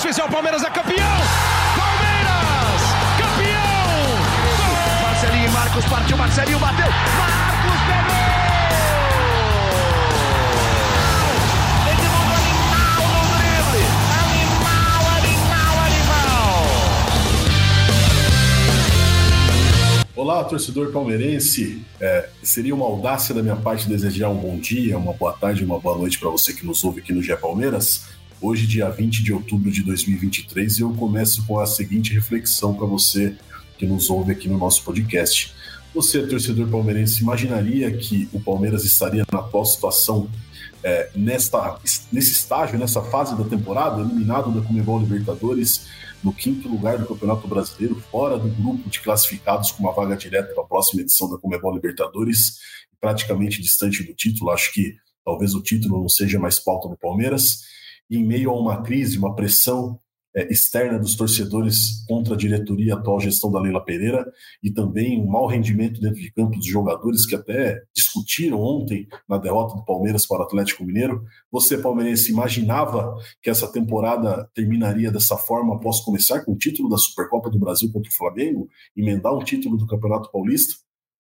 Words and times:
oficial, 0.00 0.28
Palmeiras 0.28 0.62
é 0.62 0.70
campeão! 0.70 1.18
Palmeiras! 1.76 2.80
Campeão! 3.18 5.02
Marcelinho 5.02 5.46
e 5.46 5.50
Marcos 5.50 5.84
partiu, 5.84 6.16
Marcelinho 6.16 6.58
bateu! 6.58 6.86
Marcos 6.86 7.80
pegou! 7.86 8.22
Olá, 20.14 20.44
torcedor 20.44 20.92
palmeirense. 20.92 21.82
É, 22.00 22.28
seria 22.42 22.74
uma 22.74 22.84
audácia 22.84 23.34
da 23.34 23.42
minha 23.42 23.56
parte 23.56 23.88
desejar 23.88 24.28
um 24.28 24.36
bom 24.36 24.56
dia, 24.56 24.96
uma 24.96 25.12
boa 25.12 25.32
tarde, 25.32 25.64
uma 25.64 25.80
boa 25.80 25.98
noite 25.98 26.18
para 26.18 26.30
você 26.30 26.52
que 26.52 26.64
nos 26.64 26.84
ouve 26.84 27.00
aqui 27.00 27.12
no 27.12 27.22
Gé 27.22 27.34
Palmeiras. 27.34 28.04
Hoje, 28.42 28.66
dia 28.66 28.90
20 28.90 29.22
de 29.22 29.32
outubro 29.32 29.70
de 29.70 29.84
2023, 29.84 30.80
eu 30.80 30.92
começo 30.94 31.46
com 31.46 31.60
a 31.60 31.64
seguinte 31.64 32.12
reflexão 32.12 32.74
para 32.74 32.84
você 32.84 33.36
que 33.78 33.86
nos 33.86 34.10
ouve 34.10 34.32
aqui 34.32 34.48
no 34.48 34.58
nosso 34.58 34.82
podcast. 34.82 35.54
Você, 35.94 36.26
torcedor 36.26 36.68
palmeirense, 36.68 37.22
imaginaria 37.22 37.96
que 37.96 38.28
o 38.32 38.40
Palmeiras 38.40 38.84
estaria 38.84 39.24
na 39.30 39.38
atual 39.38 39.64
situação, 39.64 40.28
é, 40.82 41.08
nesta, 41.14 41.78
nesse 42.10 42.32
estágio, 42.32 42.80
nessa 42.80 43.00
fase 43.00 43.38
da 43.38 43.44
temporada, 43.44 44.00
eliminado 44.00 44.50
da 44.50 44.66
Comebol 44.66 44.98
Libertadores, 44.98 45.86
no 46.20 46.32
quinto 46.32 46.68
lugar 46.68 46.98
do 46.98 47.06
Campeonato 47.06 47.46
Brasileiro, 47.46 47.94
fora 48.10 48.36
do 48.36 48.48
grupo 48.48 48.90
de 48.90 48.98
classificados 48.98 49.70
com 49.70 49.84
uma 49.84 49.92
vaga 49.92 50.16
direta 50.16 50.52
para 50.52 50.64
a 50.64 50.66
próxima 50.66 51.00
edição 51.00 51.30
da 51.30 51.38
Comebol 51.38 51.76
Libertadores, 51.76 52.58
praticamente 53.00 53.62
distante 53.62 54.02
do 54.02 54.12
título? 54.12 54.50
Acho 54.50 54.72
que 54.72 54.96
talvez 55.24 55.54
o 55.54 55.62
título 55.62 56.00
não 56.00 56.08
seja 56.08 56.40
mais 56.40 56.58
pauta 56.58 56.88
do 56.88 56.96
Palmeiras 56.96 57.70
em 58.16 58.24
meio 58.24 58.50
a 58.50 58.58
uma 58.58 58.82
crise, 58.82 59.18
uma 59.18 59.34
pressão 59.34 59.98
é, 60.34 60.50
externa 60.50 60.98
dos 60.98 61.14
torcedores 61.14 62.04
contra 62.06 62.34
a 62.34 62.36
diretoria 62.36 62.86
e 62.86 62.90
a 62.90 62.94
atual 62.94 63.20
gestão 63.20 63.50
da 63.50 63.60
Leila 63.60 63.84
Pereira 63.84 64.24
e 64.62 64.70
também 64.70 65.20
um 65.20 65.26
mau 65.26 65.46
rendimento 65.46 66.00
dentro 66.00 66.20
de 66.20 66.32
campo 66.32 66.56
dos 66.56 66.66
jogadores 66.66 67.26
que 67.26 67.34
até 67.34 67.82
discutiram 67.94 68.60
ontem 68.60 69.06
na 69.28 69.36
derrota 69.36 69.74
do 69.76 69.84
Palmeiras 69.84 70.26
para 70.26 70.40
o 70.40 70.42
Atlético 70.42 70.84
Mineiro. 70.84 71.22
Você, 71.50 71.76
palmeirense, 71.76 72.32
imaginava 72.32 73.14
que 73.42 73.50
essa 73.50 73.70
temporada 73.70 74.48
terminaria 74.54 75.10
dessa 75.10 75.36
forma 75.36 75.76
após 75.76 76.00
começar 76.00 76.44
com 76.44 76.52
o 76.52 76.58
título 76.58 76.88
da 76.88 76.96
Supercopa 76.96 77.50
do 77.50 77.58
Brasil 77.58 77.92
contra 77.92 78.10
o 78.10 78.14
Flamengo, 78.14 78.68
emendar 78.96 79.34
um 79.34 79.44
título 79.44 79.76
do 79.76 79.86
Campeonato 79.86 80.30
Paulista? 80.30 80.74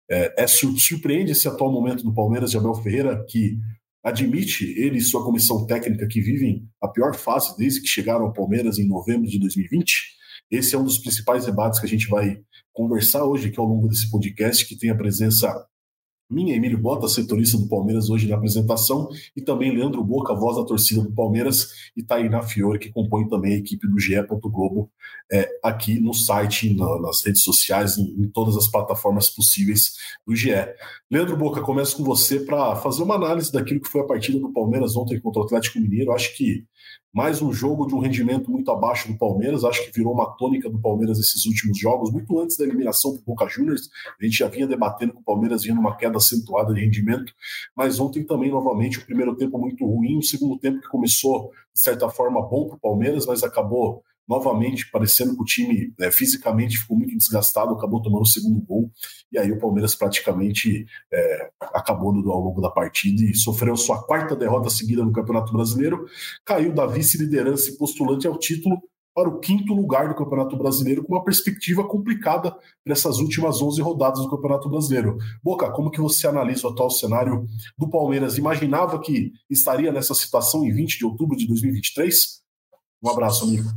É, 0.09 0.43
é 0.43 0.47
surpreende 0.47 1.31
esse 1.31 1.47
atual 1.47 1.71
momento 1.71 2.03
do 2.03 2.13
Palmeiras 2.13 2.51
de 2.51 2.57
Abel 2.57 2.73
Ferreira, 2.75 3.25
que 3.29 3.57
admite 4.03 4.65
ele 4.79 4.97
e 4.97 5.01
sua 5.01 5.23
comissão 5.23 5.65
técnica 5.65 6.07
que 6.07 6.21
vivem 6.21 6.67
a 6.81 6.87
pior 6.87 7.15
fase 7.15 7.55
desde 7.57 7.81
que 7.81 7.87
chegaram 7.87 8.25
ao 8.25 8.33
Palmeiras 8.33 8.79
em 8.79 8.87
novembro 8.87 9.27
de 9.29 9.39
2020? 9.39 10.19
Esse 10.49 10.75
é 10.75 10.77
um 10.77 10.83
dos 10.83 10.97
principais 10.97 11.45
debates 11.45 11.79
que 11.79 11.85
a 11.85 11.89
gente 11.89 12.07
vai 12.07 12.39
conversar 12.73 13.25
hoje 13.25 13.47
aqui 13.47 13.59
ao 13.59 13.65
longo 13.65 13.87
desse 13.87 14.09
podcast, 14.09 14.65
que 14.67 14.77
tem 14.77 14.89
a 14.89 14.95
presença 14.95 15.53
minha, 16.31 16.55
Emílio 16.55 16.77
Bota, 16.77 17.07
setorista 17.07 17.57
do 17.57 17.67
Palmeiras, 17.67 18.09
hoje 18.09 18.27
na 18.27 18.35
apresentação, 18.37 19.09
e 19.35 19.41
também 19.41 19.75
Leandro 19.75 20.03
Boca, 20.03 20.33
voz 20.33 20.55
da 20.57 20.63
torcida 20.63 21.01
do 21.01 21.11
Palmeiras, 21.11 21.71
e 21.95 22.01
Tainá 22.01 22.41
Fiore, 22.41 22.79
que 22.79 22.89
compõe 22.89 23.27
também 23.27 23.53
a 23.53 23.57
equipe 23.57 23.87
do 23.87 23.99
GE. 23.99 24.15
Globo, 24.43 24.89
é, 25.31 25.49
aqui 25.63 25.99
no 25.99 26.13
site, 26.13 26.73
na, 26.73 26.99
nas 26.99 27.23
redes 27.25 27.43
sociais, 27.43 27.97
em, 27.97 28.23
em, 28.23 28.27
todas 28.27 28.55
as 28.55 28.67
plataformas 28.67 29.29
possíveis 29.29 29.93
do 30.25 30.35
GE. 30.35 30.51
Leandro 31.09 31.35
Boca, 31.35 31.61
começo 31.61 31.97
com 31.97 32.03
você 32.03 32.39
para 32.39 32.75
fazer 32.77 33.03
uma 33.03 33.15
análise 33.15 33.51
daquilo 33.51 33.81
que 33.81 33.89
foi 33.89 34.01
a 34.01 34.05
partida 34.05 34.39
do 34.39 34.53
Palmeiras 34.53 34.95
ontem 34.95 35.19
contra 35.19 35.41
o 35.41 35.45
Atlético 35.45 35.79
Mineiro. 35.79 36.11
Acho 36.11 36.35
que 36.35 36.65
mais 37.13 37.41
um 37.41 37.51
jogo 37.51 37.85
de 37.85 37.93
um 37.93 37.99
rendimento 37.99 38.49
muito 38.49 38.71
abaixo 38.71 39.11
do 39.11 39.17
Palmeiras, 39.17 39.65
acho 39.65 39.83
que 39.83 39.91
virou 39.91 40.13
uma 40.13 40.27
tônica 40.37 40.69
do 40.69 40.79
Palmeiras 40.79 41.19
esses 41.19 41.45
últimos 41.45 41.77
jogos, 41.77 42.09
muito 42.09 42.39
antes 42.39 42.55
da 42.55 42.63
eliminação 42.63 43.13
do 43.13 43.21
Boca 43.21 43.47
Juniors, 43.49 43.89
a 44.19 44.23
gente 44.23 44.37
já 44.37 44.47
vinha 44.47 44.65
debatendo 44.65 45.13
que 45.13 45.19
o 45.19 45.23
Palmeiras 45.23 45.63
vinha 45.63 45.75
numa 45.75 45.97
queda 45.97 46.17
acentuada 46.17 46.73
de 46.73 46.79
rendimento, 46.79 47.33
mas 47.75 47.99
ontem 47.99 48.23
também, 48.23 48.49
novamente, 48.49 48.99
o 48.99 49.05
primeiro 49.05 49.35
tempo 49.35 49.57
muito 49.57 49.85
ruim, 49.85 50.17
o 50.17 50.23
segundo 50.23 50.57
tempo 50.57 50.79
que 50.79 50.87
começou, 50.87 51.51
de 51.73 51.81
certa 51.81 52.07
forma, 52.09 52.41
bom 52.41 52.67
para 52.67 52.77
o 52.77 52.79
Palmeiras, 52.79 53.25
mas 53.25 53.43
acabou 53.43 54.03
novamente 54.31 54.89
parecendo 54.89 55.35
que 55.35 55.41
o 55.41 55.45
time 55.45 55.93
né, 55.99 56.09
fisicamente 56.09 56.77
ficou 56.77 56.97
muito 56.97 57.17
desgastado, 57.17 57.73
acabou 57.73 58.01
tomando 58.01 58.21
o 58.21 58.25
segundo 58.25 58.61
gol, 58.61 58.89
e 59.29 59.37
aí 59.37 59.51
o 59.51 59.59
Palmeiras 59.59 59.93
praticamente 59.93 60.85
é, 61.11 61.49
acabou 61.59 62.13
no, 62.13 62.31
ao 62.31 62.39
longo 62.39 62.61
da 62.61 62.69
partida 62.69 63.23
e 63.25 63.35
sofreu 63.35 63.75
sua 63.75 64.01
quarta 64.01 64.33
derrota 64.33 64.69
seguida 64.69 65.03
no 65.03 65.11
Campeonato 65.11 65.51
Brasileiro, 65.51 66.05
caiu 66.45 66.73
da 66.73 66.85
vice-liderança 66.85 67.71
e 67.71 67.77
postulante 67.77 68.25
ao 68.25 68.39
título 68.39 68.81
para 69.13 69.27
o 69.27 69.41
quinto 69.41 69.73
lugar 69.73 70.07
do 70.07 70.15
Campeonato 70.15 70.55
Brasileiro, 70.55 71.03
com 71.03 71.13
uma 71.13 71.25
perspectiva 71.25 71.85
complicada 71.85 72.51
para 72.51 72.93
essas 72.93 73.17
últimas 73.17 73.61
11 73.61 73.81
rodadas 73.81 74.21
do 74.21 74.29
Campeonato 74.29 74.69
Brasileiro. 74.69 75.17
Boca, 75.43 75.69
como 75.71 75.91
que 75.91 75.99
você 75.99 76.25
analisa 76.25 76.65
o 76.65 76.71
atual 76.71 76.89
cenário 76.89 77.45
do 77.77 77.89
Palmeiras? 77.89 78.37
Imaginava 78.37 78.97
que 79.01 79.33
estaria 79.49 79.91
nessa 79.91 80.13
situação 80.13 80.63
em 80.63 80.71
20 80.71 80.99
de 80.99 81.05
outubro 81.05 81.35
de 81.35 81.45
2023? 81.45 82.39
Um 83.03 83.09
abraço, 83.09 83.43
amigo. 83.43 83.67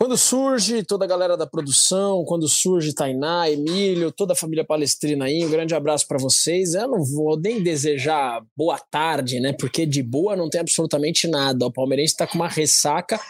Quando 0.00 0.16
surge 0.16 0.82
toda 0.82 1.04
a 1.04 1.08
galera 1.08 1.36
da 1.36 1.46
produção, 1.46 2.24
quando 2.24 2.48
surge 2.48 2.94
Tainá, 2.94 3.50
Emílio, 3.50 4.10
toda 4.10 4.32
a 4.32 4.36
família 4.36 4.64
palestrina 4.64 5.26
aí, 5.26 5.44
um 5.44 5.50
grande 5.50 5.74
abraço 5.74 6.06
para 6.08 6.16
vocês. 6.16 6.72
Eu 6.72 6.88
não 6.88 7.04
vou 7.04 7.38
nem 7.38 7.62
desejar 7.62 8.42
boa 8.56 8.78
tarde, 8.78 9.38
né? 9.40 9.52
Porque 9.52 9.84
de 9.84 10.02
boa 10.02 10.34
não 10.34 10.48
tem 10.48 10.62
absolutamente 10.62 11.28
nada. 11.28 11.66
O 11.66 11.70
palmeirense 11.70 12.14
está 12.14 12.26
com 12.26 12.36
uma 12.36 12.48
ressaca 12.48 13.20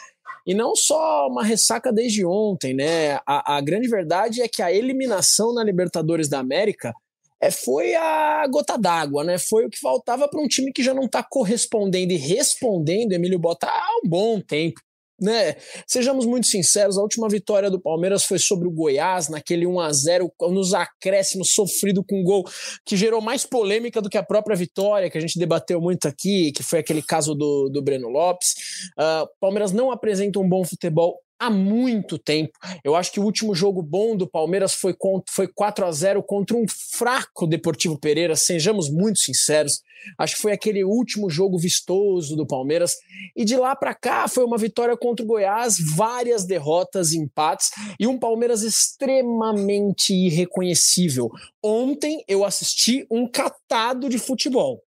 e 0.46 0.54
não 0.54 0.76
só 0.76 1.26
uma 1.26 1.42
ressaca 1.42 1.92
desde 1.92 2.24
ontem, 2.24 2.72
né? 2.72 3.14
A, 3.26 3.56
a 3.56 3.60
grande 3.60 3.88
verdade 3.88 4.40
é 4.40 4.46
que 4.46 4.62
a 4.62 4.72
eliminação 4.72 5.52
na 5.52 5.64
Libertadores 5.64 6.28
da 6.28 6.38
América 6.38 6.94
é, 7.42 7.50
foi 7.50 7.96
a 7.96 8.46
gota 8.46 8.78
d'água, 8.78 9.24
né? 9.24 9.38
Foi 9.38 9.66
o 9.66 9.70
que 9.70 9.80
faltava 9.80 10.28
para 10.28 10.40
um 10.40 10.46
time 10.46 10.72
que 10.72 10.84
já 10.84 10.94
não 10.94 11.06
está 11.06 11.20
correspondendo 11.20 12.12
e 12.12 12.16
respondendo, 12.16 13.12
Emílio 13.12 13.40
Bota, 13.40 13.66
há 13.66 14.00
um 14.04 14.08
bom 14.08 14.40
tempo 14.40 14.80
né? 15.20 15.56
Sejamos 15.86 16.26
muito 16.26 16.46
sinceros, 16.46 16.96
a 16.96 17.02
última 17.02 17.28
vitória 17.28 17.70
do 17.70 17.80
Palmeiras 17.80 18.24
foi 18.24 18.38
sobre 18.38 18.66
o 18.66 18.70
Goiás, 18.70 19.28
naquele 19.28 19.66
1 19.66 19.80
a 19.80 19.92
0 19.92 20.32
nos 20.50 20.74
acréscimos, 20.74 21.52
sofrido 21.52 22.02
com 22.04 22.20
um 22.20 22.24
gol 22.24 22.44
que 22.84 22.96
gerou 22.96 23.20
mais 23.20 23.44
polêmica 23.44 24.00
do 24.00 24.08
que 24.08 24.18
a 24.18 24.22
própria 24.22 24.56
vitória, 24.56 25.10
que 25.10 25.18
a 25.18 25.20
gente 25.20 25.38
debateu 25.38 25.80
muito 25.80 26.08
aqui, 26.08 26.52
que 26.52 26.62
foi 26.62 26.78
aquele 26.78 27.02
caso 27.02 27.34
do, 27.34 27.68
do 27.68 27.82
Breno 27.82 28.08
Lopes. 28.08 28.54
Uh, 28.98 29.28
Palmeiras 29.40 29.72
não 29.72 29.90
apresenta 29.90 30.38
um 30.38 30.48
bom 30.48 30.64
futebol 30.64 31.18
há 31.40 31.48
muito 31.48 32.18
tempo. 32.18 32.52
Eu 32.84 32.94
acho 32.94 33.10
que 33.10 33.18
o 33.18 33.24
último 33.24 33.54
jogo 33.54 33.82
bom 33.82 34.14
do 34.14 34.28
Palmeiras 34.28 34.74
foi, 34.74 34.94
foi 35.28 35.48
4 35.48 35.86
a 35.86 35.90
0 35.90 36.22
contra 36.22 36.54
um 36.54 36.66
fraco 36.68 37.46
Deportivo 37.46 37.98
Pereira, 37.98 38.36
sejamos 38.36 38.90
muito 38.90 39.18
sinceros. 39.18 39.80
Acho 40.18 40.36
que 40.36 40.42
foi 40.42 40.52
aquele 40.52 40.84
último 40.84 41.30
jogo 41.30 41.58
vistoso 41.58 42.36
do 42.36 42.46
Palmeiras. 42.46 42.94
E 43.34 43.44
de 43.44 43.56
lá 43.56 43.74
para 43.74 43.94
cá 43.94 44.28
foi 44.28 44.44
uma 44.44 44.58
vitória 44.58 44.96
contra 44.96 45.24
o 45.24 45.28
Goiás, 45.28 45.76
várias 45.94 46.44
derrotas, 46.44 47.12
empates 47.12 47.70
e 47.98 48.06
um 48.06 48.18
Palmeiras 48.18 48.62
extremamente 48.62 50.12
irreconhecível. 50.12 51.30
Ontem 51.62 52.22
eu 52.28 52.44
assisti 52.44 53.06
um 53.10 53.26
catado 53.26 54.08
de 54.08 54.18
futebol. 54.18 54.82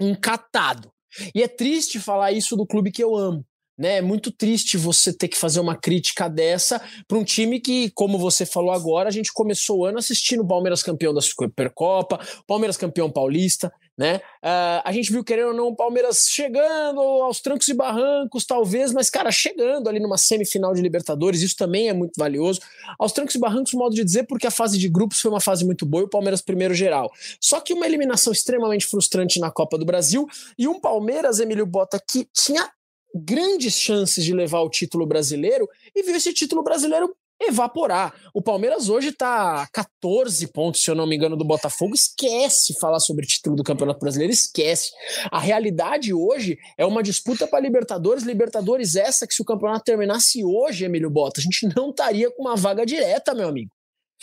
Um 0.00 0.14
catado. 0.14 0.90
E 1.34 1.42
é 1.42 1.48
triste 1.48 1.98
falar 2.00 2.32
isso 2.32 2.56
do 2.56 2.66
clube 2.66 2.90
que 2.90 3.02
eu 3.02 3.16
amo 3.16 3.44
né? 3.78 3.98
É 3.98 4.02
muito 4.02 4.30
triste 4.30 4.76
você 4.76 5.12
ter 5.12 5.28
que 5.28 5.38
fazer 5.38 5.60
uma 5.60 5.76
crítica 5.76 6.28
dessa 6.28 6.80
para 7.06 7.18
um 7.18 7.24
time 7.24 7.60
que, 7.60 7.90
como 7.90 8.18
você 8.18 8.46
falou 8.46 8.72
agora, 8.72 9.08
a 9.08 9.12
gente 9.12 9.32
começou 9.32 9.80
o 9.80 9.84
ano 9.84 9.98
assistindo 9.98 10.42
o 10.42 10.46
Palmeiras 10.46 10.82
campeão 10.82 11.12
da 11.12 11.20
Supercopa, 11.20 12.20
Palmeiras 12.46 12.76
campeão 12.76 13.10
paulista, 13.10 13.72
né? 13.96 14.16
Uh, 14.44 14.82
a 14.84 14.92
gente 14.92 15.10
viu, 15.10 15.24
querendo 15.24 15.48
ou 15.48 15.54
não, 15.54 15.68
o 15.68 15.76
Palmeiras 15.76 16.26
chegando 16.28 17.00
aos 17.00 17.40
trancos 17.40 17.66
e 17.68 17.74
barrancos, 17.74 18.44
talvez, 18.44 18.92
mas, 18.92 19.08
cara, 19.08 19.30
chegando 19.30 19.88
ali 19.88 19.98
numa 19.98 20.18
semifinal 20.18 20.74
de 20.74 20.82
Libertadores, 20.82 21.40
isso 21.40 21.56
também 21.56 21.88
é 21.88 21.94
muito 21.94 22.12
valioso. 22.18 22.60
Aos 22.98 23.12
trancos 23.12 23.34
e 23.34 23.38
barrancos, 23.38 23.72
modo 23.72 23.94
de 23.94 24.04
dizer, 24.04 24.24
porque 24.24 24.46
a 24.46 24.50
fase 24.50 24.78
de 24.78 24.88
grupos 24.88 25.20
foi 25.20 25.30
uma 25.30 25.40
fase 25.40 25.64
muito 25.64 25.86
boa 25.86 26.02
e 26.02 26.06
o 26.06 26.10
Palmeiras 26.10 26.42
primeiro 26.42 26.74
geral. 26.74 27.10
Só 27.40 27.58
que 27.60 27.72
uma 27.72 27.86
eliminação 27.86 28.32
extremamente 28.32 28.86
frustrante 28.86 29.40
na 29.40 29.50
Copa 29.50 29.78
do 29.78 29.86
Brasil 29.86 30.26
e 30.58 30.68
um 30.68 30.78
Palmeiras, 30.78 31.40
Emílio 31.40 31.66
Bota, 31.66 31.98
que 31.98 32.28
tinha 32.34 32.70
grandes 33.14 33.74
chances 33.74 34.24
de 34.24 34.32
levar 34.32 34.60
o 34.60 34.70
título 34.70 35.06
brasileiro 35.06 35.68
e 35.94 36.02
viu 36.02 36.16
esse 36.16 36.32
título 36.32 36.62
brasileiro 36.62 37.14
evaporar. 37.40 38.14
O 38.32 38.40
Palmeiras 38.40 38.88
hoje 38.88 39.08
está 39.08 39.66
14 39.72 40.46
pontos, 40.48 40.82
se 40.82 40.90
eu 40.90 40.94
não 40.94 41.06
me 41.06 41.16
engano, 41.16 41.36
do 41.36 41.44
Botafogo. 41.44 41.94
Esquece 41.94 42.78
falar 42.80 43.00
sobre 43.00 43.26
título 43.26 43.56
do 43.56 43.62
Campeonato 43.62 44.00
Brasileiro, 44.00 44.32
esquece. 44.32 44.90
A 45.30 45.38
realidade 45.38 46.12
hoje 46.14 46.58
é 46.78 46.84
uma 46.84 47.02
disputa 47.02 47.46
para 47.46 47.60
Libertadores, 47.60 48.24
Libertadores 48.24 48.96
essa 48.96 49.26
que 49.26 49.34
se 49.34 49.42
o 49.42 49.44
campeonato 49.44 49.84
terminasse 49.84 50.44
hoje, 50.44 50.84
Emílio 50.84 51.10
Bota, 51.10 51.40
a 51.40 51.42
gente 51.42 51.68
não 51.76 51.90
estaria 51.90 52.30
com 52.30 52.42
uma 52.42 52.56
vaga 52.56 52.84
direta, 52.86 53.34
meu 53.34 53.48
amigo. 53.48 53.70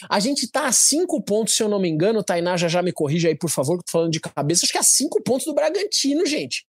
A 0.10 0.20
gente 0.20 0.48
tá 0.50 0.66
a 0.66 0.72
cinco 0.72 1.22
pontos, 1.22 1.56
se 1.56 1.62
eu 1.62 1.70
não 1.70 1.80
me 1.80 1.88
engano, 1.88 2.24
Tainá 2.24 2.58
já 2.58 2.68
já 2.68 2.82
me 2.82 2.92
corrija 2.92 3.28
aí, 3.28 3.36
por 3.36 3.50
favor, 3.50 3.78
que 3.78 3.86
tô 3.86 3.92
falando 3.92 4.12
de 4.12 4.20
cabeça, 4.20 4.66
acho 4.66 4.72
que 4.72 4.78
é 4.78 4.82
a 4.82 4.84
cinco 4.84 5.22
pontos 5.22 5.46
do 5.46 5.54
Bragantino, 5.54 6.26
gente. 6.26 6.66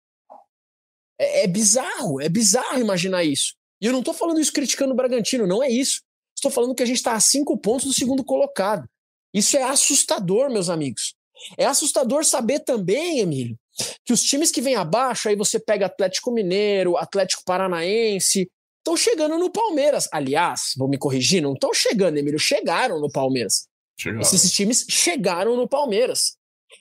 É, 1.20 1.44
é 1.44 1.46
bizarro, 1.46 2.18
é 2.20 2.28
bizarro 2.28 2.80
imaginar 2.80 3.22
isso. 3.22 3.54
E 3.80 3.86
eu 3.86 3.92
não 3.92 3.98
estou 3.98 4.14
falando 4.14 4.40
isso 4.40 4.52
criticando 4.52 4.94
o 4.94 4.96
Bragantino, 4.96 5.46
não 5.46 5.62
é 5.62 5.70
isso. 5.70 6.00
Estou 6.34 6.50
falando 6.50 6.74
que 6.74 6.82
a 6.82 6.86
gente 6.86 6.96
está 6.96 7.12
a 7.12 7.20
cinco 7.20 7.58
pontos 7.58 7.86
do 7.86 7.92
segundo 7.92 8.24
colocado. 8.24 8.88
Isso 9.32 9.56
é 9.56 9.62
assustador, 9.62 10.50
meus 10.50 10.70
amigos. 10.70 11.14
É 11.58 11.66
assustador 11.66 12.24
saber 12.24 12.60
também, 12.60 13.20
Emílio, 13.20 13.56
que 14.04 14.12
os 14.12 14.22
times 14.22 14.50
que 14.50 14.60
vêm 14.60 14.74
abaixo, 14.74 15.28
aí 15.28 15.36
você 15.36 15.58
pega 15.58 15.86
Atlético 15.86 16.30
Mineiro, 16.30 16.96
Atlético 16.96 17.42
Paranaense, 17.44 18.50
estão 18.78 18.96
chegando 18.96 19.38
no 19.38 19.50
Palmeiras. 19.50 20.08
Aliás, 20.12 20.72
vou 20.76 20.88
me 20.88 20.98
corrigir, 20.98 21.42
não 21.42 21.52
estão 21.52 21.72
chegando, 21.72 22.16
Emílio, 22.16 22.38
chegaram 22.38 23.00
no 23.00 23.10
Palmeiras. 23.10 23.68
Chegaram. 23.98 24.22
Esses 24.22 24.50
times 24.52 24.86
chegaram 24.88 25.56
no 25.56 25.68
Palmeiras. 25.68 26.36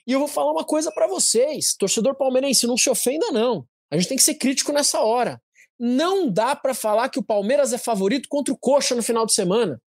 E 0.06 0.12
eu 0.12 0.18
vou 0.18 0.28
falar 0.28 0.52
uma 0.52 0.64
coisa 0.64 0.90
para 0.90 1.06
vocês, 1.06 1.74
torcedor 1.74 2.14
palmeirense, 2.14 2.66
não 2.66 2.76
se 2.76 2.88
ofenda 2.88 3.30
não. 3.30 3.66
A 3.90 3.96
gente 3.96 4.08
tem 4.08 4.16
que 4.16 4.22
ser 4.22 4.34
crítico 4.34 4.72
nessa 4.72 5.00
hora. 5.00 5.40
Não 5.78 6.30
dá 6.30 6.54
para 6.54 6.74
falar 6.74 7.08
que 7.08 7.18
o 7.18 7.24
Palmeiras 7.24 7.72
é 7.72 7.78
favorito 7.78 8.28
contra 8.28 8.52
o 8.52 8.58
Coxa 8.58 8.94
no 8.94 9.02
final 9.02 9.24
de 9.24 9.34
semana. 9.34 9.80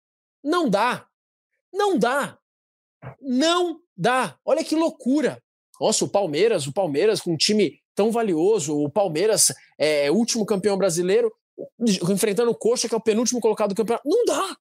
Não 0.43 0.69
dá. 0.69 1.06
Não 1.73 1.99
dá. 1.99 2.38
Não 3.20 3.81
dá. 3.97 4.38
Olha 4.44 4.64
que 4.64 4.76
loucura. 4.76 5.43
Nossa, 5.81 6.05
o 6.05 6.08
Palmeiras, 6.08 6.67
o 6.67 6.73
Palmeiras 6.73 7.20
com 7.20 7.32
um 7.32 7.37
time 7.37 7.81
tão 7.94 8.11
valioso, 8.11 8.76
o 8.76 8.91
Palmeiras 8.91 9.52
é 9.79 10.11
último 10.11 10.47
campeão 10.47 10.76
brasileiro, 10.76 11.32
enfrentando 12.11 12.50
o 12.50 12.56
Coxa, 12.56 12.88
que 12.88 12.94
é 12.94 12.99
o 12.99 13.02
penúltimo 13.02 13.41
colocado 13.41 13.70
do 13.70 13.75
campeonato. 13.75 14.08
Não 14.08 14.25
dá. 14.25 14.56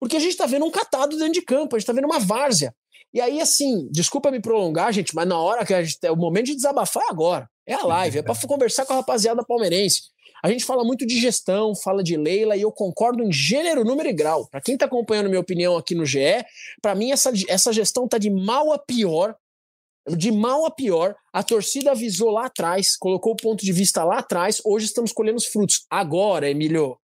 Porque 0.00 0.16
a 0.16 0.20
gente 0.20 0.32
está 0.32 0.46
vendo 0.46 0.64
um 0.64 0.70
catado 0.70 1.16
dentro 1.16 1.32
de 1.32 1.42
campo, 1.42 1.74
a 1.74 1.78
gente 1.78 1.84
está 1.84 1.92
vendo 1.92 2.06
uma 2.06 2.18
várzea. 2.18 2.74
E 3.12 3.20
aí, 3.20 3.40
assim, 3.40 3.88
desculpa 3.90 4.30
me 4.30 4.40
prolongar, 4.40 4.92
gente, 4.92 5.14
mas 5.14 5.26
na 5.26 5.38
hora 5.38 5.64
que 5.64 5.74
a 5.74 5.82
gente, 5.82 5.98
é 6.02 6.10
o 6.10 6.16
momento 6.16 6.46
de 6.46 6.54
desabafar 6.54 7.04
é 7.04 7.10
agora. 7.10 7.48
É 7.66 7.74
a 7.74 7.84
live, 7.84 8.18
é 8.18 8.22
para 8.22 8.34
conversar 8.46 8.86
com 8.86 8.92
a 8.92 8.96
rapaziada 8.96 9.44
palmeirense. 9.44 10.02
A 10.42 10.50
gente 10.50 10.64
fala 10.64 10.84
muito 10.84 11.04
de 11.04 11.18
gestão, 11.18 11.74
fala 11.74 12.02
de 12.02 12.16
Leila, 12.16 12.56
e 12.56 12.62
eu 12.62 12.70
concordo 12.70 13.22
em 13.22 13.32
gênero, 13.32 13.84
número 13.84 14.08
e 14.08 14.12
grau. 14.12 14.46
Para 14.46 14.60
quem 14.60 14.74
está 14.74 14.86
acompanhando 14.86 15.28
minha 15.28 15.40
opinião 15.40 15.76
aqui 15.76 15.94
no 15.94 16.06
GE, 16.06 16.44
para 16.80 16.94
mim 16.94 17.10
essa, 17.10 17.32
essa 17.48 17.72
gestão 17.72 18.06
tá 18.06 18.18
de 18.18 18.30
mal 18.30 18.72
a 18.72 18.78
pior. 18.78 19.34
De 20.08 20.30
mal 20.30 20.64
a 20.64 20.70
pior, 20.70 21.16
a 21.32 21.42
torcida 21.42 21.90
avisou 21.90 22.30
lá 22.30 22.46
atrás, 22.46 22.96
colocou 22.96 23.32
o 23.32 23.36
ponto 23.36 23.64
de 23.64 23.72
vista 23.72 24.04
lá 24.04 24.18
atrás, 24.18 24.62
hoje 24.64 24.86
estamos 24.86 25.10
colhendo 25.10 25.38
os 25.38 25.46
frutos. 25.46 25.84
Agora, 25.90 26.48
Emílio, 26.48 26.96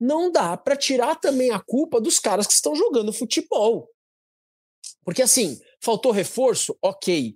não 0.00 0.30
dá 0.30 0.56
para 0.56 0.76
tirar 0.76 1.16
também 1.16 1.50
a 1.50 1.58
culpa 1.58 2.00
dos 2.00 2.20
caras 2.20 2.46
que 2.46 2.52
estão 2.52 2.76
jogando 2.76 3.12
futebol. 3.12 3.88
Porque 5.04 5.22
assim, 5.22 5.58
faltou 5.80 6.12
reforço? 6.12 6.76
Ok. 6.80 7.34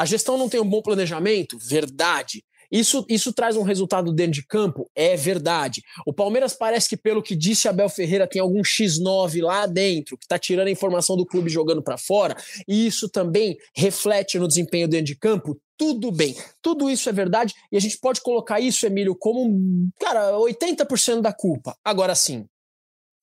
A 0.00 0.06
gestão 0.06 0.38
não 0.38 0.48
tem 0.48 0.58
um 0.58 0.66
bom 0.66 0.80
planejamento? 0.80 1.58
Verdade. 1.58 2.42
Isso, 2.72 3.04
isso 3.06 3.34
traz 3.34 3.54
um 3.54 3.62
resultado 3.62 4.10
dentro 4.14 4.32
de 4.32 4.46
campo? 4.46 4.90
É 4.94 5.14
verdade. 5.14 5.82
O 6.06 6.12
Palmeiras 6.14 6.54
parece 6.54 6.88
que, 6.88 6.96
pelo 6.96 7.22
que 7.22 7.36
disse 7.36 7.68
Abel 7.68 7.90
Ferreira, 7.90 8.26
tem 8.26 8.40
algum 8.40 8.62
X9 8.62 9.42
lá 9.42 9.66
dentro 9.66 10.16
que 10.16 10.24
está 10.24 10.38
tirando 10.38 10.68
a 10.68 10.70
informação 10.70 11.18
do 11.18 11.26
clube 11.26 11.50
jogando 11.50 11.82
para 11.82 11.98
fora, 11.98 12.34
e 12.66 12.86
isso 12.86 13.10
também 13.10 13.58
reflete 13.76 14.38
no 14.38 14.48
desempenho 14.48 14.88
dentro 14.88 15.04
de 15.04 15.16
campo. 15.16 15.60
Tudo 15.76 16.10
bem, 16.10 16.34
tudo 16.62 16.88
isso 16.88 17.06
é 17.10 17.12
verdade, 17.12 17.52
e 17.70 17.76
a 17.76 17.80
gente 17.80 17.98
pode 17.98 18.22
colocar 18.22 18.58
isso, 18.58 18.86
Emílio, 18.86 19.14
como, 19.14 19.90
cara, 20.00 20.32
80% 20.32 21.20
da 21.20 21.34
culpa. 21.34 21.76
Agora 21.84 22.14
sim, 22.14 22.46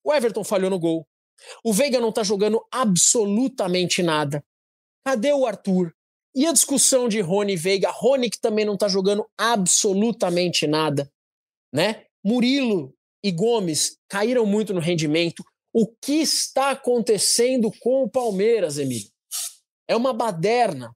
o 0.03 0.13
Everton 0.13 0.44
falhou 0.44 0.69
no 0.69 0.77
gol, 0.77 1.07
o 1.63 1.73
Veiga 1.73 2.00
não 2.00 2.09
está 2.09 2.21
jogando 2.21 2.63
absolutamente 2.71 4.03
nada. 4.03 4.45
Cadê 5.03 5.33
o 5.33 5.47
Arthur? 5.47 5.96
E 6.37 6.45
a 6.45 6.53
discussão 6.53 7.09
de 7.09 7.19
Rony 7.19 7.55
Veiga? 7.55 7.89
Rony 7.89 8.29
que 8.29 8.39
também 8.39 8.63
não 8.63 8.75
está 8.75 8.87
jogando 8.87 9.25
absolutamente 9.35 10.67
nada, 10.67 11.11
né? 11.73 12.03
Murilo 12.23 12.93
e 13.23 13.31
Gomes 13.31 13.97
caíram 14.07 14.45
muito 14.45 14.71
no 14.71 14.79
rendimento. 14.79 15.43
O 15.73 15.87
que 15.87 16.21
está 16.21 16.69
acontecendo 16.69 17.71
com 17.79 18.03
o 18.03 18.09
Palmeiras, 18.09 18.77
Emílio? 18.77 19.09
É 19.87 19.95
uma 19.95 20.13
baderna. 20.13 20.95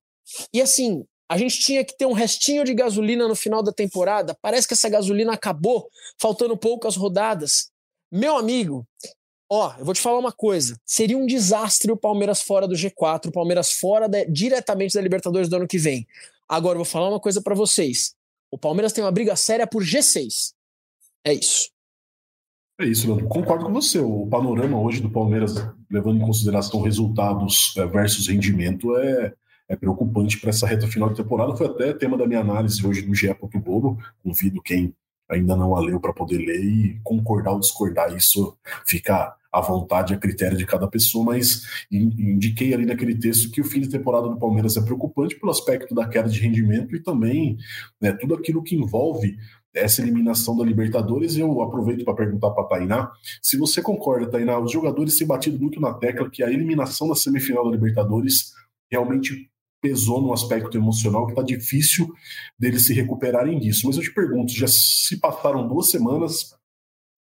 E 0.53 0.61
assim, 0.61 1.03
a 1.27 1.35
gente 1.39 1.59
tinha 1.59 1.83
que 1.83 1.97
ter 1.97 2.05
um 2.05 2.13
restinho 2.13 2.63
de 2.63 2.75
gasolina 2.75 3.27
no 3.27 3.35
final 3.35 3.63
da 3.63 3.71
temporada. 3.71 4.37
Parece 4.43 4.67
que 4.67 4.75
essa 4.75 4.89
gasolina 4.89 5.33
acabou, 5.33 5.89
faltando 6.19 6.55
poucas 6.55 6.95
rodadas. 6.95 7.71
Meu 8.11 8.37
amigo, 8.37 8.85
Ó, 9.53 9.75
eu 9.77 9.83
vou 9.83 9.93
te 9.93 9.99
falar 9.99 10.17
uma 10.17 10.31
coisa. 10.31 10.79
Seria 10.85 11.17
um 11.17 11.25
desastre 11.25 11.91
o 11.91 11.97
Palmeiras 11.97 12.41
fora 12.41 12.65
do 12.65 12.73
G4, 12.73 13.27
o 13.27 13.31
Palmeiras 13.33 13.73
fora 13.73 14.07
da, 14.07 14.23
diretamente 14.23 14.93
da 14.93 15.01
Libertadores 15.01 15.49
do 15.49 15.57
ano 15.57 15.67
que 15.67 15.77
vem. 15.77 16.07
Agora, 16.47 16.75
eu 16.75 16.85
vou 16.85 16.85
falar 16.85 17.09
uma 17.09 17.19
coisa 17.19 17.41
para 17.41 17.53
vocês. 17.53 18.15
O 18.49 18.57
Palmeiras 18.57 18.93
tem 18.93 19.03
uma 19.03 19.11
briga 19.11 19.35
séria 19.35 19.67
por 19.67 19.83
G6. 19.83 20.53
É 21.25 21.33
isso. 21.33 21.69
É 22.79 22.85
isso, 22.85 23.05
Leandro. 23.07 23.27
Concordo 23.27 23.65
com 23.65 23.73
você. 23.73 23.99
O 23.99 24.25
panorama 24.25 24.79
hoje 24.79 25.01
do 25.01 25.11
Palmeiras, 25.11 25.55
levando 25.89 26.21
em 26.21 26.25
consideração 26.25 26.81
resultados 26.81 27.75
é, 27.75 27.85
versus 27.85 28.29
rendimento, 28.29 28.95
é, 28.95 29.33
é 29.67 29.75
preocupante 29.75 30.39
para 30.39 30.51
essa 30.51 30.65
reta 30.65 30.87
final 30.87 31.09
de 31.09 31.17
temporada. 31.17 31.57
Foi 31.57 31.67
até 31.67 31.91
tema 31.91 32.17
da 32.17 32.25
minha 32.25 32.39
análise 32.39 32.87
hoje 32.87 33.05
no 33.05 33.13
GE. 33.13 33.27
Globo. 33.61 34.01
Convido 34.23 34.61
quem 34.61 34.95
ainda 35.31 35.55
não 35.55 35.75
a 35.75 35.79
leu 35.79 35.99
para 35.99 36.13
poder 36.13 36.37
ler 36.37 36.63
e 36.63 36.99
concordar 37.03 37.53
ou 37.53 37.59
discordar. 37.59 38.15
Isso 38.15 38.57
fica 38.85 39.35
à 39.51 39.59
vontade, 39.59 40.13
a 40.13 40.17
critério 40.17 40.57
de 40.57 40.65
cada 40.65 40.87
pessoa, 40.87 41.25
mas 41.25 41.65
indiquei 41.91 42.73
ali 42.73 42.85
naquele 42.85 43.15
texto 43.15 43.51
que 43.51 43.59
o 43.59 43.65
fim 43.65 43.81
de 43.81 43.89
temporada 43.89 44.29
do 44.29 44.37
Palmeiras 44.37 44.77
é 44.77 44.81
preocupante 44.81 45.35
pelo 45.37 45.51
aspecto 45.51 45.93
da 45.93 46.07
queda 46.07 46.29
de 46.29 46.39
rendimento 46.39 46.95
e 46.95 47.01
também 47.01 47.57
né, 47.99 48.13
tudo 48.13 48.35
aquilo 48.35 48.63
que 48.63 48.75
envolve 48.75 49.37
essa 49.73 50.01
eliminação 50.01 50.55
da 50.55 50.63
Libertadores. 50.63 51.37
Eu 51.37 51.61
aproveito 51.61 52.05
para 52.05 52.13
perguntar 52.13 52.51
para 52.51 52.63
a 52.63 52.67
Tainá 52.67 53.11
se 53.41 53.57
você 53.57 53.81
concorda, 53.81 54.29
Tainá, 54.29 54.59
os 54.59 54.71
jogadores 54.71 55.17
têm 55.17 55.27
batido 55.27 55.59
muito 55.59 55.79
na 55.79 55.93
tecla 55.93 56.29
que 56.29 56.43
a 56.43 56.51
eliminação 56.51 57.09
da 57.09 57.15
semifinal 57.15 57.65
da 57.65 57.71
Libertadores 57.71 58.53
realmente 58.89 59.49
pesou 59.81 60.21
no 60.21 60.31
aspecto 60.31 60.77
emocional 60.77 61.25
que 61.25 61.31
está 61.31 61.41
difícil 61.41 62.07
deles 62.57 62.85
se 62.85 62.93
recuperarem 62.93 63.59
disso. 63.59 63.87
Mas 63.87 63.97
eu 63.97 64.03
te 64.03 64.13
pergunto, 64.13 64.53
já 64.53 64.67
se 64.67 65.17
passaram 65.19 65.67
duas 65.67 65.89
semanas 65.89 66.51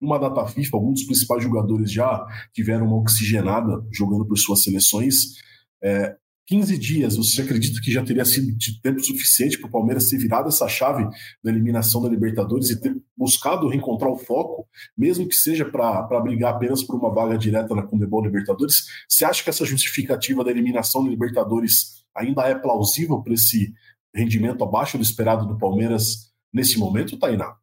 uma 0.00 0.18
data 0.18 0.46
FIFA, 0.46 0.76
alguns 0.76 1.00
dos 1.00 1.06
principais 1.06 1.42
jogadores 1.42 1.90
já 1.90 2.24
tiveram 2.52 2.86
uma 2.86 2.98
oxigenada 2.98 3.84
jogando 3.90 4.26
por 4.26 4.36
suas 4.36 4.62
seleções. 4.62 5.36
É, 5.82 6.14
15 6.46 6.76
dias, 6.76 7.16
você 7.16 7.40
acredita 7.40 7.80
que 7.80 7.90
já 7.90 8.04
teria 8.04 8.24
sido 8.24 8.54
de 8.54 8.78
tempo 8.82 9.00
suficiente 9.00 9.58
para 9.58 9.68
o 9.68 9.70
Palmeiras 9.70 10.10
ter 10.10 10.18
virado 10.18 10.48
essa 10.48 10.68
chave 10.68 11.08
da 11.42 11.50
eliminação 11.50 12.02
da 12.02 12.08
Libertadores 12.08 12.68
e 12.68 12.78
ter 12.78 12.94
buscado 13.16 13.66
reencontrar 13.66 14.10
o 14.10 14.18
foco, 14.18 14.68
mesmo 14.96 15.26
que 15.26 15.34
seja 15.34 15.64
para 15.64 16.20
brigar 16.20 16.54
apenas 16.54 16.82
por 16.82 16.96
uma 16.96 17.12
vaga 17.12 17.38
direta 17.38 17.74
na 17.74 17.82
Conmebol 17.82 18.22
Libertadores? 18.22 18.84
Você 19.08 19.24
acha 19.24 19.42
que 19.42 19.48
essa 19.48 19.64
justificativa 19.64 20.44
da 20.44 20.50
eliminação 20.50 21.02
da 21.02 21.08
Libertadores 21.08 22.03
ainda 22.14 22.42
é 22.42 22.54
plausível 22.54 23.22
para 23.22 23.34
esse 23.34 23.74
rendimento 24.14 24.62
abaixo 24.62 24.96
do 24.96 25.02
esperado 25.02 25.46
do 25.46 25.58
Palmeiras 25.58 26.32
nesse 26.52 26.78
momento, 26.78 27.18
Tainá? 27.18 27.56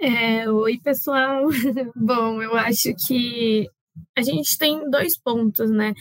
É, 0.00 0.50
oi, 0.50 0.78
pessoal. 0.78 1.44
Bom, 1.94 2.42
eu 2.42 2.56
acho 2.56 2.94
que 3.06 3.68
a 4.16 4.22
gente 4.22 4.58
tem 4.58 4.90
dois 4.90 5.18
pontos, 5.18 5.70
né? 5.70 5.94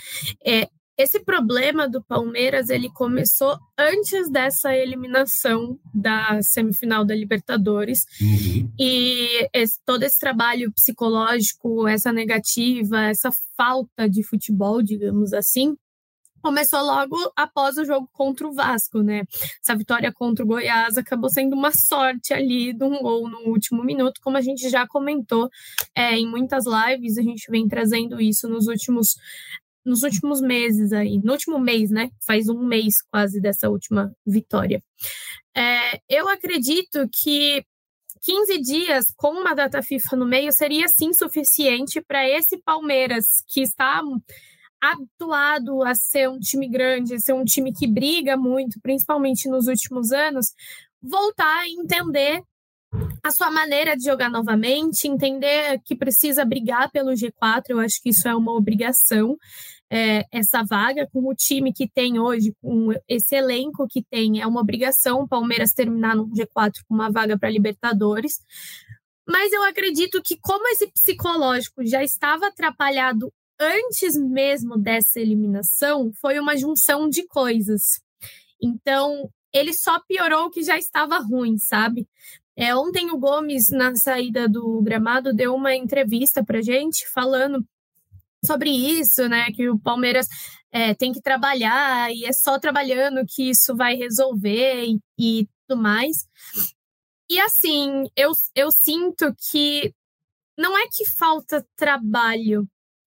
É, 0.45 0.67
esse 0.97 1.19
problema 1.19 1.89
do 1.89 2.03
Palmeiras 2.03 2.69
ele 2.69 2.89
começou 2.89 3.57
antes 3.77 4.29
dessa 4.29 4.75
eliminação 4.75 5.79
da 5.93 6.41
semifinal 6.41 7.03
da 7.03 7.15
Libertadores 7.15 8.05
uhum. 8.21 8.69
e 8.79 9.47
esse, 9.53 9.79
todo 9.85 10.03
esse 10.03 10.19
trabalho 10.19 10.71
psicológico, 10.71 11.87
essa 11.87 12.11
negativa, 12.11 13.05
essa 13.05 13.29
falta 13.57 14.07
de 14.07 14.23
futebol, 14.23 14.81
digamos 14.83 15.33
assim, 15.33 15.75
começou 16.41 16.81
logo 16.81 17.15
após 17.35 17.77
o 17.77 17.85
jogo 17.85 18.09
contra 18.11 18.47
o 18.47 18.53
Vasco, 18.53 19.01
né? 19.01 19.23
Essa 19.61 19.75
vitória 19.75 20.11
contra 20.11 20.43
o 20.43 20.47
Goiás 20.47 20.97
acabou 20.97 21.29
sendo 21.29 21.55
uma 21.55 21.71
sorte 21.71 22.33
ali 22.33 22.73
de 22.73 22.83
um 22.83 23.01
gol 23.01 23.29
no 23.29 23.49
último 23.49 23.83
minuto, 23.83 24.19
como 24.21 24.37
a 24.37 24.41
gente 24.41 24.69
já 24.69 24.87
comentou 24.87 25.49
é, 25.95 26.17
em 26.17 26.27
muitas 26.27 26.65
lives, 26.65 27.17
a 27.17 27.21
gente 27.21 27.49
vem 27.49 27.67
trazendo 27.67 28.19
isso 28.19 28.47
nos 28.47 28.67
últimos 28.67 29.15
nos 29.83 30.03
últimos 30.03 30.41
meses 30.41 30.93
aí, 30.93 31.19
no 31.23 31.31
último 31.31 31.59
mês, 31.59 31.89
né? 31.89 32.11
Faz 32.25 32.47
um 32.47 32.63
mês 32.63 33.01
quase 33.09 33.41
dessa 33.41 33.67
última 33.67 34.13
vitória. 34.25 34.81
É, 35.57 35.99
eu 36.07 36.29
acredito 36.29 37.09
que 37.11 37.65
15 38.21 38.61
dias 38.61 39.05
com 39.17 39.31
uma 39.31 39.55
data 39.55 39.81
FIFA 39.81 40.15
no 40.15 40.25
meio 40.25 40.51
seria 40.51 40.87
sim 40.87 41.11
suficiente 41.13 41.99
para 41.99 42.27
esse 42.27 42.57
Palmeiras 42.59 43.25
que 43.47 43.61
está 43.61 44.01
habituado 44.81 45.83
a 45.83 45.93
ser 45.93 46.29
um 46.29 46.39
time 46.39 46.67
grande, 46.67 47.19
ser 47.19 47.33
um 47.33 47.45
time 47.45 47.71
que 47.71 47.87
briga 47.87 48.35
muito, 48.35 48.79
principalmente 48.81 49.47
nos 49.47 49.67
últimos 49.67 50.11
anos, 50.11 50.47
voltar 51.01 51.59
a 51.59 51.69
entender 51.69 52.41
a 53.23 53.31
sua 53.31 53.49
maneira 53.49 53.95
de 53.95 54.03
jogar 54.03 54.29
novamente, 54.29 55.07
entender 55.07 55.79
que 55.85 55.95
precisa 55.95 56.43
brigar 56.43 56.91
pelo 56.91 57.11
G4, 57.11 57.69
eu 57.69 57.79
acho 57.79 58.01
que 58.01 58.09
isso 58.09 58.27
é 58.27 58.35
uma 58.35 58.53
obrigação. 58.53 59.37
É, 59.93 60.25
essa 60.31 60.63
vaga 60.63 61.07
com 61.11 61.27
o 61.27 61.35
time 61.35 61.73
que 61.73 61.87
tem 61.87 62.17
hoje, 62.17 62.53
com 62.61 62.93
esse 63.07 63.35
elenco 63.35 63.87
que 63.89 64.01
tem, 64.09 64.41
é 64.41 64.47
uma 64.47 64.61
obrigação 64.61 65.21
o 65.21 65.27
Palmeiras 65.27 65.73
terminar 65.73 66.15
no 66.15 66.29
G4 66.29 66.79
com 66.87 66.95
uma 66.95 67.11
vaga 67.11 67.37
para 67.37 67.49
Libertadores. 67.49 68.39
Mas 69.27 69.51
eu 69.51 69.63
acredito 69.63 70.21
que, 70.21 70.37
como 70.41 70.67
esse 70.69 70.87
psicológico 70.91 71.85
já 71.85 72.03
estava 72.03 72.47
atrapalhado 72.47 73.31
antes 73.61 74.17
mesmo 74.17 74.77
dessa 74.77 75.19
eliminação, 75.19 76.11
foi 76.19 76.39
uma 76.39 76.57
junção 76.57 77.07
de 77.07 77.27
coisas. 77.27 78.01
Então, 78.61 79.29
ele 79.53 79.73
só 79.73 79.99
piorou 80.07 80.45
o 80.45 80.49
que 80.49 80.63
já 80.63 80.77
estava 80.77 81.19
ruim, 81.19 81.57
sabe? 81.57 82.07
É, 82.55 82.75
ontem 82.75 83.11
o 83.11 83.17
Gomes, 83.17 83.69
na 83.69 83.95
saída 83.95 84.47
do 84.49 84.81
gramado, 84.81 85.33
deu 85.33 85.55
uma 85.55 85.75
entrevista 85.75 86.43
para 86.43 86.61
gente 86.61 87.07
falando 87.09 87.65
sobre 88.43 88.69
isso, 88.69 89.27
né? 89.29 89.51
Que 89.51 89.69
o 89.69 89.79
Palmeiras 89.79 90.27
é, 90.71 90.93
tem 90.93 91.13
que 91.13 91.21
trabalhar 91.21 92.11
e 92.11 92.25
é 92.25 92.33
só 92.33 92.59
trabalhando 92.59 93.25
que 93.27 93.49
isso 93.49 93.75
vai 93.75 93.95
resolver 93.95 94.85
e, 94.85 94.99
e 95.17 95.47
tudo 95.67 95.81
mais. 95.81 96.27
E 97.29 97.39
assim, 97.39 98.03
eu, 98.15 98.31
eu 98.55 98.71
sinto 98.71 99.33
que 99.49 99.93
não 100.57 100.77
é 100.77 100.83
que 100.91 101.05
falta 101.05 101.65
trabalho, 101.75 102.67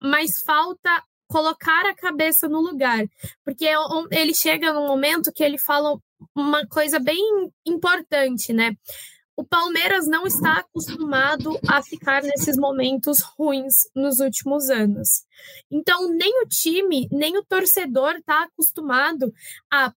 mas 0.02 0.30
falta 0.44 1.02
colocar 1.28 1.86
a 1.86 1.94
cabeça 1.94 2.48
no 2.48 2.60
lugar. 2.60 3.04
Porque 3.44 3.66
ele 4.10 4.34
chega 4.34 4.72
num 4.72 4.86
momento 4.86 5.32
que 5.32 5.42
ele 5.42 5.58
fala 5.58 5.98
uma 6.34 6.66
coisa 6.66 6.98
bem 6.98 7.50
importante, 7.66 8.52
né? 8.52 8.72
o 9.36 9.44
Palmeiras 9.44 10.06
não 10.06 10.26
está 10.26 10.60
acostumado 10.60 11.58
a 11.68 11.82
ficar 11.82 12.22
nesses 12.22 12.56
momentos 12.56 13.20
ruins 13.20 13.74
nos 13.94 14.18
últimos 14.18 14.70
anos. 14.70 15.24
Então, 15.70 16.08
nem 16.08 16.42
o 16.42 16.48
time, 16.48 17.06
nem 17.12 17.36
o 17.36 17.44
torcedor 17.44 18.16
está 18.16 18.44
acostumado 18.44 19.30
a 19.70 19.92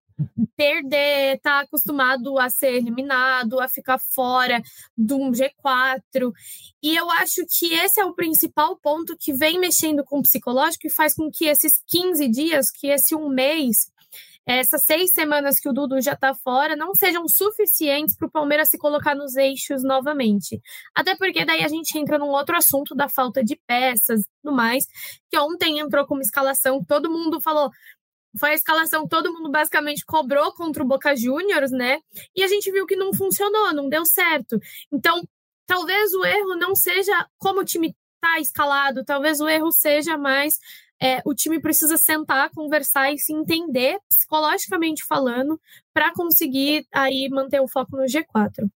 perder, 0.56 1.36
está 1.36 1.62
acostumado 1.62 2.38
a 2.40 2.50
ser 2.50 2.74
eliminado, 2.74 3.60
a 3.60 3.68
ficar 3.68 4.00
fora 4.00 4.62
de 4.98 5.14
um 5.14 5.32
G4. 5.32 6.32
E 6.82 6.96
eu 6.96 7.10
acho 7.12 7.46
que 7.50 7.74
esse 7.74 8.00
é 8.00 8.06
o 8.06 8.14
principal 8.14 8.78
ponto 8.78 9.16
que 9.18 9.34
vem 9.34 9.60
mexendo 9.60 10.04
com 10.04 10.20
o 10.20 10.24
psicológico 10.24 10.88
e 10.88 10.92
faz 10.92 11.14
com 11.14 11.30
que 11.32 11.46
esses 11.46 11.82
15 11.88 12.28
dias, 12.30 12.72
que 12.72 12.88
esse 12.88 13.16
um 13.16 13.30
mês, 13.30 13.92
essas 14.46 14.84
seis 14.84 15.12
semanas 15.14 15.60
que 15.60 15.70
o 15.70 15.74
Dudu 15.74 16.02
já 16.02 16.14
está 16.14 16.34
fora 16.34 16.76
não 16.76 16.96
sejam 16.96 17.28
suficientes 17.28 18.18
para 18.18 18.28
o 18.28 18.32
Palmeiras 18.32 18.70
se 18.70 18.80
colocar 18.80 19.14
nos 19.14 19.36
eixos 19.36 19.84
novamente. 19.84 20.60
Até 20.96 21.16
porque 21.16 21.46
daí 21.46 21.64
a 21.64 21.68
gente 21.68 21.96
entra 21.98 22.18
num 22.18 22.30
outro 22.30 22.58
assunto 22.58 22.96
da 22.96 23.08
falta 23.08 23.44
de 23.44 23.56
peças 23.68 24.22
e 24.22 24.26
tudo 24.42 24.56
mais, 24.56 24.86
que 25.30 25.38
ontem 25.38 25.80
entrou 25.80 26.06
com 26.08 26.16
uma 26.16 26.24
escalação, 26.24 26.84
todo 26.84 27.12
mundo 27.12 27.40
falou. 27.40 27.70
Foi 28.38 28.52
a 28.52 28.54
escalação 28.54 29.04
que 29.04 29.10
todo 29.10 29.34
mundo 29.34 29.50
basicamente 29.50 30.06
cobrou 30.06 30.54
contra 30.54 30.84
o 30.84 30.88
Boca 30.88 31.16
Juniors, 31.16 31.72
né? 31.72 32.00
E 32.36 32.44
a 32.44 32.48
gente 32.48 32.72
viu 32.72 32.86
que 32.86 32.96
não 32.96 33.14
funcionou, 33.14 33.74
não 33.74 33.90
deu 33.90 34.06
certo. 34.06 34.60
Então, 34.92 35.22
talvez 35.66 36.14
o 36.14 36.26
erro 36.26 36.56
não 36.56 36.76
seja 36.76 37.28
como 37.38 37.62
o 37.62 37.66
time 37.66 37.96
está 38.16 38.40
escalado, 38.40 39.06
talvez 39.06 39.40
o 39.40 39.48
erro 39.48 39.72
seja 39.72 40.18
mais 40.18 40.60
é, 41.02 41.22
o 41.26 41.34
time 41.34 41.60
precisa 41.60 41.98
sentar, 41.98 42.50
conversar 42.54 43.14
e 43.14 43.18
se 43.18 43.34
entender, 43.34 43.98
psicologicamente 44.10 45.06
falando, 45.06 45.60
para 45.94 46.14
conseguir 46.14 46.86
aí 46.94 47.30
manter 47.32 47.62
o 47.62 47.68
foco 47.68 47.96
no 47.96 48.04
G4. 48.04 48.70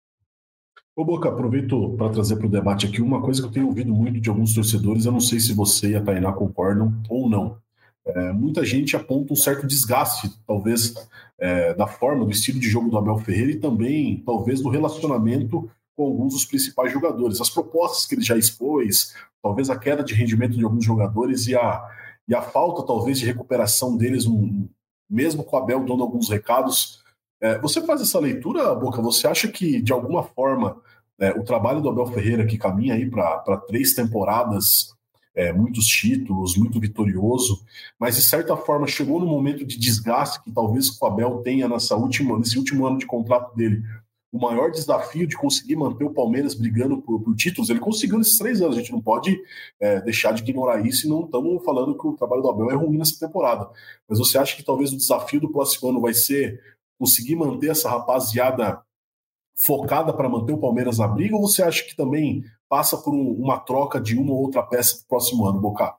Ô 0.94 1.04
Boca, 1.04 1.28
aproveito 1.28 1.94
para 1.96 2.10
trazer 2.10 2.36
para 2.36 2.46
o 2.46 2.50
debate 2.50 2.86
aqui 2.86 3.00
uma 3.00 3.20
coisa 3.20 3.40
que 3.40 3.48
eu 3.48 3.52
tenho 3.52 3.66
ouvido 3.66 3.92
muito 3.92 4.20
de 4.20 4.28
alguns 4.28 4.54
torcedores, 4.54 5.04
eu 5.04 5.12
não 5.12 5.20
sei 5.20 5.40
se 5.40 5.52
você 5.52 5.90
e 5.90 5.96
a 5.96 6.02
Tainá 6.02 6.32
concordam 6.32 6.92
ou 7.08 7.28
não. 7.28 7.58
É, 8.04 8.32
muita 8.32 8.64
gente 8.64 8.96
aponta 8.96 9.32
um 9.32 9.36
certo 9.36 9.66
desgaste, 9.66 10.30
talvez, 10.46 10.94
é, 11.38 11.72
da 11.74 11.86
forma, 11.86 12.24
do 12.24 12.30
estilo 12.30 12.58
de 12.58 12.68
jogo 12.68 12.90
do 12.90 12.98
Abel 12.98 13.18
Ferreira 13.18 13.52
e 13.52 13.60
também, 13.60 14.22
talvez, 14.24 14.60
do 14.60 14.68
relacionamento 14.68 15.70
com 15.96 16.04
alguns 16.04 16.34
dos 16.34 16.44
principais 16.44 16.92
jogadores. 16.92 17.40
As 17.40 17.50
propostas 17.50 18.06
que 18.06 18.14
ele 18.14 18.22
já 18.22 18.36
expôs, 18.36 19.14
talvez 19.42 19.70
a 19.70 19.78
queda 19.78 20.02
de 20.02 20.14
rendimento 20.14 20.56
de 20.56 20.64
alguns 20.64 20.84
jogadores 20.84 21.46
e 21.46 21.54
a, 21.54 21.84
e 22.26 22.34
a 22.34 22.42
falta, 22.42 22.82
talvez, 22.84 23.18
de 23.18 23.26
recuperação 23.26 23.96
deles, 23.96 24.26
um, 24.26 24.68
mesmo 25.08 25.44
com 25.44 25.56
o 25.56 25.58
Abel 25.58 25.84
dando 25.84 26.02
alguns 26.02 26.28
recados. 26.28 27.02
É, 27.40 27.58
você 27.58 27.80
faz 27.84 28.00
essa 28.00 28.18
leitura, 28.18 28.74
Boca? 28.74 29.00
Você 29.02 29.26
acha 29.26 29.48
que, 29.48 29.80
de 29.80 29.92
alguma 29.92 30.22
forma, 30.22 30.80
é, 31.20 31.30
o 31.32 31.44
trabalho 31.44 31.80
do 31.80 31.88
Abel 31.88 32.06
Ferreira, 32.06 32.46
que 32.46 32.58
caminha 32.58 32.94
aí 32.94 33.08
para 33.08 33.56
três 33.68 33.94
temporadas, 33.94 34.94
é, 35.34 35.52
muitos 35.52 35.86
títulos, 35.86 36.56
muito 36.56 36.78
vitorioso, 36.78 37.64
mas 37.98 38.16
de 38.16 38.22
certa 38.22 38.56
forma 38.56 38.86
chegou 38.86 39.18
no 39.18 39.26
momento 39.26 39.64
de 39.64 39.78
desgaste 39.78 40.42
que 40.42 40.50
talvez 40.52 40.88
o 40.88 41.06
Abel 41.06 41.42
tenha 41.42 41.68
nessa 41.68 41.96
última, 41.96 42.38
nesse 42.38 42.58
último 42.58 42.86
ano 42.86 42.98
de 42.98 43.06
contrato 43.06 43.54
dele, 43.56 43.82
o 44.32 44.38
maior 44.38 44.70
desafio 44.70 45.26
de 45.26 45.36
conseguir 45.36 45.76
manter 45.76 46.04
o 46.04 46.14
Palmeiras 46.14 46.54
brigando 46.54 47.02
por, 47.02 47.20
por 47.20 47.36
títulos. 47.36 47.68
Ele 47.68 47.78
conseguiu 47.78 48.16
nesses 48.16 48.38
três 48.38 48.62
anos, 48.62 48.76
a 48.76 48.80
gente 48.80 48.90
não 48.90 49.00
pode 49.00 49.38
é, 49.78 50.00
deixar 50.00 50.32
de 50.32 50.42
ignorar 50.42 50.84
isso 50.86 51.06
e 51.06 51.10
não 51.10 51.26
estamos 51.26 51.62
falando 51.62 51.96
que 51.96 52.06
o 52.06 52.14
trabalho 52.14 52.40
do 52.40 52.48
Abel 52.48 52.70
é 52.70 52.74
ruim 52.74 52.96
nessa 52.96 53.18
temporada. 53.18 53.68
Mas 54.08 54.18
você 54.18 54.38
acha 54.38 54.56
que 54.56 54.64
talvez 54.64 54.90
o 54.90 54.96
desafio 54.96 55.38
do 55.38 55.52
próximo 55.52 55.90
ano 55.90 56.00
vai 56.00 56.14
ser 56.14 56.58
conseguir 56.98 57.36
manter 57.36 57.70
essa 57.70 57.90
rapaziada 57.90 58.80
focada 59.54 60.14
para 60.14 60.30
manter 60.30 60.52
o 60.52 60.58
Palmeiras 60.58 60.98
na 60.98 61.06
briga 61.06 61.36
ou 61.36 61.46
você 61.46 61.62
acha 61.62 61.84
que 61.84 61.94
também 61.94 62.42
passa 62.72 62.96
por 62.96 63.12
um, 63.12 63.32
uma 63.32 63.60
troca 63.60 64.00
de 64.00 64.16
uma 64.16 64.32
ou 64.32 64.40
outra 64.40 64.62
peça 64.62 64.96
para 64.96 65.04
o 65.04 65.08
próximo 65.08 65.44
ano, 65.46 65.60
Boca? 65.60 65.94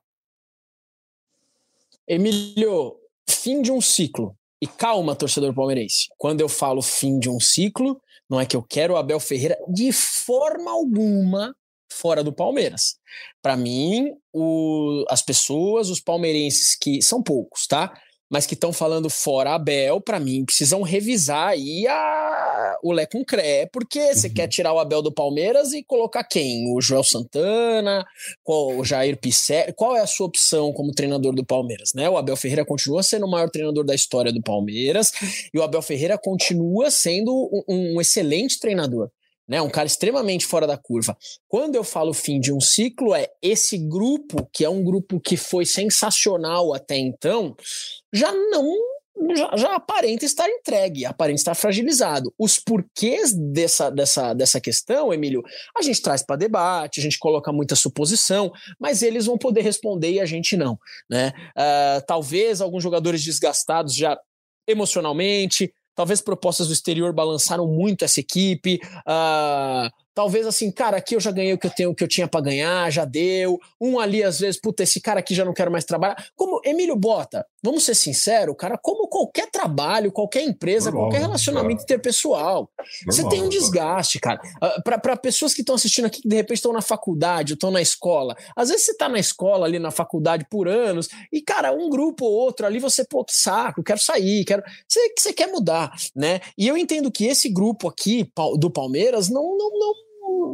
Emílio, 2.07 2.95
fim 3.29 3.61
de 3.61 3.71
um 3.71 3.79
ciclo. 3.79 4.35
E 4.59 4.65
calma, 4.65 5.15
torcedor 5.15 5.53
palmeirense. 5.53 6.07
Quando 6.17 6.41
eu 6.41 6.49
falo 6.49 6.81
fim 6.81 7.19
de 7.19 7.29
um 7.29 7.39
ciclo, 7.39 8.01
não 8.27 8.41
é 8.41 8.45
que 8.47 8.55
eu 8.55 8.63
quero 8.63 8.95
o 8.95 8.97
Abel 8.97 9.19
Ferreira 9.19 9.55
de 9.67 9.91
forma 9.91 10.71
alguma 10.71 11.55
fora 11.91 12.23
do 12.23 12.33
Palmeiras. 12.33 12.95
Para 13.39 13.55
mim, 13.55 14.11
o, 14.33 15.05
as 15.09 15.21
pessoas, 15.21 15.91
os 15.91 15.99
palmeirenses 15.99 16.75
que 16.75 17.03
são 17.03 17.21
poucos, 17.21 17.67
tá? 17.67 17.93
Mas 18.33 18.47
que 18.47 18.55
estão 18.55 18.73
falando 18.73 19.11
fora 19.11 19.53
Abel, 19.53 20.01
para 20.01 20.19
mim, 20.19 20.43
precisam 20.43 20.81
revisar 20.81 21.49
aí 21.49 21.85
a, 21.87 22.79
o 22.81 22.91
Lé 22.91 23.05
com 23.05 23.23
Cré, 23.23 23.69
porque 23.71 24.15
você 24.15 24.27
uhum. 24.27 24.33
quer 24.33 24.47
tirar 24.47 24.73
o 24.73 24.79
Abel 24.79 25.03
do 25.03 25.11
Palmeiras 25.11 25.71
e 25.71 25.83
colocar 25.83 26.23
quem? 26.23 26.73
O 26.73 26.81
Joel 26.81 27.03
Santana, 27.03 28.03
qual, 28.43 28.75
o 28.75 28.83
Jair 28.83 29.19
Pisselli, 29.19 29.71
qual 29.73 29.95
é 29.95 30.01
a 30.01 30.07
sua 30.07 30.25
opção 30.25 30.73
como 30.73 30.91
treinador 30.91 31.35
do 31.35 31.45
Palmeiras? 31.45 31.91
Né? 31.93 32.09
O 32.09 32.17
Abel 32.17 32.35
Ferreira 32.35 32.65
continua 32.65 33.03
sendo 33.03 33.27
o 33.27 33.29
maior 33.29 33.51
treinador 33.51 33.85
da 33.85 33.93
história 33.93 34.33
do 34.33 34.41
Palmeiras 34.41 35.11
e 35.53 35.59
o 35.59 35.61
Abel 35.61 35.83
Ferreira 35.83 36.17
continua 36.17 36.89
sendo 36.89 37.31
um, 37.31 37.93
um 37.95 38.01
excelente 38.01 38.59
treinador 38.59 39.11
né? 39.47 39.61
Um 39.61 39.69
cara 39.69 39.87
extremamente 39.87 40.45
fora 40.45 40.67
da 40.67 40.77
curva. 40.77 41.17
Quando 41.47 41.75
eu 41.75 41.83
falo 41.83 42.13
fim 42.13 42.39
de 42.39 42.51
um 42.51 42.59
ciclo, 42.59 43.13
é 43.13 43.27
esse 43.41 43.77
grupo, 43.77 44.47
que 44.53 44.63
é 44.63 44.69
um 44.69 44.83
grupo 44.83 45.19
que 45.19 45.37
foi 45.37 45.65
sensacional 45.65 46.73
até 46.73 46.97
então, 46.97 47.55
já 48.13 48.31
não 48.31 48.73
já, 49.35 49.55
já, 49.55 49.75
aparenta 49.75 50.25
estar 50.25 50.49
entregue, 50.49 51.05
aparenta 51.05 51.39
estar 51.39 51.55
fragilizado. 51.55 52.33
Os 52.37 52.59
porquês 52.59 53.33
dessa, 53.33 53.89
dessa, 53.89 54.33
dessa 54.33 54.59
questão, 54.59 55.13
Emílio, 55.13 55.43
a 55.77 55.81
gente 55.81 56.01
traz 56.01 56.25
para 56.25 56.35
debate, 56.35 56.99
a 56.99 57.03
gente 57.03 57.19
coloca 57.19 57.51
muita 57.51 57.75
suposição, 57.75 58.51
mas 58.79 59.01
eles 59.01 59.25
vão 59.25 59.37
poder 59.37 59.61
responder 59.61 60.13
e 60.13 60.19
a 60.19 60.25
gente 60.25 60.57
não. 60.57 60.77
Né? 61.09 61.31
Uh, 61.55 62.03
talvez 62.07 62.59
alguns 62.59 62.81
jogadores 62.81 63.23
desgastados 63.23 63.95
já 63.95 64.17
emocionalmente, 64.67 65.71
Talvez 65.95 66.21
propostas 66.21 66.67
do 66.67 66.73
exterior 66.73 67.13
balançaram 67.13 67.67
muito 67.67 68.03
essa 68.03 68.19
equipe. 68.19 68.79
Uh, 69.07 70.02
Talvez 70.13 70.45
assim, 70.45 70.71
cara, 70.71 70.97
aqui 70.97 71.15
eu 71.15 71.19
já 71.19 71.31
ganhei 71.31 71.53
o 71.53 71.57
que 71.57 71.67
eu 71.67 71.71
tenho, 71.71 71.89
o 71.91 71.95
que 71.95 72.03
eu 72.03 72.07
tinha 72.07 72.27
para 72.27 72.41
ganhar, 72.41 72.91
já 72.91 73.05
deu. 73.05 73.59
Um 73.81 73.99
ali, 73.99 74.23
às 74.23 74.39
vezes, 74.39 74.59
puta, 74.59 74.83
esse 74.83 75.01
cara 75.01 75.19
aqui 75.19 75.33
já 75.33 75.43
não 75.43 75.53
quero 75.53 75.71
mais 75.71 75.85
trabalhar. 75.85 76.15
Como 76.35 76.61
Emílio 76.63 76.95
Bota, 76.95 77.45
vamos 77.63 77.83
ser 77.83 77.95
sinceros, 77.95 78.55
cara, 78.57 78.77
como 78.77 79.07
qualquer 79.07 79.49
trabalho, 79.49 80.11
qualquer 80.11 80.43
empresa, 80.43 80.91
Normal, 80.91 81.09
qualquer 81.09 81.21
relacionamento 81.21 81.77
cara. 81.77 81.83
interpessoal, 81.83 82.43
Normal, 82.45 82.69
você 83.07 83.27
tem 83.29 83.43
um 83.43 83.49
desgaste, 83.49 84.19
cara. 84.19 84.39
Uh, 84.61 84.83
para 84.83 85.17
pessoas 85.17 85.53
que 85.53 85.61
estão 85.61 85.75
assistindo 85.75 86.05
aqui, 86.05 86.21
que 86.21 86.27
de 86.27 86.35
repente 86.35 86.57
estão 86.57 86.73
na 86.73 86.81
faculdade, 86.81 87.53
estão 87.53 87.71
na 87.71 87.81
escola, 87.81 88.35
às 88.55 88.69
vezes 88.69 88.85
você 88.85 88.95
tá 88.95 89.09
na 89.09 89.19
escola 89.19 89.65
ali, 89.65 89.79
na 89.79 89.91
faculdade 89.91 90.45
por 90.49 90.67
anos, 90.67 91.07
e, 91.31 91.41
cara, 91.41 91.71
um 91.71 91.89
grupo 91.89 92.25
ou 92.25 92.31
outro 92.31 92.65
ali, 92.65 92.79
você, 92.79 93.03
pô, 93.03 93.23
que 93.25 93.35
saco, 93.35 93.83
quero 93.83 93.99
sair, 93.99 94.45
quero. 94.45 94.63
Você, 94.87 95.13
você 95.17 95.33
quer 95.33 95.47
mudar, 95.47 95.91
né? 96.15 96.39
E 96.57 96.67
eu 96.67 96.77
entendo 96.77 97.11
que 97.11 97.25
esse 97.25 97.49
grupo 97.49 97.87
aqui 97.87 98.29
do 98.57 98.69
Palmeiras 98.69 99.29
não, 99.29 99.57
não, 99.57 99.79
não 99.79 100.02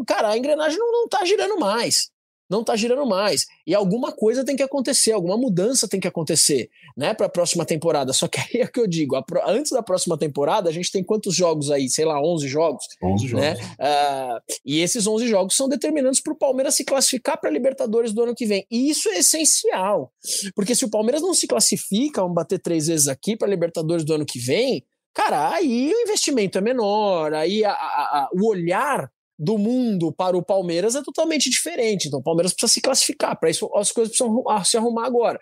cara, 0.07 0.29
a 0.29 0.37
engrenagem 0.37 0.77
não, 0.77 0.91
não 0.91 1.07
tá 1.07 1.23
girando 1.25 1.57
mais. 1.59 2.11
Não 2.49 2.63
tá 2.63 2.75
girando 2.75 3.05
mais. 3.05 3.45
E 3.65 3.75
alguma 3.75 4.11
coisa 4.11 4.43
tem 4.43 4.55
que 4.55 4.63
acontecer, 4.63 5.11
alguma 5.11 5.37
mudança 5.37 5.87
tem 5.87 5.99
que 5.99 6.07
acontecer, 6.07 6.71
né, 6.97 7.13
para 7.13 7.27
a 7.27 7.29
próxima 7.29 7.63
temporada. 7.63 8.11
Só 8.11 8.27
que 8.27 8.39
aí 8.39 8.61
é 8.61 8.67
que 8.67 8.79
eu 8.79 8.87
digo, 8.87 9.21
pro, 9.23 9.47
antes 9.47 9.71
da 9.71 9.83
próxima 9.83 10.17
temporada, 10.17 10.67
a 10.67 10.73
gente 10.73 10.91
tem 10.91 11.03
quantos 11.03 11.35
jogos 11.35 11.69
aí? 11.69 11.87
Sei 11.87 12.05
lá, 12.05 12.19
11 12.19 12.47
jogos. 12.47 12.85
11 13.03 13.35
né? 13.35 13.55
jogos. 13.55 13.67
Uh, 13.67 14.41
e 14.65 14.81
esses 14.81 15.05
11 15.05 15.27
jogos 15.27 15.55
são 15.55 15.69
determinantes 15.69 16.21
para 16.21 16.33
o 16.33 16.37
Palmeiras 16.37 16.73
se 16.73 16.83
classificar 16.83 17.39
para 17.39 17.51
a 17.51 17.53
Libertadores 17.53 18.11
do 18.11 18.23
ano 18.23 18.33
que 18.33 18.47
vem. 18.47 18.65
E 18.71 18.89
isso 18.89 19.07
é 19.09 19.19
essencial. 19.19 20.11
Porque 20.55 20.73
se 20.73 20.85
o 20.85 20.89
Palmeiras 20.89 21.21
não 21.21 21.35
se 21.35 21.45
classifica, 21.45 22.21
vamos 22.21 22.35
bater 22.35 22.57
três 22.57 22.87
vezes 22.87 23.07
aqui 23.07 23.37
para 23.37 23.47
a 23.47 23.51
Libertadores 23.51 24.03
do 24.03 24.13
ano 24.15 24.25
que 24.25 24.39
vem, 24.39 24.83
cara, 25.13 25.53
aí 25.53 25.93
o 25.93 26.01
investimento 26.01 26.57
é 26.57 26.61
menor, 26.61 27.33
aí 27.35 27.63
a, 27.63 27.71
a, 27.71 27.73
a, 27.73 28.29
o 28.33 28.47
olhar 28.47 29.11
do 29.39 29.57
mundo 29.57 30.11
para 30.11 30.35
o 30.35 30.43
Palmeiras 30.43 30.95
é 30.95 31.01
totalmente 31.01 31.49
diferente. 31.49 32.09
Então 32.09 32.19
o 32.19 32.23
Palmeiras 32.23 32.51
precisa 32.51 32.73
se 32.73 32.81
classificar. 32.81 33.39
Para 33.39 33.49
isso, 33.49 33.71
as 33.73 33.89
coisas 33.89 34.13
precisam 34.13 34.43
se 34.65 34.75
arrumar 34.75 35.05
agora. 35.05 35.39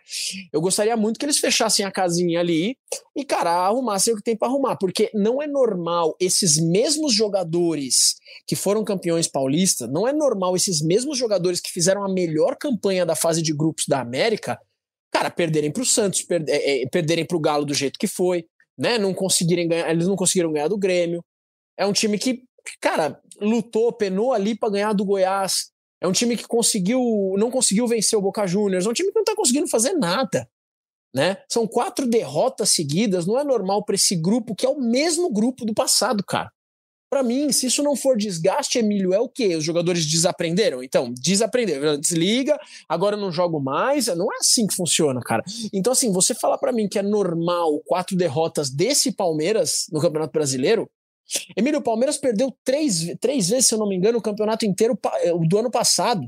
Eu 0.53 0.61
gostaria 0.61 0.95
muito 0.95 1.19
que 1.19 1.25
eles 1.25 1.39
fechassem 1.39 1.83
a 1.83 1.91
casinha 1.91 2.39
ali 2.39 2.77
e, 3.15 3.25
cara, 3.25 3.49
arrumassem 3.49 4.13
o 4.13 4.17
que 4.17 4.23
tem 4.23 4.37
para 4.37 4.47
arrumar, 4.47 4.77
porque 4.77 5.09
não 5.15 5.41
é 5.41 5.47
normal 5.47 6.15
esses 6.19 6.57
mesmos 6.57 7.11
jogadores 7.11 8.15
que 8.45 8.55
foram 8.55 8.83
campeões 8.83 9.27
paulistas, 9.27 9.89
não 9.91 10.07
é 10.07 10.13
normal 10.13 10.55
esses 10.55 10.79
mesmos 10.79 11.17
jogadores 11.17 11.59
que 11.59 11.71
fizeram 11.71 12.03
a 12.03 12.13
melhor 12.13 12.55
campanha 12.55 13.03
da 13.03 13.15
fase 13.15 13.41
de 13.41 13.51
grupos 13.51 13.85
da 13.87 13.99
América, 13.99 14.59
cara, 15.11 15.31
perderem 15.31 15.71
para 15.71 15.81
o 15.81 15.85
Santos, 15.85 16.23
é, 16.29 16.83
é, 16.83 16.87
perderem 16.89 17.25
para 17.25 17.37
o 17.37 17.39
Galo 17.39 17.65
do 17.65 17.73
jeito 17.73 17.97
que 17.97 18.05
foi, 18.05 18.45
né? 18.77 18.99
Não 18.99 19.11
conseguirem 19.11 19.67
ganhar, 19.67 19.89
eles 19.89 20.07
não 20.07 20.15
conseguiram 20.15 20.51
ganhar 20.51 20.67
do 20.67 20.77
Grêmio. 20.77 21.23
É 21.75 21.85
um 21.85 21.93
time 21.93 22.19
que 22.19 22.43
cara, 22.81 23.19
lutou, 23.39 23.91
penou 23.91 24.33
ali 24.33 24.55
para 24.55 24.69
ganhar 24.69 24.93
do 24.93 25.05
Goiás. 25.05 25.71
É 26.01 26.07
um 26.07 26.11
time 26.11 26.37
que 26.37 26.47
conseguiu, 26.47 27.01
não 27.37 27.49
conseguiu 27.49 27.87
vencer 27.87 28.17
o 28.17 28.21
Boca 28.21 28.45
Juniors. 28.45 28.85
É 28.85 28.89
um 28.89 28.93
time 28.93 29.11
que 29.11 29.17
não 29.17 29.25
tá 29.25 29.35
conseguindo 29.35 29.67
fazer 29.67 29.93
nada. 29.93 30.47
Né? 31.15 31.37
São 31.49 31.65
quatro 31.65 32.07
derrotas 32.07 32.69
seguidas, 32.69 33.25
não 33.25 33.39
é 33.39 33.43
normal 33.43 33.83
para 33.83 33.95
esse 33.95 34.15
grupo 34.15 34.53
que 34.53 34.65
é 34.65 34.69
o 34.69 34.79
mesmo 34.79 35.31
grupo 35.31 35.65
do 35.65 35.73
passado, 35.73 36.23
cara. 36.23 36.51
Para 37.09 37.23
mim, 37.23 37.53
se 37.53 37.67
isso 37.67 37.81
não 37.81 37.95
for 37.95 38.17
desgaste, 38.17 38.77
Emílio, 38.77 39.13
é 39.13 39.19
o 39.19 39.29
quê? 39.29 39.55
Os 39.55 39.63
jogadores 39.63 40.05
desaprenderam? 40.05 40.83
Então, 40.83 41.13
desaprenderam. 41.13 41.97
Desliga, 41.97 42.59
agora 42.87 43.15
eu 43.15 43.19
não 43.19 43.31
jogo 43.31 43.61
mais. 43.61 44.07
Não 44.07 44.31
é 44.31 44.37
assim 44.41 44.67
que 44.67 44.75
funciona, 44.75 45.21
cara. 45.21 45.41
Então, 45.71 45.93
assim, 45.93 46.11
você 46.11 46.35
falar 46.35 46.57
para 46.57 46.73
mim 46.73 46.87
que 46.87 46.99
é 46.99 47.01
normal 47.01 47.79
quatro 47.85 48.15
derrotas 48.17 48.69
desse 48.69 49.13
Palmeiras 49.13 49.85
no 49.89 50.01
Campeonato 50.01 50.33
Brasileiro, 50.33 50.89
Emílio, 51.55 51.79
o 51.79 51.83
Palmeiras 51.83 52.17
perdeu 52.17 52.55
três, 52.63 53.15
três 53.19 53.49
vezes, 53.49 53.67
se 53.67 53.73
eu 53.73 53.79
não 53.79 53.87
me 53.87 53.95
engano, 53.95 54.17
o 54.17 54.21
campeonato 54.21 54.65
inteiro 54.65 54.97
eh, 55.21 55.33
do 55.47 55.57
ano 55.57 55.71
passado. 55.71 56.27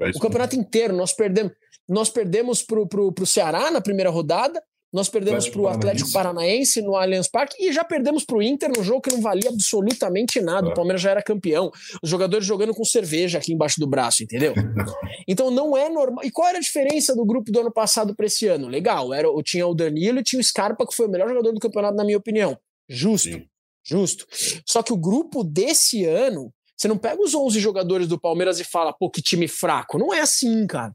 É 0.00 0.10
o 0.10 0.20
campeonato 0.20 0.56
inteiro. 0.56 0.94
Nós 0.94 1.12
perdemos, 1.12 1.52
nós 1.88 2.10
perdemos 2.10 2.62
pro, 2.62 2.86
pro, 2.86 3.12
pro 3.12 3.26
Ceará 3.26 3.70
na 3.70 3.80
primeira 3.80 4.10
rodada, 4.10 4.62
nós 4.92 5.08
perdemos 5.08 5.48
para 5.48 5.60
o 5.60 5.68
Atlético 5.68 6.10
Paranaense 6.12 6.80
no 6.80 6.96
Allianz 6.96 7.28
Parque 7.28 7.62
e 7.62 7.72
já 7.72 7.84
perdemos 7.84 8.24
para 8.24 8.38
o 8.38 8.42
Inter 8.42 8.70
no 8.74 8.82
jogo 8.82 9.02
que 9.02 9.10
não 9.10 9.20
valia 9.20 9.50
absolutamente 9.50 10.40
nada. 10.40 10.68
É. 10.68 10.70
O 10.70 10.74
Palmeiras 10.74 11.02
já 11.02 11.10
era 11.10 11.22
campeão. 11.22 11.70
Os 12.02 12.08
jogadores 12.08 12.46
jogando 12.46 12.74
com 12.74 12.84
cerveja 12.84 13.36
aqui 13.36 13.52
embaixo 13.52 13.78
do 13.78 13.86
braço, 13.86 14.22
entendeu? 14.22 14.54
então 15.28 15.50
não 15.50 15.76
é 15.76 15.90
normal. 15.90 16.24
E 16.24 16.30
qual 16.30 16.48
era 16.48 16.56
a 16.56 16.60
diferença 16.60 17.14
do 17.14 17.24
grupo 17.26 17.52
do 17.52 17.60
ano 17.60 17.72
passado 17.72 18.16
para 18.16 18.24
esse 18.24 18.46
ano? 18.46 18.66
Legal, 18.66 19.12
era, 19.12 19.28
tinha 19.44 19.66
o 19.66 19.74
Danilo 19.74 20.20
e 20.20 20.22
tinha 20.22 20.40
o 20.40 20.44
Scarpa, 20.44 20.86
que 20.86 20.94
foi 20.94 21.06
o 21.06 21.10
melhor 21.10 21.28
jogador 21.28 21.52
do 21.52 21.60
campeonato, 21.60 21.96
na 21.96 22.04
minha 22.04 22.16
opinião. 22.16 22.58
Justo. 22.88 23.28
Sim. 23.28 23.46
Justo. 23.88 24.26
Só 24.66 24.82
que 24.82 24.92
o 24.92 24.96
grupo 24.96 25.42
desse 25.42 26.04
ano, 26.04 26.52
você 26.76 26.86
não 26.86 26.98
pega 26.98 27.22
os 27.22 27.34
11 27.34 27.58
jogadores 27.58 28.06
do 28.06 28.20
Palmeiras 28.20 28.60
e 28.60 28.64
fala, 28.64 28.92
pô, 28.92 29.08
que 29.08 29.22
time 29.22 29.48
fraco. 29.48 29.98
Não 29.98 30.12
é 30.12 30.20
assim, 30.20 30.66
cara. 30.66 30.94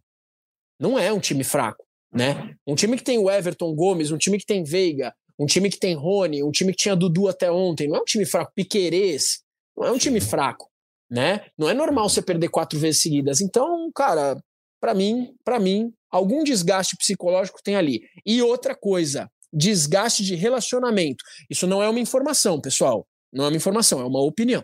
Não 0.79 0.99
é 0.99 1.11
um 1.11 1.19
time 1.19 1.43
fraco, 1.43 1.83
né? 2.13 2.55
Um 2.67 2.75
time 2.75 2.95
que 2.95 3.03
tem 3.03 3.17
o 3.17 3.31
Everton 3.31 3.73
Gomes, 3.73 4.11
um 4.11 4.17
time 4.17 4.37
que 4.37 4.45
tem 4.45 4.63
Veiga, 4.63 5.13
um 5.39 5.45
time 5.47 5.69
que 5.69 5.79
tem 5.79 5.95
Rony, 5.95 6.43
um 6.43 6.51
time 6.51 6.71
que 6.71 6.77
tinha 6.77 6.95
Dudu 6.95 7.27
até 7.27 7.51
ontem, 7.51 7.87
não 7.87 7.97
é 7.97 8.01
um 8.01 8.05
time 8.05 8.25
fraco. 8.25 8.51
Piquerez, 8.55 9.41
não 9.75 9.87
é 9.87 9.91
um 9.91 9.97
time 9.97 10.21
fraco, 10.21 10.69
né? 11.09 11.45
Não 11.57 11.67
é 11.67 11.73
normal 11.73 12.07
você 12.07 12.21
perder 12.21 12.49
quatro 12.49 12.77
vezes 12.77 13.01
seguidas. 13.01 13.41
Então, 13.41 13.91
cara, 13.93 14.39
para 14.79 14.93
mim, 14.93 15.33
para 15.43 15.59
mim, 15.59 15.91
algum 16.11 16.43
desgaste 16.43 16.95
psicológico 16.95 17.63
tem 17.63 17.75
ali. 17.75 18.01
E 18.25 18.41
outra 18.41 18.75
coisa, 18.75 19.29
desgaste 19.53 20.23
de 20.23 20.35
relacionamento. 20.35 21.23
Isso 21.49 21.67
não 21.67 21.81
é 21.83 21.89
uma 21.89 21.99
informação, 21.99 22.59
pessoal. 22.59 23.07
Não 23.31 23.45
é 23.45 23.47
uma 23.47 23.57
informação, 23.57 23.99
é 23.99 24.05
uma 24.05 24.21
opinião. 24.21 24.63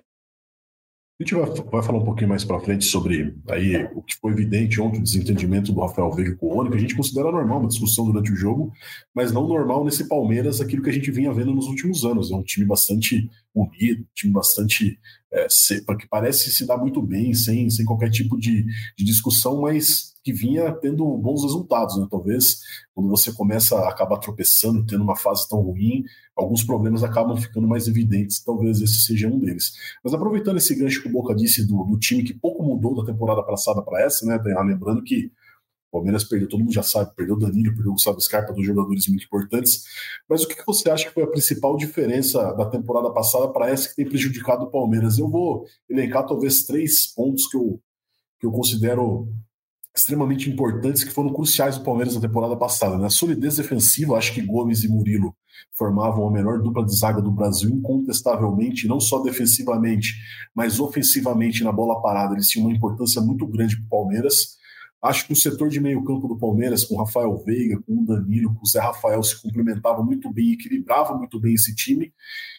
A 1.19 1.23
gente 1.25 1.35
vai, 1.35 1.49
vai 1.49 1.83
falar 1.83 1.97
um 1.97 2.05
pouquinho 2.05 2.29
mais 2.29 2.45
para 2.45 2.61
frente 2.61 2.85
sobre 2.85 3.35
aí 3.49 3.83
o 3.93 4.01
que 4.01 4.15
foi 4.15 4.31
evidente 4.31 4.79
ontem, 4.79 4.99
o 4.99 5.03
desentendimento 5.03 5.73
do 5.73 5.81
Rafael 5.81 6.09
Veiga 6.13 6.33
com 6.37 6.47
o 6.47 6.53
Rony, 6.53 6.69
que 6.69 6.77
a 6.77 6.79
gente 6.79 6.95
considera 6.95 7.29
normal, 7.29 7.59
uma 7.59 7.67
discussão 7.67 8.05
durante 8.05 8.31
o 8.31 8.37
jogo, 8.37 8.71
mas 9.13 9.29
não 9.29 9.45
normal 9.45 9.83
nesse 9.83 10.07
Palmeiras, 10.07 10.61
aquilo 10.61 10.81
que 10.81 10.89
a 10.89 10.93
gente 10.93 11.11
vinha 11.11 11.33
vendo 11.33 11.53
nos 11.53 11.67
últimos 11.67 12.05
anos. 12.05 12.31
É 12.31 12.35
um 12.35 12.41
time 12.41 12.65
bastante 12.65 13.29
unido, 13.55 14.01
um 14.01 14.07
time 14.13 14.33
bastante 14.33 14.99
é, 15.31 15.47
que 15.47 16.07
parece 16.09 16.51
se 16.51 16.65
dar 16.65 16.77
muito 16.77 17.01
bem, 17.01 17.33
sem, 17.33 17.69
sem 17.69 17.85
qualquer 17.85 18.09
tipo 18.09 18.37
de, 18.37 18.65
de 18.97 19.05
discussão, 19.05 19.61
mas 19.61 20.13
que 20.23 20.33
vinha 20.33 20.71
tendo 20.73 21.05
bons 21.17 21.43
resultados. 21.43 21.97
Né? 21.97 22.07
Talvez 22.09 22.59
quando 22.93 23.09
você 23.09 23.31
começa 23.31 23.75
a 23.75 23.89
acabar 23.89 24.17
tropeçando, 24.17 24.85
tendo 24.85 25.03
uma 25.03 25.15
fase 25.15 25.47
tão 25.47 25.61
ruim, 25.61 26.03
alguns 26.35 26.63
problemas 26.63 27.03
acabam 27.03 27.37
ficando 27.37 27.67
mais 27.67 27.87
evidentes. 27.87 28.43
Talvez 28.43 28.81
esse 28.81 29.01
seja 29.05 29.27
um 29.27 29.39
deles. 29.39 29.73
Mas 30.03 30.13
aproveitando 30.13 30.57
esse 30.57 30.75
gancho 30.75 31.01
que 31.01 31.09
o 31.09 31.11
Boca 31.11 31.35
disse 31.35 31.65
do, 31.65 31.83
do 31.83 31.97
time 31.97 32.23
que 32.23 32.33
pouco 32.33 32.63
mudou 32.63 32.95
da 32.95 33.11
temporada 33.11 33.43
passada 33.43 33.81
para 33.81 34.03
essa, 34.03 34.25
né? 34.25 34.39
Lembrando 34.63 35.03
que 35.03 35.31
o 35.91 35.97
Palmeiras 35.97 36.23
perdeu, 36.23 36.47
todo 36.47 36.59
mundo 36.59 36.73
já 36.73 36.83
sabe, 36.83 37.15
perdeu 37.15 37.35
o 37.35 37.39
Danilo, 37.39 37.73
perdeu 37.73 37.91
o 37.91 37.95
Gustavo 37.95 38.21
Scarpa, 38.21 38.53
dois 38.53 38.65
jogadores 38.65 39.07
muito 39.07 39.25
importantes. 39.25 39.83
Mas 40.29 40.43
o 40.43 40.47
que 40.47 40.63
você 40.65 40.89
acha 40.89 41.07
que 41.07 41.13
foi 41.13 41.23
a 41.23 41.27
principal 41.27 41.75
diferença 41.75 42.53
da 42.53 42.65
temporada 42.65 43.11
passada 43.11 43.47
para 43.49 43.69
essa 43.69 43.89
que 43.89 43.95
tem 43.95 44.07
prejudicado 44.07 44.65
o 44.65 44.71
Palmeiras? 44.71 45.17
Eu 45.17 45.27
vou 45.27 45.65
elencar 45.89 46.25
talvez 46.25 46.63
três 46.63 47.07
pontos 47.07 47.47
que 47.47 47.57
eu, 47.57 47.81
que 48.39 48.45
eu 48.45 48.51
considero 48.51 49.27
extremamente 49.95 50.49
importantes 50.49 51.03
que 51.03 51.11
foram 51.11 51.33
cruciais 51.33 51.77
do 51.77 51.83
Palmeiras 51.83 52.15
na 52.15 52.21
temporada 52.21 52.55
passada. 52.55 52.95
Na 52.95 53.03
né? 53.03 53.09
solidez 53.09 53.57
defensiva, 53.57 54.15
acho 54.15 54.33
que 54.33 54.41
Gomes 54.41 54.83
e 54.83 54.87
Murilo 54.87 55.35
formavam 55.73 56.27
a 56.27 56.31
melhor 56.31 56.61
dupla 56.61 56.85
de 56.85 56.95
zaga 56.95 57.21
do 57.21 57.31
Brasil, 57.31 57.69
incontestavelmente, 57.69 58.87
não 58.87 58.99
só 58.99 59.19
defensivamente, 59.19 60.13
mas 60.55 60.79
ofensivamente 60.79 61.63
na 61.63 61.71
bola 61.71 62.01
parada. 62.01 62.35
Eles 62.35 62.47
tinham 62.47 62.67
uma 62.67 62.75
importância 62.75 63.21
muito 63.21 63.45
grande 63.47 63.75
para 63.75 63.85
o 63.85 63.89
Palmeiras. 63.89 64.58
Acho 65.01 65.25
que 65.25 65.33
o 65.33 65.35
setor 65.35 65.69
de 65.69 65.79
meio 65.79 66.03
campo 66.03 66.27
do 66.27 66.37
Palmeiras, 66.37 66.83
com 66.83 66.95
o 66.95 66.97
Rafael 66.97 67.37
Veiga, 67.37 67.81
com 67.87 68.01
o 68.01 68.05
Danilo, 68.05 68.53
com 68.53 68.63
o 68.63 68.67
Zé 68.67 68.81
Rafael, 68.81 69.23
se 69.23 69.41
complementava 69.41 70.03
muito 70.03 70.31
bem, 70.31 70.51
equilibrava 70.51 71.17
muito 71.17 71.39
bem 71.39 71.53
esse 71.53 71.73
time. 71.73 72.13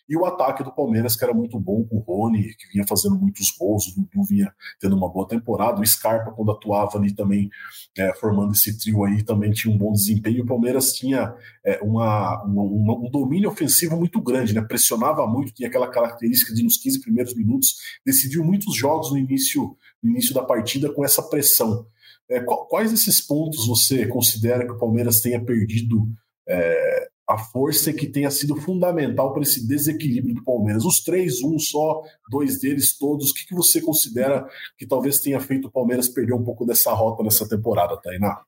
E 0.09 0.17
o 0.17 0.25
ataque 0.25 0.65
do 0.65 0.73
Palmeiras, 0.73 1.15
que 1.15 1.23
era 1.23 1.35
muito 1.35 1.61
bom, 1.61 1.85
com 1.85 1.99
o 1.99 2.01
Rony, 2.01 2.55
que 2.55 2.67
vinha 2.73 2.85
fazendo 2.89 3.17
muitos 3.17 3.51
gols, 3.57 3.89
o 3.89 3.95
Dudu 3.95 4.25
vinha 4.27 4.53
tendo 4.81 4.97
uma 4.97 5.09
boa 5.09 5.29
temporada, 5.29 5.81
o 5.81 5.87
Scarpa, 5.87 6.33
quando 6.33 6.51
atuava 6.51 6.99
ali 6.99 7.15
também, 7.15 7.51
é, 7.97 8.13
formando 8.15 8.53
esse 8.53 8.77
trio 8.79 9.05
aí, 9.05 9.23
também 9.23 9.53
tinha 9.53 9.73
um 9.73 9.79
bom 9.79 9.93
desempenho. 9.93 10.43
O 10.43 10.47
Palmeiras 10.47 10.95
tinha 10.95 11.35
é, 11.65 11.79
uma, 11.83 12.43
uma, 12.43 12.95
um 12.95 13.11
domínio 13.11 13.51
ofensivo 13.51 13.97
muito 13.97 14.21
grande, 14.21 14.55
né? 14.55 14.63
pressionava 14.63 15.27
muito, 15.27 15.53
tinha 15.53 15.69
aquela 15.69 15.89
característica 15.89 16.55
de 16.55 16.63
nos 16.63 16.79
15 16.79 17.03
primeiros 17.03 17.35
minutos, 17.37 17.77
decidiu 18.05 18.43
muitos 18.43 18.75
jogos 18.75 19.13
no 19.13 19.19
início, 19.19 19.77
no 20.03 20.11
início 20.11 20.35
da 20.35 20.43
partida 20.43 20.91
com 20.91 21.05
essa 21.05 21.23
pressão. 21.23 21.87
É, 22.31 22.41
quais 22.41 22.93
desses 22.93 23.21
pontos 23.21 23.67
você 23.67 24.07
considera 24.07 24.65
que 24.65 24.73
o 24.73 24.79
Palmeiras 24.79 25.21
tenha 25.21 25.45
perdido 25.45 26.07
é, 26.49 27.09
a 27.29 27.37
força 27.37 27.93
que 27.93 28.07
tenha 28.07 28.31
sido 28.31 28.55
fundamental 28.55 29.33
para 29.33 29.43
esse 29.43 29.67
desequilíbrio 29.67 30.37
do 30.37 30.45
Palmeiras? 30.45 30.85
Os 30.85 31.01
três, 31.01 31.43
um 31.43 31.59
só, 31.59 32.03
dois 32.31 32.61
deles 32.61 32.97
todos, 32.97 33.31
o 33.31 33.35
que, 33.35 33.47
que 33.47 33.55
você 33.55 33.81
considera 33.81 34.49
que 34.79 34.87
talvez 34.87 35.21
tenha 35.21 35.41
feito 35.41 35.67
o 35.67 35.73
Palmeiras 35.73 36.09
perder 36.09 36.35
um 36.35 36.45
pouco 36.45 36.65
dessa 36.65 36.93
rota 36.93 37.25
nessa 37.25 37.49
temporada, 37.49 38.01
Tainá? 38.01 38.43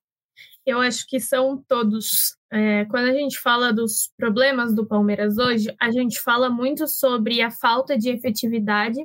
Eu 0.65 0.79
acho 0.81 1.07
que 1.09 1.19
são 1.19 1.57
todos. 1.67 2.37
É, 2.51 2.85
quando 2.85 3.07
a 3.07 3.13
gente 3.13 3.37
fala 3.39 3.73
dos 3.73 4.13
problemas 4.17 4.73
do 4.73 4.87
Palmeiras 4.87 5.39
hoje, 5.39 5.75
a 5.81 5.91
gente 5.91 6.21
fala 6.21 6.49
muito 6.49 6.87
sobre 6.87 7.43
a 7.43 7.51
falta 7.51 7.99
de 7.99 8.11
efetividade, 8.11 9.01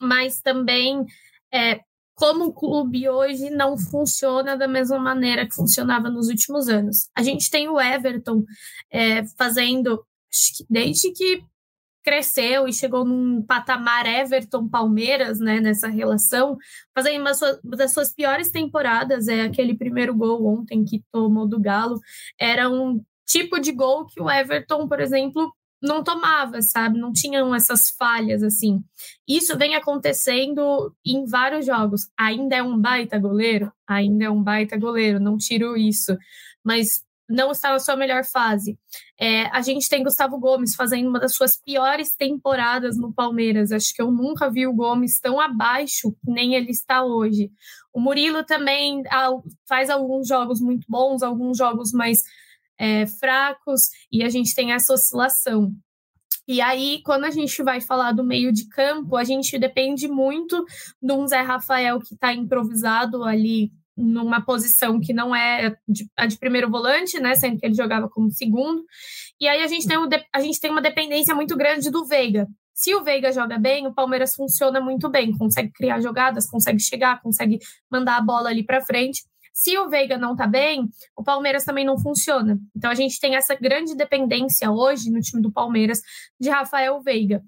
mas 0.00 0.40
também 0.40 1.06
é, 1.52 1.80
como 2.18 2.46
o 2.46 2.52
clube 2.52 3.08
hoje 3.08 3.48
não 3.48 3.78
funciona 3.78 4.56
da 4.56 4.66
mesma 4.66 4.98
maneira 4.98 5.46
que 5.46 5.54
funcionava 5.54 6.10
nos 6.10 6.26
últimos 6.26 6.68
anos. 6.68 7.08
A 7.14 7.22
gente 7.22 7.48
tem 7.48 7.68
o 7.68 7.80
Everton 7.80 8.44
é, 8.90 9.24
fazendo, 9.36 10.04
que 10.56 10.66
desde 10.68 11.12
que 11.12 11.44
cresceu 12.02 12.66
e 12.66 12.72
chegou 12.72 13.04
num 13.04 13.40
patamar 13.42 14.04
Everton-Palmeiras, 14.04 15.38
né, 15.38 15.60
nessa 15.60 15.86
relação, 15.86 16.56
fazendo 16.92 17.20
uma, 17.20 17.32
uma, 17.62 17.76
das 17.76 17.92
suas 17.92 18.12
piores 18.12 18.50
temporadas, 18.50 19.28
é 19.28 19.42
aquele 19.42 19.76
primeiro 19.76 20.12
gol 20.12 20.44
ontem 20.44 20.84
que 20.84 21.04
tomou 21.12 21.46
do 21.46 21.60
Galo, 21.60 22.00
era 22.36 22.68
um 22.68 23.00
tipo 23.24 23.60
de 23.60 23.70
gol 23.70 24.06
que 24.06 24.20
o 24.20 24.28
Everton, 24.28 24.88
por 24.88 24.98
exemplo, 24.98 25.52
não 25.80 26.02
tomava, 26.02 26.60
sabe? 26.60 26.98
Não 26.98 27.12
tinham 27.12 27.54
essas 27.54 27.90
falhas 27.98 28.42
assim. 28.42 28.82
Isso 29.26 29.56
vem 29.56 29.74
acontecendo 29.74 30.94
em 31.04 31.24
vários 31.24 31.66
jogos. 31.66 32.08
Ainda 32.18 32.56
é 32.56 32.62
um 32.62 32.78
baita 32.78 33.18
goleiro, 33.18 33.72
ainda 33.86 34.24
é 34.24 34.30
um 34.30 34.42
baita 34.42 34.76
goleiro, 34.76 35.20
não 35.20 35.36
tiro 35.36 35.76
isso, 35.76 36.16
mas 36.64 37.02
não 37.28 37.52
está 37.52 37.70
na 37.70 37.78
sua 37.78 37.94
melhor 37.94 38.24
fase. 38.24 38.78
É, 39.20 39.42
a 39.48 39.60
gente 39.60 39.88
tem 39.88 40.02
Gustavo 40.02 40.38
Gomes 40.38 40.74
fazendo 40.74 41.08
uma 41.08 41.20
das 41.20 41.34
suas 41.34 41.56
piores 41.56 42.16
temporadas 42.16 42.96
no 42.96 43.12
Palmeiras. 43.12 43.70
Acho 43.70 43.92
que 43.94 44.00
eu 44.00 44.10
nunca 44.10 44.50
vi 44.50 44.66
o 44.66 44.72
Gomes 44.72 45.20
tão 45.20 45.38
abaixo 45.38 46.16
nem 46.26 46.54
ele 46.54 46.70
está 46.70 47.04
hoje. 47.04 47.50
O 47.92 48.00
Murilo 48.00 48.44
também 48.44 49.02
faz 49.68 49.90
alguns 49.90 50.26
jogos 50.26 50.60
muito 50.60 50.86
bons, 50.88 51.22
alguns 51.22 51.58
jogos 51.58 51.92
mais 51.92 52.18
é, 52.78 53.06
fracos 53.06 53.82
e 54.10 54.22
a 54.22 54.28
gente 54.28 54.54
tem 54.54 54.72
essa 54.72 54.92
oscilação. 54.92 55.72
E 56.46 56.62
aí, 56.62 57.02
quando 57.04 57.24
a 57.24 57.30
gente 57.30 57.62
vai 57.62 57.80
falar 57.80 58.12
do 58.12 58.24
meio 58.24 58.50
de 58.50 58.66
campo, 58.68 59.16
a 59.16 59.24
gente 59.24 59.58
depende 59.58 60.08
muito 60.08 60.64
de 61.02 61.12
um 61.12 61.26
Zé 61.26 61.42
Rafael 61.42 62.00
que 62.00 62.14
está 62.14 62.32
improvisado 62.32 63.22
ali 63.22 63.70
numa 63.94 64.40
posição 64.40 65.00
que 65.00 65.12
não 65.12 65.34
é 65.34 65.76
a 66.16 66.24
de 66.24 66.38
primeiro 66.38 66.70
volante, 66.70 67.18
né? 67.20 67.34
Sendo 67.34 67.58
que 67.58 67.66
ele 67.66 67.74
jogava 67.74 68.08
como 68.08 68.30
segundo. 68.30 68.82
E 69.40 69.46
aí 69.46 69.62
a 69.62 69.66
gente 69.66 69.86
tem, 69.86 69.98
um, 69.98 70.08
a 70.32 70.40
gente 70.40 70.60
tem 70.60 70.70
uma 70.70 70.80
dependência 70.80 71.34
muito 71.34 71.56
grande 71.56 71.90
do 71.90 72.06
Veiga. 72.06 72.46
Se 72.72 72.94
o 72.94 73.02
Veiga 73.02 73.32
joga 73.32 73.58
bem, 73.58 73.88
o 73.88 73.92
Palmeiras 73.92 74.34
funciona 74.36 74.80
muito 74.80 75.08
bem, 75.10 75.36
consegue 75.36 75.72
criar 75.72 76.00
jogadas, 76.00 76.48
consegue 76.48 76.80
chegar, 76.80 77.20
consegue 77.20 77.58
mandar 77.90 78.16
a 78.16 78.22
bola 78.22 78.50
ali 78.50 78.64
para 78.64 78.80
frente. 78.80 79.24
Se 79.58 79.76
o 79.76 79.88
Veiga 79.88 80.16
não 80.16 80.36
tá 80.36 80.46
bem, 80.46 80.88
o 81.16 81.24
Palmeiras 81.24 81.64
também 81.64 81.84
não 81.84 81.98
funciona. 81.98 82.60
Então 82.76 82.88
a 82.88 82.94
gente 82.94 83.18
tem 83.18 83.34
essa 83.34 83.56
grande 83.56 83.96
dependência 83.96 84.70
hoje 84.70 85.10
no 85.10 85.20
time 85.20 85.42
do 85.42 85.50
Palmeiras 85.50 86.00
de 86.38 86.48
Rafael 86.48 87.02
Veiga. 87.02 87.42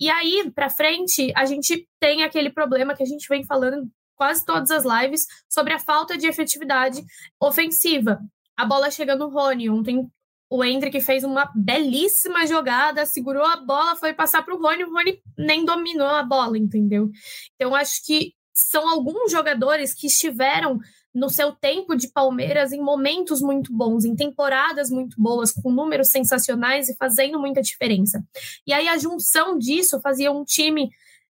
E 0.00 0.08
aí, 0.08 0.50
para 0.54 0.70
frente, 0.70 1.30
a 1.36 1.44
gente 1.44 1.86
tem 2.00 2.22
aquele 2.22 2.48
problema 2.48 2.94
que 2.96 3.02
a 3.02 3.06
gente 3.06 3.28
vem 3.28 3.44
falando 3.44 3.86
quase 4.16 4.42
todas 4.42 4.70
as 4.70 4.84
lives 4.84 5.26
sobre 5.50 5.74
a 5.74 5.78
falta 5.78 6.16
de 6.16 6.26
efetividade 6.26 7.04
ofensiva. 7.38 8.18
A 8.56 8.64
bola 8.64 8.90
chega 8.90 9.14
no 9.14 9.28
Rony. 9.28 9.68
Ontem 9.68 10.10
o 10.48 10.64
Hendrick 10.64 10.98
fez 11.02 11.24
uma 11.24 11.52
belíssima 11.54 12.46
jogada, 12.46 13.04
segurou 13.04 13.44
a 13.44 13.56
bola, 13.56 13.96
foi 13.96 14.14
passar 14.14 14.42
para 14.42 14.54
o 14.54 14.62
Rony, 14.62 14.84
o 14.84 14.90
Rony 14.90 15.20
nem 15.36 15.62
dominou 15.62 16.08
a 16.08 16.22
bola, 16.22 16.56
entendeu? 16.56 17.10
Então, 17.54 17.74
acho 17.74 18.02
que 18.06 18.32
são 18.54 18.88
alguns 18.88 19.30
jogadores 19.30 19.92
que 19.92 20.06
estiveram 20.06 20.80
no 21.14 21.28
seu 21.28 21.52
tempo 21.52 21.96
de 21.96 22.08
Palmeiras 22.08 22.72
em 22.72 22.80
momentos 22.80 23.40
muito 23.40 23.72
bons, 23.72 24.04
em 24.04 24.14
temporadas 24.14 24.90
muito 24.90 25.20
boas, 25.20 25.50
com 25.52 25.70
números 25.70 26.08
sensacionais 26.08 26.88
e 26.88 26.96
fazendo 26.96 27.38
muita 27.38 27.60
diferença. 27.60 28.24
E 28.66 28.72
aí 28.72 28.86
a 28.88 28.96
junção 28.96 29.58
disso 29.58 30.00
fazia 30.00 30.30
um 30.30 30.44
time 30.44 30.90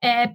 é, 0.02 0.34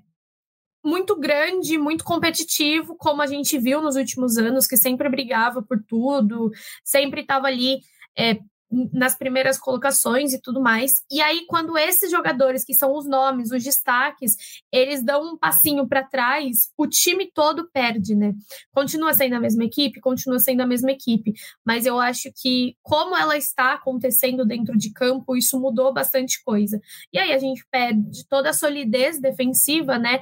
muito 0.84 1.16
grande, 1.20 1.78
muito 1.78 2.04
competitivo, 2.04 2.96
como 2.96 3.22
a 3.22 3.28
gente 3.28 3.58
viu 3.60 3.82
nos 3.82 3.96
últimos 3.96 4.38
anos, 4.38 4.66
que 4.66 4.78
sempre 4.78 5.10
brigava 5.10 5.62
por 5.62 5.84
tudo, 5.84 6.52
sempre 6.84 7.22
estava 7.22 7.48
ali 7.48 7.80
é, 8.18 8.40
nas 8.70 9.16
primeiras 9.18 9.58
colocações 9.58 10.34
e 10.34 10.42
tudo 10.42 10.62
mais. 10.62 11.04
E 11.10 11.22
aí, 11.22 11.46
quando 11.48 11.78
esses 11.78 12.12
jogadores, 12.12 12.66
que 12.66 12.74
são 12.74 12.96
os 12.96 13.08
nomes, 13.08 13.52
os 13.52 13.64
destaques, 13.64 14.36
eles 14.72 15.04
dão 15.04 15.34
um 15.34 15.38
passinho 15.38 15.88
para 15.88 16.04
trás, 16.04 16.70
o 16.78 16.86
time 16.86 17.32
todo 17.34 17.70
perde, 17.72 18.14
né? 18.14 18.34
Continua 18.74 19.14
sendo 19.14 19.36
a 19.36 19.40
mesma 19.40 19.64
equipe, 19.64 20.02
continua 20.02 20.40
sendo 20.40 20.62
a 20.62 20.68
mesma 20.68 20.92
equipe, 20.92 21.34
mas 21.66 21.86
eu 21.86 22.00
acho 22.00 22.30
que, 22.36 22.76
como 22.82 23.16
ela 23.16 23.38
está 23.38 23.74
acontecendo 23.74 24.46
dentro 24.46 24.78
de 24.78 24.92
campo, 24.92 25.36
isso 25.36 25.60
mudou 25.60 25.94
bastante 25.94 26.44
coisa. 26.44 26.80
E 27.14 27.18
aí 27.18 27.32
a 27.32 27.40
gente 27.40 27.66
perde 27.72 28.28
toda 28.28 28.50
a 28.50 28.54
solidez 28.54 29.20
defensiva, 29.20 29.98
né? 29.98 30.20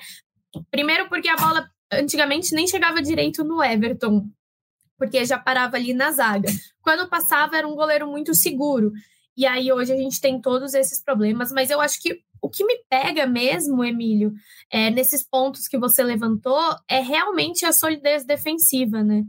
Primeiro, 0.69 1.09
porque 1.09 1.27
a 1.27 1.35
bola 1.35 1.67
antigamente 1.91 2.53
nem 2.53 2.67
chegava 2.67 3.01
direito 3.01 3.43
no 3.43 3.63
Everton 3.63 4.29
porque 4.97 5.25
já 5.25 5.37
parava 5.37 5.75
ali 5.75 5.93
na 5.93 6.11
zaga. 6.11 6.49
Quando 6.81 7.09
passava, 7.09 7.57
era 7.57 7.67
um 7.67 7.75
goleiro 7.75 8.07
muito 8.07 8.33
seguro. 8.33 8.91
E 9.37 9.45
aí 9.45 9.71
hoje 9.71 9.91
a 9.91 9.97
gente 9.97 10.21
tem 10.21 10.39
todos 10.39 10.73
esses 10.73 11.03
problemas, 11.03 11.51
mas 11.51 11.69
eu 11.69 11.81
acho 11.81 12.01
que 12.01 12.21
o 12.41 12.49
que 12.49 12.63
me 12.63 12.77
pega 12.89 13.25
mesmo, 13.25 13.83
Emílio, 13.83 14.33
é, 14.71 14.89
nesses 14.89 15.27
pontos 15.27 15.67
que 15.67 15.77
você 15.77 16.03
levantou, 16.03 16.61
é 16.87 16.99
realmente 16.99 17.65
a 17.65 17.73
solidez 17.73 18.23
defensiva, 18.23 19.03
né? 19.03 19.23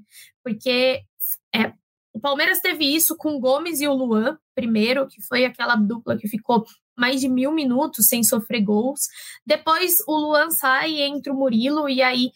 Porque 0.45 1.01
é, 1.55 1.73
o 2.13 2.21
Palmeiras 2.21 2.61
teve 2.61 2.85
isso 2.85 3.17
com 3.17 3.37
o 3.37 3.41
Gomes 3.41 3.81
e 3.81 3.89
o 3.89 3.95
Luan, 3.95 4.39
primeiro, 4.55 5.09
que 5.09 5.21
foi 5.23 5.45
aquela 5.45 5.77
dupla 5.77 6.17
que 6.17 6.29
ficou 6.29 6.65
mais 6.97 7.21
de 7.21 7.29
mil 7.29 7.53
minutos 7.53 8.07
sem 8.07 8.23
sofrer 8.23 8.63
gols. 8.63 9.01
Depois 9.45 9.95
o 10.07 10.17
Luan 10.17 10.51
sai 10.51 11.01
entra 11.03 11.33
o 11.33 11.37
Murilo, 11.37 11.89
e 11.89 12.01
aí 12.01 12.33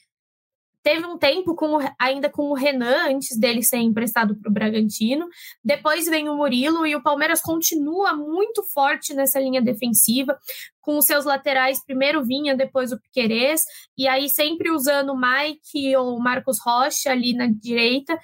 Teve 0.83 1.07
um 1.07 1.19
tempo 1.19 1.55
com, 1.55 1.79
ainda 1.99 2.31
com 2.31 2.51
o 2.51 2.55
Renan, 2.55 3.11
antes 3.11 3.39
dele 3.39 3.63
ser 3.63 3.79
emprestado 3.79 4.35
para 4.35 4.51
o 4.51 4.53
Bragantino. 4.53 5.29
Depois 5.63 6.07
vem 6.07 6.29
o 6.29 6.37
Murilo 6.37 6.87
e 6.87 6.97
o 6.97 7.03
Palmeiras 7.03 7.43
continua 7.43 8.15
muito 8.15 8.63
forte 8.73 9.13
nessa 9.13 9.39
linha 9.39 9.61
defensiva, 9.61 10.39
com 10.81 10.97
os 10.97 11.05
seus 11.05 11.27
laterais, 11.27 11.85
primeiro 11.85 12.25
Vinha, 12.25 12.57
depois 12.57 12.93
o 12.93 13.01
Piquerez, 13.01 13.63
e 13.97 14.09
aí 14.09 14.29
sempre 14.31 14.71
usando 14.71 15.13
o 15.13 15.21
Mike 15.21 15.95
ou 15.97 16.17
o 16.17 16.21
Marcos 16.21 16.59
Rocha 16.65 17.11
ali 17.11 17.35
na 17.35 17.47
direita. 17.47 18.19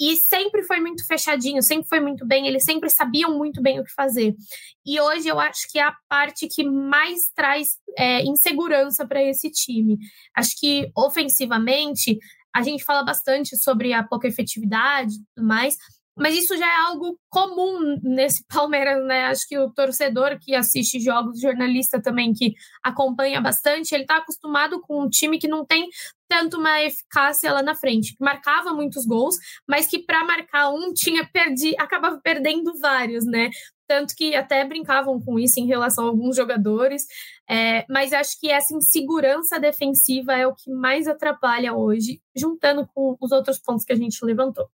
E 0.00 0.16
sempre 0.16 0.62
foi 0.64 0.80
muito 0.80 1.06
fechadinho, 1.06 1.62
sempre 1.62 1.88
foi 1.88 2.00
muito 2.00 2.26
bem, 2.26 2.46
eles 2.46 2.64
sempre 2.64 2.90
sabiam 2.90 3.36
muito 3.36 3.62
bem 3.62 3.78
o 3.78 3.84
que 3.84 3.92
fazer. 3.92 4.34
E 4.84 5.00
hoje 5.00 5.28
eu 5.28 5.38
acho 5.38 5.70
que 5.70 5.78
é 5.78 5.82
a 5.82 5.96
parte 6.08 6.48
que 6.48 6.64
mais 6.64 7.30
traz 7.34 7.78
é, 7.96 8.22
insegurança 8.22 9.06
para 9.06 9.22
esse 9.22 9.50
time. 9.50 9.98
Acho 10.36 10.58
que 10.58 10.90
ofensivamente 10.96 12.18
a 12.54 12.62
gente 12.62 12.84
fala 12.84 13.04
bastante 13.04 13.56
sobre 13.56 13.92
a 13.92 14.02
pouca 14.02 14.28
efetividade 14.28 15.14
e 15.14 15.24
tudo 15.34 15.46
mais, 15.46 15.76
mas 16.16 16.36
isso 16.36 16.56
já 16.56 16.66
é 16.66 16.76
algo 16.86 17.18
comum 17.28 17.98
nesse 18.02 18.44
Palmeiras, 18.48 19.04
né? 19.04 19.24
Acho 19.24 19.46
que 19.48 19.58
o 19.58 19.70
torcedor 19.70 20.38
que 20.40 20.54
assiste 20.54 21.00
jogos, 21.00 21.40
jornalista 21.40 22.00
também 22.00 22.32
que 22.32 22.54
acompanha 22.82 23.40
bastante, 23.40 23.94
ele 23.94 24.04
está 24.04 24.18
acostumado 24.18 24.80
com 24.80 25.02
um 25.02 25.08
time 25.08 25.38
que 25.38 25.48
não 25.48 25.64
tem 25.64 25.88
tanto 26.28 26.58
uma 26.58 26.82
eficácia 26.82 27.52
lá 27.52 27.62
na 27.62 27.74
frente, 27.74 28.16
que 28.16 28.24
marcava 28.24 28.72
muitos 28.72 29.04
gols, 29.04 29.36
mas 29.68 29.86
que 29.86 29.98
para 29.98 30.24
marcar 30.24 30.70
um 30.70 30.92
tinha 30.92 31.28
perdi, 31.30 31.74
acabava 31.78 32.18
perdendo 32.22 32.78
vários, 32.78 33.24
né? 33.24 33.50
Tanto 33.86 34.14
que 34.16 34.34
até 34.34 34.64
brincavam 34.64 35.20
com 35.20 35.38
isso 35.38 35.60
em 35.60 35.66
relação 35.66 36.06
a 36.06 36.08
alguns 36.08 36.36
jogadores, 36.36 37.04
é, 37.48 37.84
mas 37.88 38.12
acho 38.12 38.40
que 38.40 38.50
essa 38.50 38.74
insegurança 38.74 39.60
defensiva 39.60 40.32
é 40.32 40.46
o 40.46 40.54
que 40.54 40.70
mais 40.70 41.06
atrapalha 41.06 41.74
hoje, 41.74 42.20
juntando 42.34 42.86
com 42.94 43.16
os 43.20 43.30
outros 43.30 43.58
pontos 43.58 43.84
que 43.84 43.92
a 43.92 43.96
gente 43.96 44.24
levantou. 44.24 44.68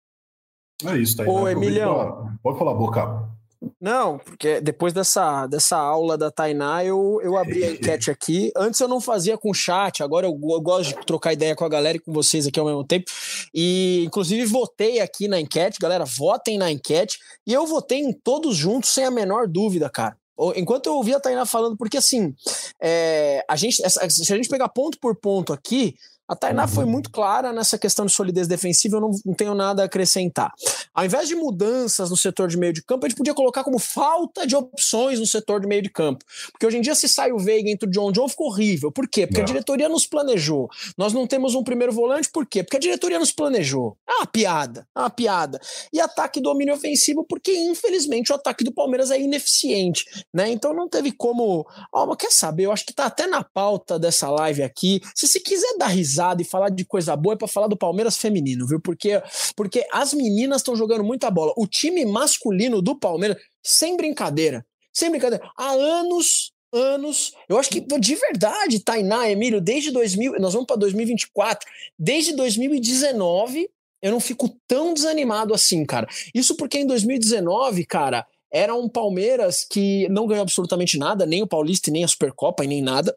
É 0.86 0.96
isso, 0.96 1.16
tá 1.16 1.22
aí. 1.22 1.28
Ô, 1.28 1.48
Emilhão. 1.48 2.30
Pode 2.42 2.58
falar, 2.58 2.74
Boca. 2.74 3.30
Não, 3.78 4.18
porque 4.18 4.60
depois 4.60 4.92
dessa, 4.92 5.46
dessa 5.46 5.76
aula 5.76 6.16
da 6.16 6.30
Tainá, 6.30 6.82
eu, 6.82 7.20
eu 7.22 7.36
abri 7.36 7.62
a 7.62 7.70
enquete 7.72 8.10
aqui. 8.10 8.50
Antes 8.56 8.80
eu 8.80 8.88
não 8.88 9.00
fazia 9.00 9.36
com 9.36 9.52
chat, 9.52 10.02
agora 10.02 10.26
eu, 10.26 10.32
eu, 10.32 10.60
gosto 10.60 10.98
de 10.98 11.06
trocar 11.06 11.34
ideia 11.34 11.54
com 11.54 11.64
a 11.64 11.68
galera 11.68 11.96
e 11.96 12.00
com 12.00 12.12
vocês 12.12 12.46
aqui 12.46 12.58
ao 12.58 12.66
mesmo 12.66 12.84
tempo. 12.84 13.10
E, 13.54 14.04
inclusive, 14.06 14.44
votei 14.46 15.00
aqui 15.00 15.28
na 15.28 15.38
enquete, 15.38 15.78
galera, 15.78 16.04
votem 16.04 16.56
na 16.56 16.70
enquete. 16.70 17.18
E 17.46 17.52
eu 17.52 17.66
votei 17.66 17.98
em 17.98 18.12
todos 18.12 18.56
juntos, 18.56 18.90
sem 18.90 19.04
a 19.04 19.10
menor 19.10 19.46
dúvida, 19.46 19.90
cara. 19.90 20.16
Enquanto 20.56 20.86
eu 20.86 20.94
ouvia 20.94 21.18
a 21.18 21.20
Tainá 21.20 21.44
falando, 21.44 21.76
porque 21.76 21.98
assim, 21.98 22.34
é, 22.80 23.44
a 23.46 23.56
gente, 23.56 23.76
se 23.86 24.32
a 24.32 24.36
gente 24.36 24.48
pegar 24.48 24.70
ponto 24.70 24.98
por 24.98 25.14
ponto 25.14 25.52
aqui, 25.52 25.94
a 26.30 26.36
Tainá 26.36 26.68
foi 26.68 26.84
uhum. 26.84 26.90
muito 26.92 27.10
clara 27.10 27.52
nessa 27.52 27.76
questão 27.76 28.06
de 28.06 28.12
solidez 28.12 28.46
defensiva, 28.46 28.98
eu 28.98 29.00
não, 29.00 29.10
não, 29.26 29.34
tenho 29.34 29.52
nada 29.52 29.82
a 29.82 29.86
acrescentar. 29.86 30.52
Ao 30.94 31.04
invés 31.04 31.26
de 31.26 31.34
mudanças 31.34 32.08
no 32.08 32.16
setor 32.16 32.46
de 32.46 32.56
meio 32.56 32.72
de 32.72 32.84
campo, 32.84 33.04
a 33.04 33.08
gente 33.08 33.18
podia 33.18 33.34
colocar 33.34 33.64
como 33.64 33.80
falta 33.80 34.46
de 34.46 34.54
opções 34.54 35.18
no 35.18 35.26
setor 35.26 35.60
de 35.60 35.66
meio 35.66 35.82
de 35.82 35.90
campo. 35.90 36.24
Porque 36.52 36.64
hoje 36.64 36.78
em 36.78 36.80
dia, 36.82 36.94
se 36.94 37.08
sai 37.08 37.32
o 37.32 37.38
Veiga 37.38 37.68
entre 37.68 37.88
o 37.88 37.90
John 37.90 38.12
John, 38.12 38.28
ficou 38.28 38.46
horrível. 38.46 38.92
Por 38.92 39.08
quê? 39.08 39.26
Porque 39.26 39.40
não. 39.40 39.44
a 39.44 39.46
diretoria 39.46 39.88
nos 39.88 40.06
planejou. 40.06 40.68
Nós 40.96 41.12
não 41.12 41.26
temos 41.26 41.56
um 41.56 41.64
primeiro 41.64 41.92
volante, 41.92 42.30
por 42.30 42.46
quê? 42.46 42.62
Porque 42.62 42.76
a 42.76 42.80
diretoria 42.80 43.18
nos 43.18 43.32
planejou. 43.32 43.96
É 44.08 44.12
uma 44.12 44.26
piada, 44.26 44.86
é 44.96 45.00
uma 45.00 45.10
piada. 45.10 45.60
E 45.92 46.00
ataque 46.00 46.40
domínio 46.40 46.74
ofensivo, 46.74 47.24
porque 47.28 47.52
infelizmente 47.52 48.30
o 48.30 48.36
ataque 48.36 48.62
do 48.62 48.72
Palmeiras 48.72 49.10
é 49.10 49.20
ineficiente, 49.20 50.04
né? 50.32 50.48
Então 50.48 50.72
não 50.72 50.88
teve 50.88 51.10
como. 51.10 51.66
Oh, 51.92 52.14
quer 52.14 52.30
saber? 52.30 52.66
Eu 52.66 52.72
acho 52.72 52.86
que 52.86 52.94
tá 52.94 53.06
até 53.06 53.26
na 53.26 53.42
pauta 53.42 53.98
dessa 53.98 54.30
live 54.30 54.62
aqui. 54.62 55.00
Se 55.12 55.26
você 55.26 55.40
quiser 55.40 55.76
dar 55.76 55.88
risada, 55.88 56.19
e 56.42 56.44
falar 56.44 56.68
de 56.68 56.84
coisa 56.84 57.16
boa 57.16 57.34
é 57.34 57.36
para 57.36 57.48
falar 57.48 57.66
do 57.66 57.76
Palmeiras 57.76 58.16
feminino, 58.16 58.66
viu? 58.66 58.80
Porque, 58.80 59.22
porque 59.56 59.86
as 59.92 60.12
meninas 60.12 60.60
estão 60.60 60.76
jogando 60.76 61.04
muita 61.04 61.30
bola. 61.30 61.52
O 61.56 61.66
time 61.66 62.04
masculino 62.04 62.82
do 62.82 62.94
Palmeiras, 62.98 63.36
sem 63.62 63.96
brincadeira, 63.96 64.64
sem 64.92 65.10
brincadeira, 65.10 65.44
há 65.56 65.70
anos 65.70 66.52
anos. 66.72 67.32
Eu 67.48 67.58
acho 67.58 67.70
que 67.70 67.80
de 67.80 68.14
verdade, 68.14 68.80
Tainá, 68.80 69.28
Emílio, 69.28 69.60
desde 69.60 69.90
2000, 69.90 70.34
nós 70.38 70.52
vamos 70.52 70.66
para 70.66 70.76
2024, 70.76 71.68
desde 71.98 72.32
2019, 72.34 73.68
eu 74.00 74.10
não 74.10 74.20
fico 74.20 74.48
tão 74.68 74.94
desanimado 74.94 75.52
assim, 75.52 75.84
cara. 75.84 76.06
Isso 76.34 76.56
porque 76.56 76.78
em 76.78 76.86
2019, 76.86 77.84
cara, 77.86 78.24
era 78.52 78.74
um 78.74 78.88
Palmeiras 78.88 79.66
que 79.68 80.08
não 80.08 80.26
ganhou 80.26 80.42
absolutamente 80.42 80.98
nada, 80.98 81.26
nem 81.26 81.42
o 81.42 81.46
Paulista, 81.46 81.90
nem 81.90 82.04
a 82.04 82.08
Supercopa, 82.08 82.64
e 82.64 82.68
nem 82.68 82.82
nada 82.82 83.16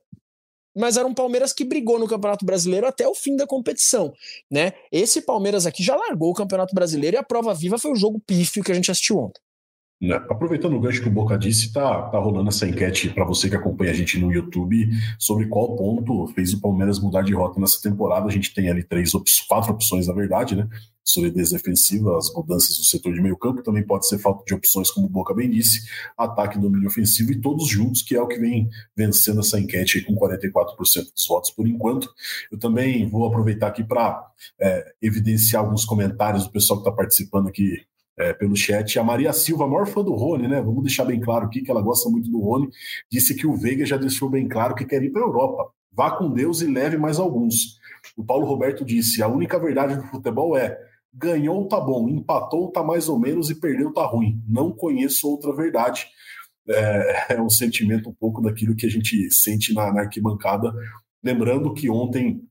mas 0.75 0.97
era 0.97 1.07
um 1.07 1.13
Palmeiras 1.13 1.53
que 1.53 1.63
brigou 1.63 1.99
no 1.99 2.07
Campeonato 2.07 2.45
Brasileiro 2.45 2.87
até 2.87 3.07
o 3.07 3.15
fim 3.15 3.35
da 3.35 3.47
competição, 3.47 4.13
né? 4.49 4.73
Esse 4.91 5.21
Palmeiras 5.21 5.65
aqui 5.65 5.83
já 5.83 5.95
largou 5.95 6.31
o 6.31 6.35
Campeonato 6.35 6.73
Brasileiro 6.73 7.15
e 7.15 7.19
a 7.19 7.23
prova 7.23 7.53
viva 7.53 7.77
foi 7.77 7.91
o 7.91 7.95
jogo 7.95 8.19
pífio 8.25 8.63
que 8.63 8.71
a 8.71 8.75
gente 8.75 8.91
assistiu 8.91 9.19
ontem. 9.19 9.41
Né? 10.03 10.15
Aproveitando 10.29 10.75
o 10.75 10.79
gancho 10.81 11.01
que 11.01 11.07
o 11.07 11.11
Boca 11.11 11.37
disse, 11.37 11.71
tá, 11.71 12.09
tá 12.09 12.19
rolando 12.19 12.49
essa 12.49 12.67
enquete 12.67 13.09
para 13.09 13.23
você 13.23 13.49
que 13.49 13.55
acompanha 13.55 13.91
a 13.91 13.95
gente 13.95 14.19
no 14.19 14.33
YouTube 14.33 14.89
sobre 15.17 15.47
qual 15.47 15.77
ponto 15.77 16.27
fez 16.33 16.53
o 16.53 16.59
Palmeiras 16.59 16.99
mudar 16.99 17.21
de 17.21 17.33
rota 17.33 17.57
nessa 17.59 17.81
temporada. 17.81 18.27
A 18.27 18.31
gente 18.31 18.53
tem 18.53 18.69
ali 18.69 18.83
três, 18.83 19.11
quatro 19.47 19.71
opções, 19.71 20.07
na 20.07 20.13
verdade, 20.13 20.57
né? 20.57 20.67
Solidez 21.03 21.51
defensiva, 21.51 22.17
as 22.17 22.33
mudanças 22.33 22.77
do 22.77 22.83
setor 22.83 23.13
de 23.13 23.21
meio 23.21 23.37
campo, 23.37 23.61
também 23.61 23.83
pode 23.83 24.07
ser 24.07 24.17
falta 24.17 24.43
de 24.45 24.53
opções, 24.53 24.89
como 24.89 25.07
o 25.07 25.09
Boca 25.09 25.33
bem 25.33 25.49
disse, 25.49 25.87
ataque, 26.17 26.57
domínio 26.57 26.87
ofensivo 26.87 27.31
e 27.31 27.41
todos 27.41 27.67
juntos, 27.67 28.01
que 28.01 28.15
é 28.15 28.21
o 28.21 28.27
que 28.27 28.39
vem 28.39 28.69
vencendo 28.95 29.41
essa 29.41 29.59
enquete 29.59 30.01
com 30.01 30.15
44% 30.15 31.13
dos 31.13 31.27
votos 31.27 31.51
por 31.51 31.67
enquanto. 31.67 32.09
Eu 32.51 32.57
também 32.57 33.09
vou 33.09 33.25
aproveitar 33.25 33.67
aqui 33.67 33.83
para 33.83 34.25
é, 34.59 34.93
evidenciar 35.01 35.63
alguns 35.63 35.85
comentários 35.85 36.43
do 36.43 36.51
pessoal 36.51 36.79
que 36.79 36.87
está 36.87 36.95
participando 36.95 37.47
aqui 37.49 37.81
é, 38.17 38.33
pelo 38.33 38.55
chat. 38.55 38.97
A 38.97 39.03
Maria 39.03 39.33
Silva, 39.33 39.65
a 39.65 39.67
maior 39.67 39.87
fã 39.87 40.03
do 40.03 40.13
Rony, 40.13 40.47
né? 40.47 40.61
Vamos 40.61 40.83
deixar 40.83 41.05
bem 41.05 41.19
claro 41.19 41.45
aqui 41.45 41.61
que 41.61 41.71
ela 41.71 41.81
gosta 41.81 42.09
muito 42.09 42.29
do 42.29 42.39
Rony, 42.39 42.69
disse 43.11 43.35
que 43.35 43.47
o 43.47 43.55
Veiga 43.55 43.85
já 43.85 43.97
deixou 43.97 44.29
bem 44.29 44.47
claro 44.47 44.75
que 44.75 44.85
quer 44.85 45.01
ir 45.03 45.11
para 45.11 45.21
a 45.21 45.25
Europa. 45.25 45.71
Vá 45.91 46.11
com 46.11 46.31
Deus 46.31 46.61
e 46.61 46.67
leve 46.67 46.97
mais 46.97 47.19
alguns. 47.19 47.79
O 48.17 48.23
Paulo 48.23 48.45
Roberto 48.45 48.83
disse: 48.83 49.21
a 49.21 49.27
única 49.27 49.59
verdade 49.59 49.95
do 49.95 50.03
futebol 50.03 50.57
é 50.57 50.77
ganhou 51.13 51.67
tá 51.67 51.79
bom, 51.79 52.09
empatou 52.09 52.71
tá 52.71 52.83
mais 52.83 53.07
ou 53.07 53.19
menos 53.19 53.49
e 53.49 53.55
perdeu 53.55 53.93
tá 53.93 54.05
ruim. 54.05 54.41
Não 54.47 54.71
conheço 54.71 55.29
outra 55.29 55.55
verdade. 55.55 56.07
É, 56.67 57.35
é 57.35 57.41
um 57.41 57.49
sentimento 57.49 58.09
um 58.09 58.13
pouco 58.13 58.41
daquilo 58.41 58.75
que 58.75 58.85
a 58.85 58.89
gente 58.89 59.29
sente 59.31 59.73
na, 59.73 59.91
na 59.91 60.01
arquibancada. 60.01 60.73
Lembrando 61.23 61.73
que 61.73 61.89
ontem 61.89 62.41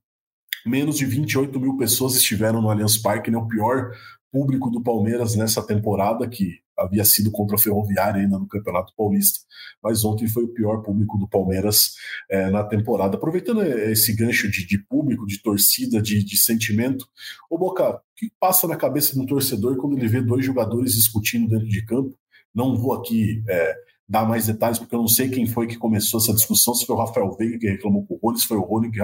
menos 0.64 0.96
de 0.96 1.04
28 1.04 1.58
mil 1.58 1.76
pessoas 1.76 2.14
estiveram 2.14 2.62
no 2.62 2.70
Allianz 2.70 2.96
Parque, 2.96 3.30
né, 3.30 3.36
o 3.36 3.48
pior 3.48 3.90
público 4.30 4.70
do 4.70 4.82
Palmeiras 4.82 5.34
nessa 5.34 5.66
temporada, 5.66 6.28
que 6.28 6.60
havia 6.78 7.04
sido 7.04 7.30
contra 7.30 7.56
a 7.56 7.58
Ferroviária 7.58 8.20
ainda 8.20 8.38
no 8.38 8.46
Campeonato 8.46 8.92
Paulista, 8.96 9.40
mas 9.82 10.04
ontem 10.04 10.26
foi 10.28 10.44
o 10.44 10.52
pior 10.52 10.82
público 10.82 11.18
do 11.18 11.28
Palmeiras 11.28 11.94
é, 12.30 12.50
na 12.50 12.64
temporada. 12.64 13.16
Aproveitando 13.16 13.62
esse 13.62 14.14
gancho 14.14 14.50
de, 14.50 14.66
de 14.66 14.78
público, 14.78 15.26
de 15.26 15.42
torcida, 15.42 16.00
de, 16.00 16.24
de, 16.24 16.36
sentimento, 16.36 17.06
ô 17.50 17.58
Boca, 17.58 17.96
o 17.96 18.00
que 18.16 18.30
passa 18.40 18.66
na 18.66 18.76
cabeça 18.76 19.14
de 19.14 19.20
um 19.20 19.26
torcedor 19.26 19.76
quando 19.76 19.96
ele 19.96 20.08
vê 20.08 20.20
dois 20.20 20.44
jogadores 20.44 20.92
discutindo 20.92 21.48
dentro 21.48 21.68
de 21.68 21.84
campo? 21.84 22.16
Não 22.54 22.76
vou 22.76 22.92
aqui 22.92 23.42
é, 23.48 23.74
dar 24.08 24.26
mais 24.26 24.46
detalhes, 24.46 24.78
porque 24.78 24.94
eu 24.94 24.98
não 24.98 25.08
sei 25.08 25.30
quem 25.30 25.46
foi 25.46 25.66
que 25.66 25.78
começou 25.78 26.20
essa 26.20 26.34
discussão, 26.34 26.74
se 26.74 26.84
foi 26.84 26.94
o 26.94 26.98
Rafael 26.98 27.34
Veiga 27.34 27.58
que 27.58 27.66
reclamou 27.66 28.04
com 28.04 28.14
o 28.14 28.18
Rony, 28.22 28.38
se 28.38 28.46
foi 28.46 28.58
o 28.58 28.62
Rony 28.62 28.90
que 28.90 28.98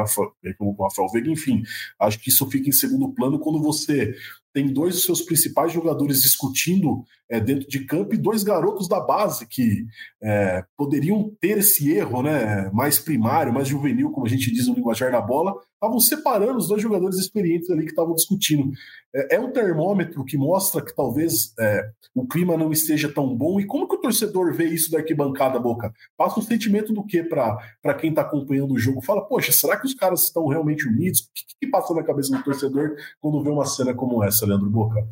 reclamou 0.44 0.74
com 0.74 0.82
o 0.82 0.86
Rafael 0.86 1.08
Veiga, 1.08 1.30
enfim, 1.30 1.62
acho 1.98 2.18
que 2.18 2.28
isso 2.28 2.48
fica 2.50 2.68
em 2.68 2.72
segundo 2.72 3.14
plano 3.14 3.38
quando 3.38 3.58
você 3.58 4.14
tem 4.52 4.72
dois 4.72 4.94
dos 4.94 5.04
seus 5.04 5.22
principais 5.22 5.72
jogadores 5.72 6.22
discutindo 6.22 7.04
é, 7.30 7.38
dentro 7.38 7.68
de 7.68 7.84
campo 7.84 8.14
e 8.14 8.18
dois 8.18 8.42
garotos 8.42 8.88
da 8.88 9.00
base 9.00 9.46
que 9.46 9.84
é, 10.22 10.64
poderiam 10.76 11.30
ter 11.40 11.58
esse 11.58 11.90
erro 11.90 12.22
né, 12.22 12.70
mais 12.72 12.98
primário, 12.98 13.52
mais 13.52 13.68
juvenil, 13.68 14.10
como 14.10 14.26
a 14.26 14.28
gente 14.28 14.50
diz 14.52 14.66
no 14.66 14.74
linguajar 14.74 15.12
da 15.12 15.20
bola, 15.20 15.54
estavam 15.74 16.00
separando 16.00 16.58
os 16.58 16.68
dois 16.68 16.82
jogadores 16.82 17.18
experientes 17.18 17.70
ali 17.70 17.84
que 17.84 17.90
estavam 17.90 18.14
discutindo. 18.14 18.70
É, 19.14 19.36
é, 19.36 19.40
um 19.40 19.52
termômetro 19.52 20.24
que 20.24 20.36
mostra 20.36 20.84
que 20.84 20.94
talvez 20.94 21.54
é, 21.58 21.88
o 22.14 22.26
clima 22.26 22.56
não 22.56 22.72
esteja 22.72 23.10
tão 23.12 23.34
bom. 23.34 23.60
E 23.60 23.66
como 23.66 23.88
que 23.88 23.94
o 23.94 24.00
torcedor 24.00 24.52
vê 24.52 24.64
isso 24.66 24.90
da 24.90 24.98
arquibancada, 24.98 25.58
Boca? 25.58 25.92
Passa 26.16 26.40
um 26.40 26.42
sentimento 26.42 26.92
do 26.92 27.04
que 27.04 27.22
para 27.22 27.94
quem 27.98 28.10
está 28.10 28.22
acompanhando 28.22 28.74
o 28.74 28.78
jogo? 28.78 29.02
Fala, 29.02 29.26
poxa, 29.26 29.52
será 29.52 29.76
que 29.76 29.86
os 29.86 29.94
caras 29.94 30.24
estão 30.24 30.46
realmente 30.48 30.86
unidos? 30.86 31.20
O 31.20 31.24
que, 31.34 31.44
que 31.60 31.70
passa 31.70 31.94
na 31.94 32.02
cabeça 32.02 32.36
do 32.36 32.42
torcedor 32.42 32.96
quando 33.20 33.42
vê 33.42 33.50
uma 33.50 33.64
cena 33.64 33.94
como 33.94 34.22
essa, 34.24 34.37
Leandro 34.46 34.70
Boca? 34.70 35.06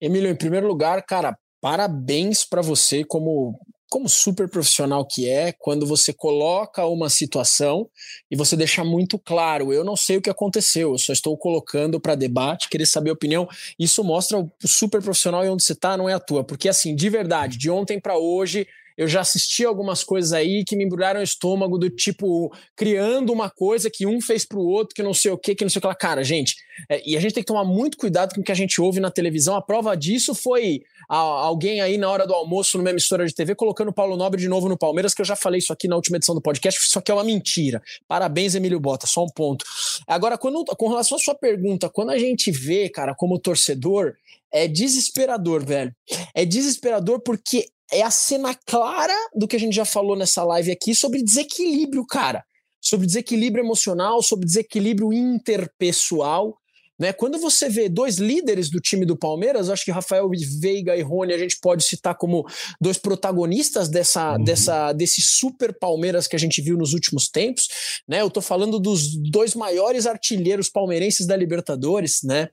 Emílio, 0.00 0.30
em 0.30 0.36
primeiro 0.36 0.66
lugar, 0.66 1.02
cara, 1.04 1.36
parabéns 1.60 2.44
para 2.44 2.62
você 2.62 3.04
como 3.04 3.58
como 3.88 4.08
super 4.08 4.48
profissional 4.48 5.06
que 5.06 5.28
é, 5.28 5.52
quando 5.52 5.86
você 5.86 6.12
coloca 6.12 6.84
uma 6.86 7.08
situação 7.08 7.88
e 8.30 8.36
você 8.36 8.56
deixa 8.56 8.84
muito 8.84 9.18
claro, 9.18 9.72
eu 9.72 9.84
não 9.84 9.96
sei 9.96 10.16
o 10.16 10.20
que 10.20 10.30
aconteceu, 10.30 10.92
eu 10.92 10.98
só 10.98 11.12
estou 11.12 11.36
colocando 11.38 12.00
para 12.00 12.14
debate, 12.14 12.68
querer 12.68 12.86
saber 12.86 13.10
a 13.10 13.12
opinião. 13.12 13.48
Isso 13.78 14.02
mostra 14.02 14.38
o 14.38 14.50
super 14.64 15.00
profissional 15.00 15.44
e 15.44 15.48
onde 15.48 15.62
você 15.62 15.72
está, 15.72 15.96
não 15.96 16.08
é 16.08 16.14
a 16.14 16.20
tua, 16.20 16.42
porque 16.42 16.68
assim, 16.68 16.94
de 16.94 17.08
verdade, 17.08 17.56
de 17.56 17.70
ontem 17.70 18.00
para 18.00 18.18
hoje, 18.18 18.66
eu 18.96 19.06
já 19.06 19.20
assisti 19.20 19.64
algumas 19.64 20.02
coisas 20.02 20.32
aí 20.32 20.64
que 20.64 20.74
me 20.74 20.84
embrulharam 20.84 21.20
o 21.20 21.22
estômago, 21.22 21.78
do 21.78 21.90
tipo, 21.90 22.52
criando 22.74 23.32
uma 23.32 23.50
coisa 23.50 23.90
que 23.90 24.06
um 24.06 24.20
fez 24.20 24.44
pro 24.44 24.60
outro, 24.60 24.94
que 24.94 25.02
não 25.02 25.12
sei 25.12 25.30
o 25.30 25.38
que, 25.38 25.54
que 25.54 25.64
não 25.64 25.70
sei 25.70 25.78
o 25.78 25.82
que 25.82 25.86
lá. 25.86 25.94
Cara, 25.94 26.24
gente, 26.24 26.56
é, 26.88 27.02
e 27.06 27.16
a 27.16 27.20
gente 27.20 27.34
tem 27.34 27.42
que 27.42 27.48
tomar 27.48 27.64
muito 27.64 27.96
cuidado 27.96 28.34
com 28.34 28.40
o 28.40 28.44
que 28.44 28.52
a 28.52 28.56
gente 28.56 28.80
ouve 28.80 28.98
na 29.00 29.10
televisão. 29.10 29.54
A 29.54 29.62
prova 29.62 29.94
disso 29.94 30.34
foi 30.34 30.82
a, 31.08 31.16
alguém 31.16 31.80
aí 31.80 31.98
na 31.98 32.08
hora 32.08 32.26
do 32.26 32.34
almoço 32.34 32.78
numa 32.78 32.90
emissora 32.90 33.26
de 33.26 33.34
TV 33.34 33.54
colocando 33.54 33.88
o 33.88 33.92
Paulo 33.92 34.16
Nobre 34.16 34.40
de 34.40 34.48
novo 34.48 34.68
no 34.68 34.78
Palmeiras, 34.78 35.14
que 35.14 35.20
eu 35.20 35.26
já 35.26 35.36
falei 35.36 35.58
isso 35.58 35.72
aqui 35.72 35.86
na 35.86 35.96
última 35.96 36.16
edição 36.16 36.34
do 36.34 36.40
podcast, 36.40 36.80
isso 36.80 36.98
aqui 36.98 37.10
é 37.10 37.14
uma 37.14 37.24
mentira. 37.24 37.82
Parabéns, 38.08 38.54
Emílio 38.54 38.80
Bota, 38.80 39.06
só 39.06 39.24
um 39.24 39.28
ponto. 39.28 39.64
Agora, 40.06 40.38
quando, 40.38 40.64
com 40.64 40.88
relação 40.88 41.16
à 41.16 41.20
sua 41.20 41.34
pergunta, 41.34 41.88
quando 41.90 42.10
a 42.10 42.18
gente 42.18 42.50
vê, 42.50 42.88
cara, 42.88 43.14
como 43.14 43.38
torcedor, 43.38 44.14
é 44.52 44.66
desesperador, 44.66 45.64
velho. 45.64 45.94
É 46.34 46.44
desesperador 46.44 47.20
porque 47.20 47.66
é 47.92 48.02
a 48.02 48.10
cena 48.10 48.54
clara 48.66 49.14
do 49.34 49.46
que 49.46 49.56
a 49.56 49.60
gente 49.60 49.74
já 49.74 49.84
falou 49.84 50.16
nessa 50.16 50.42
live 50.44 50.70
aqui 50.70 50.94
sobre 50.94 51.22
desequilíbrio, 51.22 52.04
cara. 52.06 52.44
Sobre 52.80 53.06
desequilíbrio 53.06 53.64
emocional, 53.64 54.22
sobre 54.22 54.46
desequilíbrio 54.46 55.12
interpessoal. 55.12 56.56
Né? 56.98 57.12
Quando 57.12 57.38
você 57.38 57.68
vê 57.68 57.88
dois 57.88 58.16
líderes 58.16 58.70
do 58.70 58.80
time 58.80 59.04
do 59.04 59.16
Palmeiras, 59.16 59.68
acho 59.68 59.84
que 59.84 59.90
Rafael 59.90 60.30
Veiga 60.60 60.96
e 60.96 61.02
Rony 61.02 61.34
a 61.34 61.38
gente 61.38 61.58
pode 61.60 61.84
citar 61.84 62.16
como 62.16 62.46
dois 62.80 62.96
protagonistas 62.96 63.88
dessa, 63.88 64.32
uhum. 64.32 64.44
dessa, 64.44 64.92
desse 64.92 65.20
super 65.20 65.78
Palmeiras 65.78 66.26
que 66.26 66.36
a 66.36 66.38
gente 66.38 66.62
viu 66.62 66.76
nos 66.76 66.94
últimos 66.94 67.28
tempos. 67.28 67.68
Né? 68.08 68.22
Eu 68.22 68.30
tô 68.30 68.40
falando 68.40 68.80
dos 68.80 69.14
dois 69.30 69.54
maiores 69.54 70.06
artilheiros 70.06 70.70
palmeirenses 70.70 71.26
da 71.26 71.36
Libertadores, 71.36 72.20
né? 72.24 72.48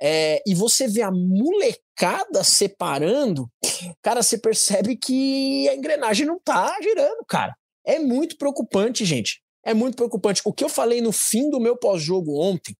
É, 0.00 0.42
e 0.44 0.54
você 0.54 0.88
vê 0.88 1.02
a 1.02 1.12
molecada 1.12 1.91
separando, 2.44 3.48
cara, 4.02 4.22
você 4.22 4.38
percebe 4.38 4.96
que 4.96 5.68
a 5.68 5.74
engrenagem 5.74 6.26
não 6.26 6.38
tá 6.38 6.76
girando, 6.82 7.24
cara. 7.26 7.54
É 7.84 7.98
muito 7.98 8.36
preocupante, 8.36 9.04
gente. 9.04 9.40
É 9.64 9.72
muito 9.72 9.96
preocupante. 9.96 10.42
O 10.44 10.52
que 10.52 10.64
eu 10.64 10.68
falei 10.68 11.00
no 11.00 11.12
fim 11.12 11.48
do 11.48 11.60
meu 11.60 11.76
pós-jogo 11.76 12.40
ontem, 12.40 12.76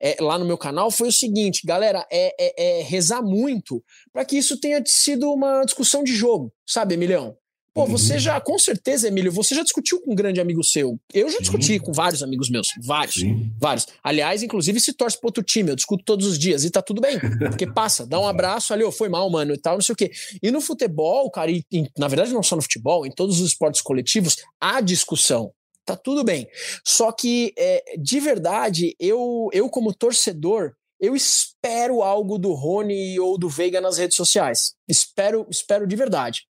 é, 0.00 0.16
lá 0.20 0.38
no 0.38 0.44
meu 0.44 0.58
canal, 0.58 0.90
foi 0.90 1.08
o 1.08 1.12
seguinte, 1.12 1.66
galera, 1.66 2.06
é, 2.12 2.34
é, 2.38 2.80
é 2.80 2.82
rezar 2.82 3.22
muito 3.22 3.82
para 4.12 4.24
que 4.24 4.36
isso 4.36 4.60
tenha 4.60 4.82
sido 4.86 5.32
uma 5.32 5.64
discussão 5.64 6.04
de 6.04 6.14
jogo, 6.14 6.52
sabe, 6.66 6.94
Emilhão? 6.94 7.36
Pô, 7.76 7.82
uhum. 7.82 7.88
você 7.88 8.18
já, 8.18 8.40
com 8.40 8.58
certeza, 8.58 9.06
Emílio, 9.06 9.30
você 9.30 9.54
já 9.54 9.62
discutiu 9.62 10.00
com 10.00 10.12
um 10.12 10.14
grande 10.14 10.40
amigo 10.40 10.64
seu. 10.64 10.98
Eu 11.12 11.28
já 11.28 11.38
discuti 11.40 11.74
Sim. 11.74 11.78
com 11.78 11.92
vários 11.92 12.22
amigos 12.22 12.48
meus. 12.48 12.68
Vários. 12.82 13.16
Sim. 13.16 13.52
Vários. 13.60 13.86
Aliás, 14.02 14.42
inclusive, 14.42 14.80
se 14.80 14.94
torce 14.94 15.18
pro 15.20 15.28
outro 15.28 15.42
time. 15.42 15.68
Eu 15.68 15.76
discuto 15.76 16.02
todos 16.02 16.26
os 16.26 16.38
dias 16.38 16.64
e 16.64 16.70
tá 16.70 16.80
tudo 16.80 17.02
bem. 17.02 17.20
Porque 17.20 17.66
passa, 17.66 18.06
dá 18.06 18.18
um 18.18 18.26
abraço 18.26 18.72
ali, 18.72 18.82
oh, 18.82 18.90
foi 18.90 19.10
mal, 19.10 19.28
mano, 19.28 19.52
e 19.52 19.58
tal, 19.58 19.74
não 19.74 19.82
sei 19.82 19.92
o 19.92 19.96
quê. 19.96 20.10
E 20.42 20.50
no 20.50 20.62
futebol, 20.62 21.30
cara, 21.30 21.50
e, 21.50 21.62
e, 21.70 21.86
na 21.98 22.08
verdade, 22.08 22.32
não 22.32 22.42
só 22.42 22.56
no 22.56 22.62
futebol, 22.62 23.06
em 23.06 23.10
todos 23.10 23.42
os 23.42 23.48
esportes 23.48 23.82
coletivos, 23.82 24.38
há 24.58 24.80
discussão. 24.80 25.52
Tá 25.84 25.94
tudo 25.94 26.24
bem. 26.24 26.48
Só 26.82 27.12
que, 27.12 27.52
é, 27.58 27.84
de 27.98 28.18
verdade, 28.20 28.96
eu, 28.98 29.50
eu, 29.52 29.68
como 29.68 29.92
torcedor, 29.92 30.72
eu 30.98 31.14
espero 31.14 32.02
algo 32.02 32.38
do 32.38 32.54
Rony 32.54 33.20
ou 33.20 33.36
do 33.36 33.50
Veiga 33.50 33.82
nas 33.82 33.98
redes 33.98 34.16
sociais. 34.16 34.72
Espero, 34.88 35.46
espero 35.50 35.86
de 35.86 35.94
verdade. 35.94 36.46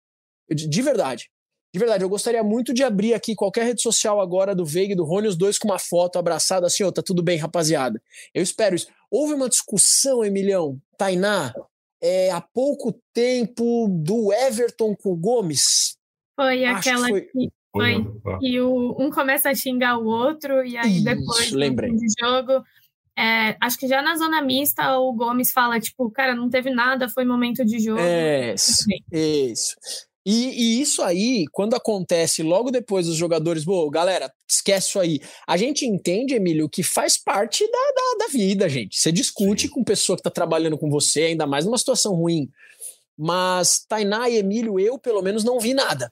De, 0.49 0.67
de 0.67 0.81
verdade. 0.81 1.29
De 1.73 1.79
verdade, 1.79 2.03
eu 2.03 2.09
gostaria 2.09 2.43
muito 2.43 2.71
de 2.71 2.83
abrir 2.83 3.15
aqui 3.15 3.33
qualquer 3.33 3.65
rede 3.65 3.81
social 3.81 4.21
agora 4.21 4.53
do 4.53 4.63
Veiga 4.63 4.93
e 4.93 4.95
do 4.95 5.03
Rony, 5.03 5.27
os 5.27 5.35
dois 5.35 5.57
com 5.57 5.67
uma 5.67 5.79
foto 5.79 6.19
abraçada 6.19 6.67
assim, 6.67 6.83
ó, 6.83 6.89
oh, 6.89 6.91
tá 6.91 7.01
tudo 7.01 7.23
bem, 7.23 7.39
rapaziada. 7.39 7.99
Eu 8.31 8.43
espero 8.43 8.75
isso. 8.75 8.87
Houve 9.09 9.33
uma 9.33 9.49
discussão, 9.49 10.23
Emilhão, 10.23 10.79
Tainá, 10.97 11.51
é, 11.99 12.29
há 12.29 12.39
pouco 12.39 12.93
tempo 13.11 13.87
do 13.89 14.31
Everton 14.31 14.95
com 14.95 15.13
o 15.13 15.17
Gomes. 15.17 15.97
Foi 16.35 16.63
Acho 16.63 16.89
aquela 16.89 17.07
que, 17.07 17.11
foi... 17.11 17.21
que, 17.21 17.51
foi, 17.71 18.39
que 18.39 18.61
o, 18.61 18.95
um 18.99 19.09
começa 19.09 19.49
a 19.49 19.55
xingar 19.55 19.97
o 19.97 20.05
outro 20.05 20.63
e 20.63 20.77
aí 20.77 20.97
isso, 20.97 21.05
depois 21.05 21.51
lembrei. 21.51 21.91
do 21.91 22.05
jogo 22.19 22.63
é, 23.17 23.55
acho 23.61 23.77
que 23.77 23.87
já 23.87 24.01
na 24.01 24.15
zona 24.15 24.41
mista 24.41 24.97
o 24.97 25.13
Gomes 25.13 25.51
fala, 25.51 25.79
tipo, 25.79 26.09
cara, 26.09 26.35
não 26.35 26.49
teve 26.49 26.71
nada, 26.71 27.07
foi 27.07 27.23
momento 27.25 27.63
de 27.63 27.79
jogo. 27.79 27.99
É, 27.99 28.53
isso. 28.53 28.85
isso. 29.11 29.75
E, 30.25 30.77
e, 30.77 30.81
isso 30.81 31.01
aí, 31.01 31.45
quando 31.51 31.75
acontece 31.75 32.41
logo 32.41 32.71
depois 32.71 33.07
dos 33.07 33.17
jogadores, 33.17 33.65
bom, 33.65 33.89
galera, 33.89 34.31
esquece 34.49 34.87
isso 34.87 34.99
aí. 34.99 35.19
A 35.45 35.57
gente 35.57 35.85
entende, 35.85 36.33
Emílio, 36.33 36.69
que 36.69 36.81
faz 36.81 37.17
parte 37.21 37.69
da, 37.69 37.77
da, 37.77 38.25
da 38.25 38.31
vida, 38.31 38.69
gente. 38.69 38.97
Você 38.97 39.11
discute 39.11 39.67
Sim. 39.67 39.73
com 39.73 39.83
pessoa 39.83 40.15
que 40.15 40.21
está 40.21 40.29
trabalhando 40.29 40.77
com 40.77 40.89
você, 40.89 41.23
ainda 41.23 41.45
mais 41.45 41.65
numa 41.65 41.77
situação 41.77 42.13
ruim. 42.13 42.49
Mas 43.17 43.85
Tainá 43.87 44.29
e 44.29 44.37
Emílio, 44.37 44.79
eu 44.79 44.97
pelo 44.97 45.21
menos 45.21 45.43
não 45.43 45.59
vi 45.59 45.73
nada. 45.73 46.11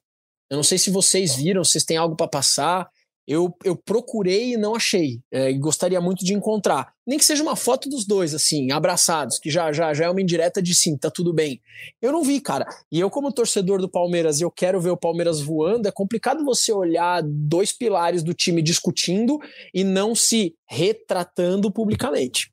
Eu 0.49 0.57
não 0.57 0.63
sei 0.63 0.77
se 0.77 0.89
vocês 0.89 1.35
viram, 1.35 1.63
se 1.63 1.71
vocês 1.71 1.85
têm 1.85 1.95
algo 1.95 2.15
para 2.15 2.27
passar 2.27 2.89
eu, 3.27 3.55
eu 3.63 3.75
procurei 3.75 4.53
e 4.53 4.57
não 4.57 4.75
achei. 4.75 5.19
É, 5.31 5.49
e 5.49 5.57
gostaria 5.57 6.01
muito 6.01 6.25
de 6.25 6.33
encontrar. 6.33 6.93
Nem 7.05 7.17
que 7.17 7.25
seja 7.25 7.43
uma 7.43 7.55
foto 7.55 7.89
dos 7.89 8.05
dois, 8.05 8.33
assim, 8.33 8.71
abraçados, 8.71 9.39
que 9.39 9.49
já, 9.49 9.71
já, 9.71 9.93
já 9.93 10.05
é 10.05 10.09
uma 10.09 10.21
indireta 10.21 10.61
de 10.61 10.75
sim, 10.75 10.97
tá 10.97 11.09
tudo 11.09 11.33
bem. 11.33 11.59
Eu 12.01 12.11
não 12.11 12.23
vi, 12.23 12.39
cara. 12.39 12.65
E 12.91 12.99
eu, 12.99 13.09
como 13.09 13.31
torcedor 13.31 13.79
do 13.79 13.89
Palmeiras, 13.89 14.41
eu 14.41 14.51
quero 14.51 14.79
ver 14.79 14.91
o 14.91 14.97
Palmeiras 14.97 15.41
voando, 15.41 15.87
é 15.87 15.91
complicado 15.91 16.43
você 16.43 16.71
olhar 16.71 17.21
dois 17.23 17.71
pilares 17.71 18.23
do 18.23 18.33
time 18.33 18.61
discutindo 18.61 19.39
e 19.73 19.83
não 19.83 20.13
se 20.13 20.55
retratando 20.67 21.71
publicamente. 21.71 22.50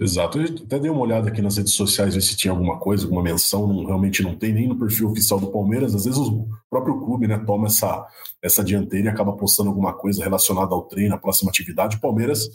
Exato. 0.00 0.38
Eu 0.38 0.44
até 0.64 0.78
dei 0.78 0.90
uma 0.90 1.00
olhada 1.00 1.28
aqui 1.28 1.42
nas 1.42 1.56
redes 1.56 1.72
sociais, 1.72 2.14
ver 2.14 2.20
se 2.20 2.36
tinha 2.36 2.52
alguma 2.52 2.78
coisa, 2.78 3.04
alguma 3.04 3.22
menção. 3.22 3.66
Não, 3.66 3.84
realmente 3.84 4.22
não 4.22 4.36
tem 4.36 4.52
nem 4.52 4.68
no 4.68 4.78
perfil 4.78 5.10
oficial 5.10 5.40
do 5.40 5.48
Palmeiras. 5.48 5.92
Às 5.94 6.04
vezes 6.04 6.20
o 6.20 6.46
próprio 6.70 7.00
clube 7.00 7.26
né, 7.26 7.36
toma 7.44 7.66
essa, 7.66 8.06
essa 8.40 8.62
dianteira 8.62 9.08
e 9.08 9.10
acaba 9.10 9.32
postando 9.32 9.70
alguma 9.70 9.92
coisa 9.92 10.22
relacionada 10.22 10.72
ao 10.72 10.82
treino, 10.82 11.16
à 11.16 11.18
próxima 11.18 11.50
atividade. 11.50 11.96
O 11.96 12.00
Palmeiras, 12.00 12.48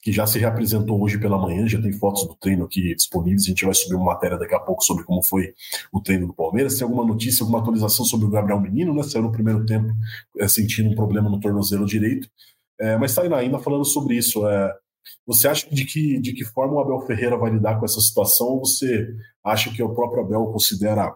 que 0.00 0.12
já 0.12 0.24
se 0.24 0.38
reapresentou 0.38 1.02
hoje 1.02 1.18
pela 1.18 1.36
manhã, 1.36 1.66
já 1.66 1.82
tem 1.82 1.92
fotos 1.92 2.28
do 2.28 2.36
treino 2.36 2.64
aqui 2.64 2.94
disponíveis. 2.94 3.42
A 3.42 3.46
gente 3.46 3.64
vai 3.64 3.74
subir 3.74 3.96
uma 3.96 4.12
matéria 4.12 4.38
daqui 4.38 4.54
a 4.54 4.60
pouco 4.60 4.84
sobre 4.84 5.02
como 5.02 5.20
foi 5.20 5.52
o 5.92 6.00
treino 6.00 6.28
do 6.28 6.32
Palmeiras. 6.32 6.76
Tem 6.78 6.84
alguma 6.84 7.04
notícia, 7.04 7.42
alguma 7.42 7.58
atualização 7.58 8.04
sobre 8.04 8.26
o 8.26 8.30
Gabriel 8.30 8.60
Menino, 8.60 8.94
né? 8.94 9.02
Saiu 9.02 9.24
no 9.24 9.32
primeiro 9.32 9.66
tempo 9.66 9.92
é, 10.38 10.46
sentindo 10.46 10.90
um 10.90 10.94
problema 10.94 11.28
no 11.28 11.40
tornozelo 11.40 11.86
direito. 11.86 12.28
É, 12.78 12.96
mas, 12.96 13.14
Tainá, 13.16 13.38
ainda 13.38 13.58
falando 13.58 13.84
sobre 13.84 14.16
isso, 14.16 14.46
é, 14.46 14.72
você 15.26 15.48
acha 15.48 15.68
de 15.70 15.84
que, 15.84 16.18
de 16.20 16.32
que 16.32 16.44
forma 16.44 16.74
o 16.74 16.80
Abel 16.80 17.00
Ferreira 17.06 17.36
vai 17.36 17.50
lidar 17.50 17.78
com 17.78 17.84
essa 17.84 18.00
situação? 18.00 18.48
Ou 18.48 18.60
você 18.60 19.08
acha 19.42 19.72
que 19.72 19.82
o 19.82 19.94
próprio 19.94 20.22
Abel 20.22 20.46
considera 20.46 21.14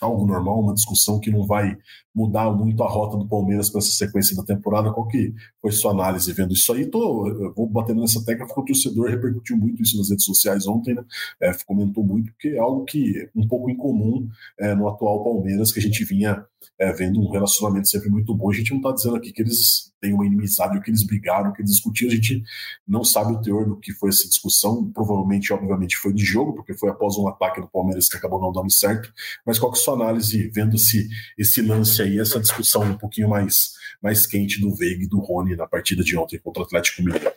algo 0.00 0.26
normal, 0.26 0.60
uma 0.60 0.74
discussão 0.74 1.20
que 1.20 1.30
não 1.30 1.46
vai 1.46 1.76
mudar 2.14 2.50
muito 2.50 2.82
a 2.82 2.88
rota 2.88 3.16
do 3.16 3.28
Palmeiras 3.28 3.68
para 3.68 3.80
essa 3.80 3.90
sequência 3.90 4.34
da 4.34 4.42
temporada? 4.42 4.92
Qual 4.92 5.06
que 5.06 5.34
foi 5.60 5.70
sua 5.72 5.92
análise 5.92 6.32
vendo 6.32 6.54
isso 6.54 6.72
aí? 6.72 6.86
Tô, 6.86 7.52
vou 7.54 7.68
batendo 7.68 8.00
nessa 8.00 8.24
tecla 8.24 8.46
porque 8.46 8.60
o 8.60 8.64
torcedor 8.64 9.10
repercutiu 9.10 9.56
muito 9.56 9.82
isso 9.82 9.98
nas 9.98 10.08
redes 10.08 10.24
sociais 10.24 10.66
ontem, 10.66 10.94
né? 10.94 11.04
É, 11.40 11.52
comentou 11.66 12.02
muito, 12.02 12.32
porque 12.32 12.48
é 12.48 12.58
algo 12.58 12.84
que 12.84 13.28
um 13.34 13.46
pouco 13.46 13.70
incomum 13.70 14.28
é, 14.58 14.74
no 14.74 14.88
atual 14.88 15.22
Palmeiras, 15.22 15.70
que 15.70 15.78
a 15.78 15.82
gente 15.82 16.04
vinha 16.04 16.44
é, 16.78 16.92
vendo 16.92 17.20
um 17.20 17.30
relacionamento 17.30 17.88
sempre 17.88 18.08
muito 18.08 18.34
bom. 18.34 18.50
A 18.50 18.54
gente 18.54 18.70
não 18.70 18.78
está 18.78 18.92
dizendo 18.92 19.16
aqui 19.16 19.32
que 19.32 19.42
eles 19.42 19.89
têm 20.00 20.14
uma 20.14 20.26
inimizade, 20.26 20.76
ou 20.76 20.82
que 20.82 20.90
eles 20.90 21.02
brigaram, 21.02 21.52
que 21.52 21.60
eles 21.60 21.72
discutiram. 21.72 22.12
A 22.12 22.14
gente 22.14 22.42
não 22.86 23.04
sabe 23.04 23.32
o 23.32 23.40
teor 23.40 23.68
do 23.68 23.76
que 23.76 23.92
foi 23.92 24.08
essa 24.08 24.28
discussão. 24.28 24.90
Provavelmente, 24.90 25.52
obviamente, 25.52 25.96
foi 25.96 26.12
de 26.12 26.24
jogo, 26.24 26.54
porque 26.54 26.74
foi 26.74 26.90
após 26.90 27.16
um 27.16 27.28
ataque 27.28 27.60
do 27.60 27.68
Palmeiras 27.68 28.08
que 28.08 28.16
acabou 28.16 28.40
não 28.40 28.52
dando 28.52 28.70
certo. 28.72 29.12
Mas 29.44 29.58
qual 29.58 29.70
que 29.70 29.78
é 29.78 29.80
a 29.80 29.84
sua 29.84 29.94
análise 29.94 30.48
vendo 30.48 30.76
esse, 30.76 31.08
esse 31.36 31.62
lance 31.62 32.00
aí, 32.02 32.18
essa 32.18 32.40
discussão 32.40 32.82
um 32.82 32.96
pouquinho 32.96 33.28
mais, 33.28 33.74
mais 34.02 34.26
quente 34.26 34.60
do 34.60 34.74
Veiga 34.74 35.04
e 35.04 35.08
do 35.08 35.18
Rony 35.18 35.56
na 35.56 35.66
partida 35.66 36.02
de 36.02 36.16
ontem 36.16 36.38
contra 36.38 36.62
o 36.62 36.66
Atlético 36.66 37.02
Mineiro? 37.02 37.32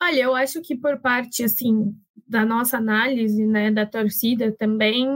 Olha, 0.00 0.20
eu 0.20 0.34
acho 0.34 0.60
que 0.60 0.76
por 0.76 0.98
parte 1.00 1.42
assim 1.42 1.94
da 2.28 2.44
nossa 2.44 2.76
análise, 2.76 3.46
né, 3.46 3.70
da 3.70 3.86
torcida 3.86 4.52
também 4.52 5.06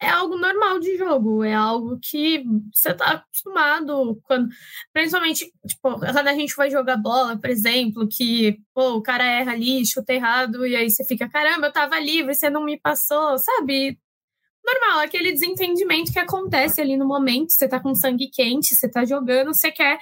é 0.00 0.08
algo 0.08 0.36
normal 0.36 0.78
de 0.78 0.96
jogo, 0.96 1.42
é 1.42 1.52
algo 1.52 1.98
que 2.00 2.44
você 2.72 2.90
está 2.90 3.12
acostumado 3.12 4.20
quando, 4.22 4.48
principalmente, 4.92 5.52
tipo, 5.66 5.98
quando 5.98 6.28
a 6.28 6.34
gente 6.34 6.54
vai 6.54 6.70
jogar 6.70 6.96
bola, 6.96 7.38
por 7.38 7.50
exemplo, 7.50 8.08
que 8.08 8.58
pô, 8.72 8.94
o 8.94 9.02
cara 9.02 9.24
erra 9.24 9.52
ali, 9.52 9.84
chuta 9.84 10.12
errado, 10.12 10.66
e 10.66 10.76
aí 10.76 10.88
você 10.88 11.04
fica, 11.04 11.28
caramba, 11.28 11.66
eu 11.66 11.72
tava 11.72 11.98
livre, 11.98 12.34
você 12.34 12.48
não 12.48 12.64
me 12.64 12.78
passou, 12.78 13.38
sabe? 13.38 13.98
Normal, 14.64 15.00
aquele 15.00 15.32
desentendimento 15.32 16.12
que 16.12 16.18
acontece 16.18 16.80
ali 16.80 16.96
no 16.96 17.06
momento, 17.06 17.52
você 17.52 17.66
tá 17.66 17.80
com 17.80 17.94
sangue 17.94 18.30
quente, 18.30 18.76
você 18.76 18.88
tá 18.88 19.04
jogando, 19.04 19.52
você 19.54 19.72
quer, 19.72 19.98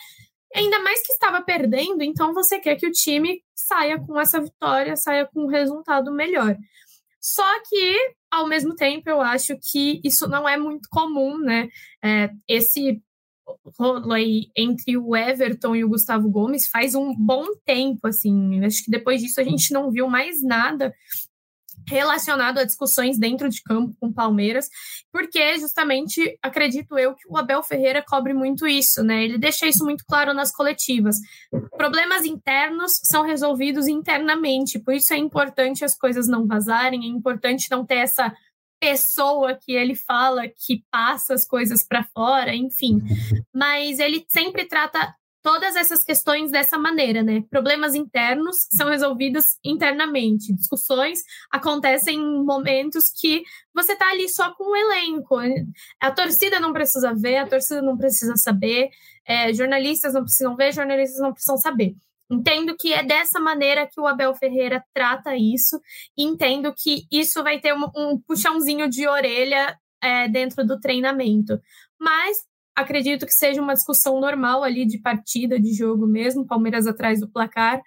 ainda 0.54 0.78
mais 0.80 1.00
que 1.06 1.12
estava 1.12 1.40
perdendo, 1.40 2.02
então 2.02 2.34
você 2.34 2.58
quer 2.58 2.76
que 2.76 2.86
o 2.86 2.92
time 2.92 3.42
saia 3.54 3.98
com 3.98 4.18
essa 4.20 4.40
vitória, 4.40 4.96
saia 4.96 5.26
com 5.26 5.44
um 5.44 5.48
resultado 5.48 6.12
melhor. 6.12 6.56
Só 7.20 7.60
que, 7.68 8.14
ao 8.36 8.48
mesmo 8.48 8.74
tempo, 8.74 9.08
eu 9.08 9.20
acho 9.20 9.56
que 9.60 10.00
isso 10.04 10.28
não 10.28 10.48
é 10.48 10.56
muito 10.56 10.88
comum, 10.90 11.38
né? 11.38 11.68
É, 12.02 12.30
esse 12.48 13.00
rolo 13.78 14.12
aí 14.12 14.48
entre 14.56 14.96
o 14.96 15.14
Everton 15.14 15.76
e 15.76 15.84
o 15.84 15.88
Gustavo 15.88 16.28
Gomes 16.28 16.68
faz 16.68 16.94
um 16.94 17.14
bom 17.14 17.46
tempo, 17.64 18.06
assim. 18.08 18.64
Acho 18.64 18.84
que 18.84 18.90
depois 18.90 19.20
disso 19.20 19.40
a 19.40 19.44
gente 19.44 19.72
não 19.72 19.90
viu 19.90 20.08
mais 20.08 20.42
nada 20.42 20.92
relacionado 21.88 22.58
a 22.58 22.64
discussões 22.64 23.18
dentro 23.18 23.48
de 23.48 23.62
campo 23.62 23.94
com 24.00 24.12
Palmeiras, 24.12 24.68
porque 25.12 25.58
justamente 25.58 26.38
acredito 26.42 26.98
eu 26.98 27.14
que 27.14 27.28
o 27.28 27.36
Abel 27.36 27.62
Ferreira 27.62 28.04
cobre 28.06 28.34
muito 28.34 28.66
isso, 28.66 29.02
né? 29.02 29.24
Ele 29.24 29.38
deixa 29.38 29.66
isso 29.66 29.84
muito 29.84 30.04
claro 30.06 30.34
nas 30.34 30.52
coletivas. 30.52 31.16
Problemas 31.76 32.24
internos 32.24 32.92
são 33.04 33.22
resolvidos 33.22 33.86
internamente, 33.86 34.78
por 34.78 34.94
isso 34.94 35.14
é 35.14 35.16
importante 35.16 35.84
as 35.84 35.96
coisas 35.96 36.26
não 36.26 36.46
vazarem, 36.46 37.04
é 37.04 37.08
importante 37.08 37.68
não 37.70 37.84
ter 37.84 37.98
essa 37.98 38.34
pessoa 38.80 39.54
que 39.54 39.72
ele 39.72 39.94
fala 39.94 40.42
que 40.48 40.84
passa 40.90 41.34
as 41.34 41.46
coisas 41.46 41.86
para 41.86 42.04
fora, 42.04 42.54
enfim. 42.54 43.00
Mas 43.54 43.98
ele 43.98 44.24
sempre 44.28 44.66
trata 44.66 45.14
todas 45.46 45.76
essas 45.76 46.02
questões 46.02 46.50
dessa 46.50 46.76
maneira, 46.76 47.22
né? 47.22 47.44
Problemas 47.48 47.94
internos 47.94 48.66
são 48.68 48.90
resolvidos 48.90 49.56
internamente. 49.64 50.52
Discussões 50.52 51.20
acontecem 51.52 52.18
em 52.18 52.44
momentos 52.44 53.12
que 53.16 53.44
você 53.72 53.94
tá 53.94 54.10
ali 54.10 54.28
só 54.28 54.52
com 54.54 54.64
o 54.64 54.74
elenco. 54.74 55.36
A 56.00 56.10
torcida 56.10 56.58
não 56.58 56.72
precisa 56.72 57.14
ver, 57.14 57.36
a 57.36 57.46
torcida 57.46 57.80
não 57.80 57.96
precisa 57.96 58.34
saber, 58.34 58.90
é, 59.24 59.54
jornalistas 59.54 60.14
não 60.14 60.22
precisam 60.22 60.56
ver, 60.56 60.74
jornalistas 60.74 61.20
não 61.20 61.32
precisam 61.32 61.58
saber. 61.58 61.94
Entendo 62.28 62.74
que 62.76 62.92
é 62.92 63.04
dessa 63.04 63.38
maneira 63.38 63.86
que 63.86 64.00
o 64.00 64.06
Abel 64.08 64.34
Ferreira 64.34 64.84
trata 64.92 65.36
isso, 65.36 65.80
e 66.18 66.24
entendo 66.24 66.74
que 66.76 67.06
isso 67.08 67.44
vai 67.44 67.60
ter 67.60 67.72
um, 67.72 67.88
um 67.94 68.18
puxãozinho 68.18 68.90
de 68.90 69.06
orelha 69.06 69.78
é, 70.02 70.26
dentro 70.26 70.66
do 70.66 70.80
treinamento. 70.80 71.60
Mas 72.00 72.38
acredito 72.76 73.26
que 73.26 73.32
seja 73.32 73.60
uma 73.60 73.74
discussão 73.74 74.20
normal 74.20 74.62
ali 74.62 74.84
de 74.84 74.98
partida, 74.98 75.58
de 75.58 75.72
jogo 75.72 76.06
mesmo, 76.06 76.46
Palmeiras 76.46 76.86
atrás 76.86 77.20
do 77.20 77.28
placar. 77.28 77.80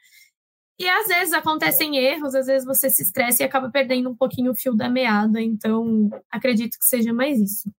E 0.80 0.88
às 0.88 1.08
vezes 1.08 1.34
acontecem 1.34 1.97
erros, 1.97 2.34
às 2.34 2.47
vezes 2.47 2.65
você 2.65 2.89
se 2.89 3.04
estressa 3.04 3.43
e 3.43 3.45
acaba 3.45 3.69
perdendo 3.69 4.10
um 4.10 4.15
pouquinho 4.15 4.52
o 4.52 4.56
fio 4.56 4.73
da 4.73 4.89
meada. 4.89 5.41
Então, 5.41 6.10
acredito 6.32 6.80
que 6.80 6.86
seja 6.86 7.13
mais 7.13 7.39
isso. 7.39 7.69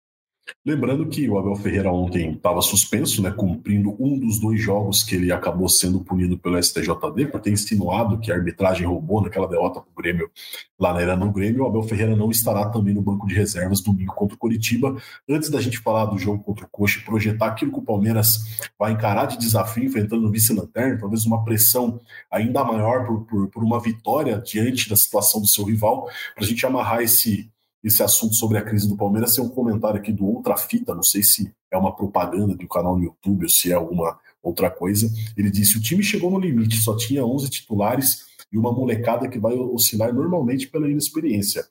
Lembrando 0.65 1.07
que 1.07 1.29
o 1.29 1.39
Abel 1.39 1.55
Ferreira 1.57 1.91
ontem 1.91 2.33
estava 2.33 2.61
suspenso, 2.63 3.23
né, 3.23 3.31
cumprindo 3.31 3.97
um 3.99 4.19
dos 4.19 4.41
dois 4.41 4.61
jogos 4.61 5.03
que 5.03 5.15
ele 5.15 5.33
acabou 5.33 5.69
sendo 5.69 6.01
punido 6.01 6.39
pelo 6.39 6.63
STJD 6.63 7.27
por 7.31 7.41
ter 7.41 7.51
insinuado 7.51 8.19
que 8.19 8.31
a 8.31 8.35
arbitragem 8.35 8.87
roubou 8.87 9.23
naquela 9.23 9.49
derrota 9.49 9.81
para 9.81 9.91
o 9.91 9.95
Grêmio 9.95 10.31
lá 10.79 10.93
na 10.93 11.01
Arena 11.01 11.17
no 11.17 11.33
Grêmio. 11.33 11.65
O 11.65 11.67
Abel 11.67 11.83
Ferreira 11.83 12.17
não 12.17 12.31
estará 12.31 12.69
também 12.69 12.95
no 12.95 13.03
banco 13.03 13.27
de 13.27 13.35
reservas 13.35 13.81
domingo 13.81 14.15
contra 14.15 14.35
o 14.35 14.39
Curitiba. 14.39 14.97
Antes 15.29 15.51
da 15.51 15.61
gente 15.61 15.79
falar 15.79 16.07
do 16.07 16.19
jogo 16.19 16.43
contra 16.43 16.65
o 16.65 16.69
Coxa 16.69 16.99
e 16.99 17.05
projetar 17.05 17.47
aquilo 17.47 17.73
que 17.73 17.79
o 17.79 17.83
Palmeiras 17.83 18.69
vai 18.79 18.93
encarar 18.93 19.27
de 19.27 19.39
desafio 19.39 19.85
enfrentando 19.85 20.27
o 20.27 20.31
vice-lanterna, 20.31 20.99
talvez 20.99 21.27
uma 21.27 21.45
pressão 21.45 22.01
ainda 22.31 22.65
maior 22.65 23.07
por, 23.07 23.21
por, 23.27 23.49
por 23.49 23.63
uma 23.63 23.81
vitória 23.81 24.39
diante 24.39 24.89
da 24.89 24.97
situação 24.97 25.41
do 25.41 25.47
seu 25.47 25.65
rival, 25.65 26.09
para 26.35 26.45
a 26.45 26.47
gente 26.47 26.65
amarrar 26.65 27.03
esse 27.03 27.51
esse 27.83 28.03
assunto 28.03 28.35
sobre 28.35 28.59
a 28.59 28.63
crise 28.63 28.89
do 28.89 28.97
Palmeiras 28.97 29.35
ser 29.35 29.41
um 29.41 29.49
comentário 29.49 29.99
aqui 29.99 30.13
do 30.13 30.27
Outra 30.27 30.57
Fita, 30.57 30.95
não 30.95 31.03
sei 31.03 31.23
se 31.23 31.53
é 31.71 31.79
uma 31.79 31.95
propaganda 31.95 32.55
do 32.55 32.69
canal 32.69 32.97
no 32.97 33.05
YouTube 33.05 33.45
ou 33.45 33.49
se 33.49 33.71
é 33.71 33.75
alguma 33.75 34.19
outra 34.43 34.71
coisa. 34.71 35.11
Ele 35.37 35.51
disse: 35.51 35.79
o 35.79 35.83
time 35.83 36.03
chegou 36.03 36.31
no 36.31 36.39
limite, 36.39 36.77
só 36.77 36.97
tinha 36.97 37.25
11 37.25 37.49
titulares 37.49 38.27
e 38.53 38.59
uma 38.59 38.73
molecada 38.73 39.29
que 39.29 39.39
vai 39.39 39.55
oscilar 39.55 40.13
normalmente 40.13 40.69
pela 40.69 40.91
inexperiência. 40.91 41.65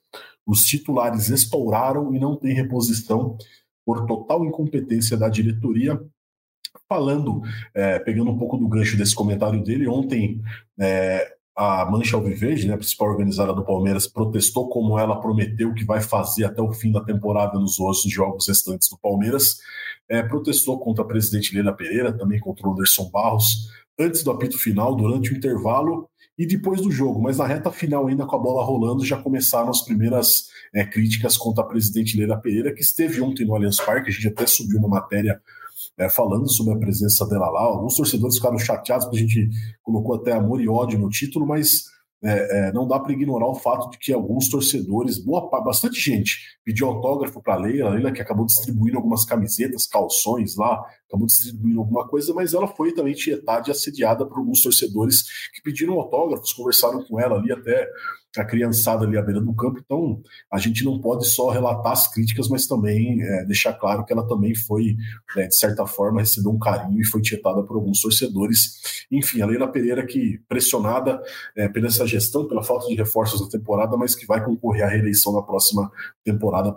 Os 0.46 0.64
titulares 0.64 1.28
estouraram 1.28 2.14
e 2.14 2.18
não 2.18 2.34
tem 2.34 2.54
reposição 2.54 3.36
por 3.84 4.06
total 4.06 4.44
incompetência 4.44 5.16
da 5.16 5.28
diretoria. 5.28 6.00
Falando, 6.88 7.42
é, 7.74 7.98
pegando 7.98 8.30
um 8.30 8.38
pouco 8.38 8.56
do 8.56 8.68
gancho 8.68 8.96
desse 8.96 9.14
comentário 9.14 9.62
dele, 9.62 9.88
ontem 9.88 10.40
é, 10.78 11.36
a 11.60 11.84
Mancha 11.84 12.16
Alviverde, 12.16 12.66
né, 12.66 12.72
a 12.72 12.78
principal 12.78 13.10
organizada 13.10 13.52
do 13.52 13.62
Palmeiras, 13.62 14.06
protestou 14.06 14.70
como 14.70 14.98
ela 14.98 15.20
prometeu 15.20 15.74
que 15.74 15.84
vai 15.84 16.00
fazer 16.00 16.46
até 16.46 16.62
o 16.62 16.72
fim 16.72 16.90
da 16.90 17.04
temporada 17.04 17.58
nos 17.58 17.78
outros 17.78 18.10
jogos 18.10 18.48
restantes 18.48 18.88
do 18.88 18.96
Palmeiras. 18.96 19.58
É, 20.08 20.22
protestou 20.22 20.80
contra 20.80 21.04
a 21.04 21.06
presidente 21.06 21.54
Helena 21.54 21.74
Pereira, 21.74 22.16
também 22.16 22.40
contra 22.40 22.66
o 22.66 22.72
Anderson 22.72 23.10
Barros, 23.12 23.68
antes 23.98 24.22
do 24.22 24.30
apito 24.30 24.58
final, 24.58 24.96
durante 24.96 25.34
o 25.34 25.36
intervalo 25.36 26.08
e 26.38 26.46
depois 26.46 26.80
do 26.80 26.90
jogo. 26.90 27.20
Mas 27.20 27.36
na 27.36 27.46
reta 27.46 27.70
final, 27.70 28.06
ainda 28.06 28.24
com 28.24 28.36
a 28.36 28.38
bola 28.38 28.64
rolando, 28.64 29.04
já 29.04 29.18
começaram 29.18 29.68
as 29.68 29.82
primeiras 29.82 30.48
é, 30.74 30.82
críticas 30.82 31.36
contra 31.36 31.62
a 31.62 31.66
presidente 31.66 32.16
Helena 32.16 32.38
Pereira, 32.38 32.72
que 32.72 32.80
esteve 32.80 33.20
ontem 33.20 33.44
no 33.44 33.54
Allianz 33.54 33.76
Parque. 33.76 34.08
A 34.08 34.12
gente 34.12 34.28
até 34.28 34.46
subiu 34.46 34.78
uma 34.78 34.88
matéria 34.88 35.38
é, 36.00 36.08
falando 36.08 36.50
sobre 36.50 36.72
a 36.72 36.78
presença 36.78 37.26
dela 37.26 37.50
lá. 37.50 37.60
Alguns 37.60 37.94
torcedores 37.94 38.36
ficaram 38.36 38.58
chateados 38.58 39.04
porque 39.04 39.18
a 39.18 39.20
gente 39.20 39.50
colocou 39.82 40.16
até 40.16 40.32
amor 40.32 40.60
e 40.62 40.68
ódio 40.68 40.98
no 40.98 41.10
título, 41.10 41.46
mas 41.46 41.84
é, 42.22 42.68
é, 42.68 42.72
não 42.72 42.86
dá 42.88 42.98
para 42.98 43.12
ignorar 43.12 43.46
o 43.46 43.54
fato 43.54 43.90
de 43.90 43.98
que 43.98 44.12
alguns 44.12 44.48
torcedores, 44.48 45.18
boa 45.18 45.48
bastante 45.62 46.00
gente, 46.00 46.38
pediu 46.64 46.86
autógrafo 46.86 47.42
para 47.42 47.56
Leila, 47.56 47.90
Leila 47.90 48.12
que 48.12 48.20
acabou 48.20 48.44
distribuindo 48.46 48.96
algumas 48.96 49.24
camisetas, 49.24 49.86
calções 49.86 50.56
lá, 50.56 50.82
acabou 51.06 51.26
distribuindo 51.26 51.80
alguma 51.80 52.08
coisa, 52.08 52.32
mas 52.32 52.54
ela 52.54 52.68
foi 52.68 52.92
também 52.92 53.14
tietada 53.14 53.68
e 53.68 53.70
assediada 53.70 54.26
por 54.26 54.38
alguns 54.38 54.62
torcedores 54.62 55.22
que 55.54 55.62
pediram 55.62 55.94
autógrafos, 55.94 56.52
conversaram 56.52 57.02
com 57.04 57.20
ela 57.20 57.36
ali 57.36 57.52
até 57.52 57.86
a 58.36 58.44
criançada 58.44 59.04
ali 59.04 59.16
à 59.16 59.22
beira 59.22 59.40
do 59.40 59.54
campo. 59.54 59.80
Então, 59.84 60.22
a 60.52 60.58
gente 60.58 60.84
não 60.84 61.00
pode 61.00 61.26
só 61.26 61.50
relatar 61.50 61.92
as 61.92 62.06
críticas, 62.12 62.48
mas 62.48 62.66
também 62.66 63.22
é, 63.22 63.44
deixar 63.44 63.72
claro 63.72 64.04
que 64.04 64.12
ela 64.12 64.26
também 64.26 64.54
foi, 64.54 64.96
né, 65.36 65.48
de 65.48 65.56
certa 65.56 65.86
forma, 65.86 66.20
recebeu 66.20 66.52
um 66.52 66.58
carinho 66.58 67.00
e 67.00 67.04
foi 67.04 67.20
tietada 67.20 67.62
por 67.62 67.76
alguns 67.76 68.00
torcedores. 68.00 69.06
Enfim, 69.10 69.42
a 69.42 69.46
Leila 69.46 69.68
Pereira 69.68 70.06
que 70.06 70.40
pressionada 70.48 71.20
é, 71.56 71.68
pela 71.68 71.88
essa 71.88 72.06
gestão, 72.06 72.46
pela 72.46 72.62
falta 72.62 72.86
de 72.86 72.94
reforços 72.94 73.40
na 73.40 73.48
temporada, 73.48 73.96
mas 73.96 74.14
que 74.14 74.26
vai 74.26 74.44
concorrer 74.44 74.84
à 74.84 74.88
reeleição 74.88 75.32
na 75.32 75.42
próxima 75.42 75.90
temporada 76.24 76.72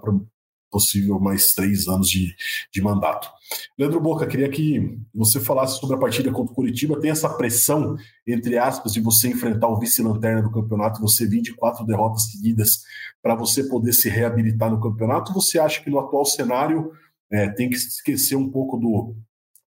possível 0.74 1.20
mais 1.20 1.54
três 1.54 1.88
anos 1.88 2.10
de, 2.10 2.36
de 2.74 2.82
mandato. 2.82 3.30
Leandro 3.78 4.02
Boca, 4.02 4.26
queria 4.26 4.50
que 4.50 4.98
você 5.14 5.40
falasse 5.40 5.80
sobre 5.80 5.96
a 5.96 6.00
partida 6.00 6.32
contra 6.32 6.52
o 6.52 6.56
Curitiba. 6.56 7.00
Tem 7.00 7.12
essa 7.12 7.30
pressão, 7.30 7.96
entre 8.26 8.58
aspas, 8.58 8.94
de 8.94 9.00
você 9.00 9.28
enfrentar 9.28 9.68
o 9.68 9.80
vice-lanterna 9.80 10.42
do 10.42 10.52
campeonato, 10.52 11.00
você 11.00 11.28
vir 11.28 11.42
de 11.42 11.54
quatro 11.54 11.86
derrotas 11.86 12.32
seguidas 12.32 12.82
para 13.22 13.36
você 13.36 13.64
poder 13.64 13.94
se 13.94 14.10
reabilitar 14.10 14.72
no 14.72 14.82
campeonato? 14.82 15.32
Você 15.34 15.60
acha 15.60 15.84
que 15.84 15.92
no 15.92 16.00
atual 16.00 16.26
cenário 16.26 16.92
é, 17.32 17.48
tem 17.50 17.70
que 17.70 17.76
esquecer 17.76 18.36
um 18.36 18.50
pouco 18.50 18.78
do, 18.78 19.16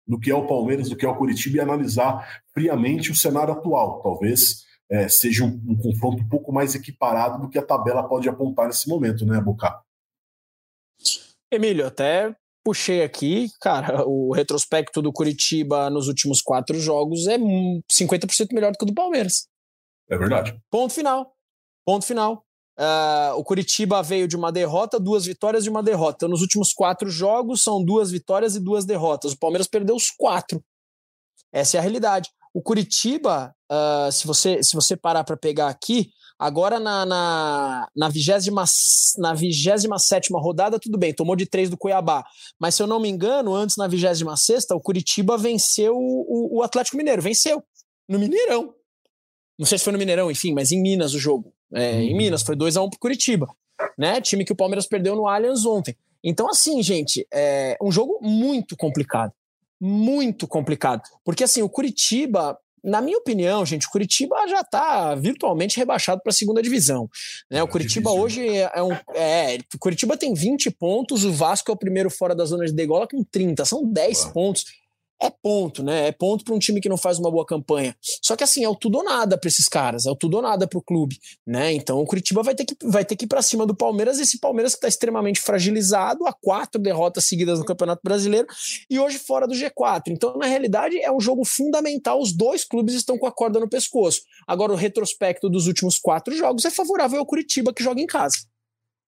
do 0.06 0.20
que 0.20 0.30
é 0.30 0.36
o 0.36 0.45
Palmeiras, 0.45 0.89
do 0.89 0.97
que 0.97 1.06
é 1.06 1.10
o 1.10 1.16
Curitiba 1.16 1.58
e 1.58 1.62
analisar 1.62 2.43
friamente 2.54 3.12
o 3.12 3.16
cenário 3.16 3.54
atual? 3.54 4.02
Talvez 4.02 4.66
é, 4.91 5.08
seja 5.08 5.45
um, 5.45 5.62
um 5.68 5.78
confronto 5.78 6.24
um 6.24 6.28
pouco 6.28 6.52
mais 6.52 6.76
equiparado 6.76 7.41
do 7.41 7.50
que 7.50 7.58
a 7.58 7.66
tabela 7.66 8.04
pode 8.04 8.28
apontar 8.28 8.68
nesse 8.68 8.89
momento, 8.89 9.26
né, 9.26 9.39
Boca? 9.39 9.80
Emílio, 11.52 11.88
até 11.88 12.36
puxei 12.64 13.02
aqui, 13.04 13.47
cara, 13.60 14.06
o 14.06 14.32
retrospecto 14.32 15.02
do 15.02 15.12
Curitiba 15.12 15.89
nos 15.89 16.08
últimos 16.08 16.41
quatro 16.41 16.80
jogos 16.80 17.28
é 17.28 17.38
50% 17.38 18.47
melhor 18.54 18.72
do 18.72 18.78
que 18.78 18.84
o 18.84 18.88
do 18.88 18.93
Palmeiras. 18.93 19.47
É 20.10 20.18
verdade. 20.18 20.60
Ponto 20.70 20.93
final. 20.93 21.34
Ponto 21.86 22.06
final. 22.06 22.45
Uh, 22.80 23.36
o 23.36 23.43
Curitiba 23.43 24.02
veio 24.02 24.28
de 24.28 24.38
uma 24.38 24.52
derrota, 24.52 25.00
duas 25.00 25.26
vitórias 25.26 25.66
e 25.66 25.70
uma 25.70 25.84
derrota. 25.84 26.18
Então, 26.18 26.30
nos 26.30 26.41
últimos 26.41 26.72
quatro 26.72 27.10
jogos, 27.10 27.62
são 27.62 27.84
duas 27.84 28.10
vitórias 28.10 28.56
e 28.56 28.60
duas 28.60 28.86
derrotas. 28.86 29.34
O 29.34 29.39
Palmeiras 29.39 29.68
perdeu 29.68 29.95
os 29.95 30.10
quatro. 30.10 30.64
Essa 31.52 31.78
é 31.78 31.80
a 31.80 31.82
realidade. 31.82 32.30
O 32.54 32.62
Curitiba, 32.62 33.54
uh, 33.72 34.12
se, 34.12 34.26
você, 34.26 34.64
se 34.64 34.76
você 34.76 34.95
parar 34.95 35.24
para 35.24 35.36
pegar 35.36 35.68
aqui, 35.68 36.10
Agora 36.40 36.80
na, 36.80 37.06
na, 37.06 37.88
na, 37.94 38.08
vigésima, 38.08 38.64
na 39.18 39.34
27 39.34 40.30
rodada, 40.32 40.80
tudo 40.80 40.98
bem, 40.98 41.14
tomou 41.14 41.36
de 41.36 41.46
três 41.46 41.70
do 41.70 41.76
Cuiabá. 41.76 42.24
Mas 42.58 42.76
se 42.76 42.82
eu 42.82 42.88
não 42.88 42.98
me 42.98 43.10
engano, 43.10 43.54
antes 43.54 43.76
na 43.76 43.88
26, 43.88 44.72
o 44.72 44.80
Curitiba 44.80 45.38
venceu 45.38 45.98
o, 45.98 46.60
o 46.60 46.64
Atlético 46.64 46.96
Mineiro. 46.96 47.22
Venceu. 47.22 47.62
No 48.08 48.18
Mineirão. 48.18 48.74
Não 49.58 49.66
sei 49.66 49.78
se 49.78 49.84
foi 49.84 49.92
no 49.92 50.00
Mineirão, 50.00 50.32
enfim, 50.32 50.54
mas 50.54 50.72
em 50.72 50.82
Minas 50.82 51.14
o 51.14 51.20
jogo. 51.20 51.54
É, 51.74 51.96
uhum. 51.96 52.00
Em 52.00 52.18
Minas, 52.18 52.42
foi 52.42 52.56
2 52.56 52.78
a 52.78 52.82
1 52.82 52.86
um 52.86 52.90
pro 52.90 53.00
Curitiba. 53.00 53.54
Né? 53.98 54.22
Time 54.22 54.46
que 54.46 54.54
o 54.54 54.56
Palmeiras 54.56 54.88
perdeu 54.88 55.18
no 55.18 55.28
Allianz 55.28 55.66
ontem. 55.66 55.96
Então, 56.24 56.50
assim, 56.50 56.82
gente, 56.82 57.28
é 57.34 57.78
um 57.82 57.92
jogo 57.92 58.18
muito 58.22 58.78
complicado. 58.78 59.34
Muito 59.80 60.48
complicado. 60.48 61.02
Porque, 61.24 61.44
assim, 61.44 61.62
o 61.62 61.70
Curitiba 61.70 62.58
na 62.84 63.02
minha 63.02 63.18
opinião, 63.18 63.66
gente, 63.66 63.88
o 63.88 63.90
Curitiba 63.90 64.36
já 64.48 64.62
está 64.62 65.16
virtualmente 65.16 65.78
rebaixado 65.78 66.22
para 66.22 66.32
a 66.32 66.34
segunda 66.34 66.62
divisão. 66.62 67.10
Né? 67.50 67.62
O 67.62 67.68
Curitiba 67.68 68.12
hoje 68.12 68.48
é, 68.48 68.72
é 68.74 68.84
um. 68.84 68.94
É, 69.14 69.58
o 69.74 69.80
Curitiba 69.80 70.18
tem 70.18 70.34
20 70.34 70.72
pontos, 70.72 71.24
o 71.24 71.32
Vasco 71.32 71.72
é 71.72 71.74
o 71.74 71.78
primeiro 71.78 72.10
fora 72.10 72.36
da 72.36 72.46
zona 72.46 72.66
de 72.66 72.74
degola 72.74 73.08
com 73.08 73.24
30. 73.24 73.66
São 73.66 73.84
10 73.86 74.26
pontos 74.26 74.66
é 75.22 75.30
ponto, 75.30 75.84
né? 75.84 76.07
É 76.07 76.11
ponto 76.11 76.43
para 76.43 76.53
um 76.53 76.59
time 76.59 76.80
que 76.80 76.89
não 76.89 76.97
faz 76.97 77.20
uma 77.20 77.30
boa 77.30 77.45
campanha. 77.45 77.95
Só 78.22 78.36
que 78.36 78.43
assim, 78.43 78.63
é 78.63 78.70
o 78.70 78.76
tudo 78.76 78.99
ou 78.99 79.03
nada 79.03 79.38
para 79.38 79.47
esses 79.47 79.67
caras, 79.67 80.05
é 80.05 80.11
o 80.11 80.15
tudo 80.15 80.38
ou 80.38 80.41
nada 80.41 80.67
para 80.67 80.80
o 80.80 80.82
clube, 80.82 81.17
né? 81.45 81.74
Então 81.74 81.99
o 81.99 82.05
Curitiba 82.05 82.41
vai 82.41 82.55
ter 82.55 82.65
que, 82.65 82.76
vai 82.84 83.03
ter 83.03 83.15
que 83.15 83.26
ir 83.26 83.28
para 83.28 83.41
cima 83.41 83.65
do 83.65 83.76
Palmeiras, 83.76 84.20
esse 84.20 84.39
Palmeiras 84.39 84.74
que 84.74 84.78
está 84.78 84.88
extremamente 84.88 85.41
fragilizado, 85.41 86.26
a 86.26 86.34
quatro 86.34 86.82
derrotas 86.82 87.26
seguidas 87.26 87.59
no 87.59 87.65
Campeonato 87.65 88.01
Brasileiro 88.03 88.47
e 88.89 88.99
hoje 88.99 89.20
fora 89.20 89.45
do 89.45 89.53
G4. 89.53 90.03
Então, 90.07 90.38
na 90.38 90.45
realidade, 90.45 90.97
é 91.01 91.11
um 91.11 91.20
jogo 91.20 91.43
fundamental, 91.45 92.22
os 92.22 92.32
dois 92.32 92.63
clubes 92.63 92.95
estão 92.95 93.17
com 93.17 93.28
a 93.28 93.32
corda 93.32 93.59
no 93.59 93.70
pescoço. 93.70 94.22
Agora, 94.47 94.72
o 94.72 94.76
retrospecto 94.76 95.49
dos 95.49 95.67
últimos 95.67 95.99
quatro 95.99 96.36
jogos 96.36 96.65
é 96.65 96.72
favorável 96.72 97.20
ao 97.20 97.26
Curitiba 97.26 97.74
que 97.74 97.84
joga 97.84 98.01
em 98.01 98.07
casa. 98.07 98.38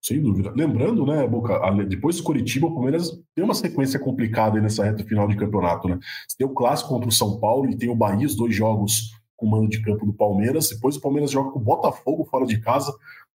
Sem 0.02 0.20
dúvida. 0.20 0.52
Lembrando, 0.56 1.06
né, 1.06 1.24
Boca, 1.28 1.60
depois 1.84 2.16
do 2.16 2.24
Curitiba, 2.24 2.66
o 2.66 2.74
Palmeiras 2.74 3.10
tem 3.36 3.44
uma 3.44 3.54
sequência 3.54 4.00
complicada 4.00 4.60
nessa 4.60 4.84
reta 4.84 5.04
final 5.04 5.28
de 5.28 5.36
campeonato, 5.36 5.86
né? 5.86 5.96
Você 6.26 6.36
tem 6.36 6.46
o 6.46 6.52
clássico 6.52 6.88
contra 6.88 7.08
o 7.08 7.12
São 7.12 7.38
Paulo 7.38 7.70
e 7.70 7.76
tem 7.76 7.88
o 7.88 7.94
Bahia, 7.94 8.26
os 8.26 8.34
dois 8.34 8.52
jogos 8.52 9.12
com 9.36 9.46
o 9.46 9.50
mando 9.50 9.68
de 9.68 9.80
campo 9.80 10.04
do 10.04 10.12
Palmeiras. 10.12 10.70
Depois 10.70 10.96
o 10.96 11.00
Palmeiras 11.00 11.30
joga 11.30 11.52
com 11.52 11.60
o 11.60 11.62
Botafogo 11.62 12.24
fora 12.24 12.44
de 12.44 12.60
casa, 12.60 12.92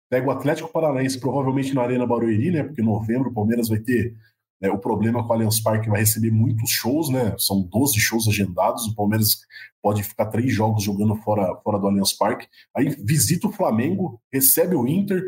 pega 0.09 0.27
o 0.27 0.31
Atlético 0.31 0.73
Paranaense, 0.73 1.21
provavelmente 1.21 1.75
na 1.75 1.83
Arena 1.83 2.07
Barueri, 2.07 2.51
né? 2.51 2.63
Porque 2.63 2.81
em 2.81 2.85
novembro 2.85 3.29
o 3.29 3.35
Palmeiras 3.35 3.69
vai 3.69 3.81
ter 3.81 4.15
né, 4.59 4.71
o 4.71 4.79
problema 4.79 5.23
com 5.23 5.29
o 5.29 5.33
Allianz 5.35 5.61
Parque, 5.61 5.91
vai 5.91 6.01
receber 6.01 6.31
muitos 6.31 6.71
shows, 6.71 7.11
né? 7.11 7.35
São 7.39 7.61
12 7.61 8.01
shows 8.01 8.27
agendados. 8.27 8.87
O 8.87 8.95
Palmeiras 8.95 9.37
pode 9.83 10.03
ficar 10.03 10.27
três 10.27 10.51
jogos 10.51 10.83
jogando 10.83 11.15
fora, 11.17 11.55
fora 11.63 11.79
do 11.79 11.87
Allianz 11.87 12.15
Parque. 12.15 12.49
Aí 12.75 12.89
visita 12.89 13.49
o 13.49 13.53
Flamengo, 13.53 14.19
recebe 14.33 14.75
o 14.75 14.87
Inter 14.89 15.23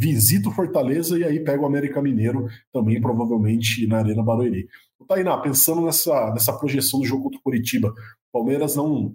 visita 0.00 0.48
o 0.48 0.52
Fortaleza 0.52 1.18
e 1.18 1.24
aí 1.24 1.40
pega 1.40 1.62
o 1.62 1.66
América 1.66 2.00
Mineiro, 2.00 2.48
também 2.72 2.98
provavelmente 2.98 3.86
na 3.86 3.98
Arena 3.98 4.22
Barueri. 4.22 4.66
Tainá, 5.06 5.36
pensando 5.36 5.82
nessa, 5.82 6.30
nessa 6.32 6.56
projeção 6.56 7.00
do 7.00 7.06
jogo 7.06 7.24
contra 7.24 7.38
o 7.38 7.42
Curitiba, 7.42 7.92
Palmeiras 8.32 8.76
não 8.76 9.14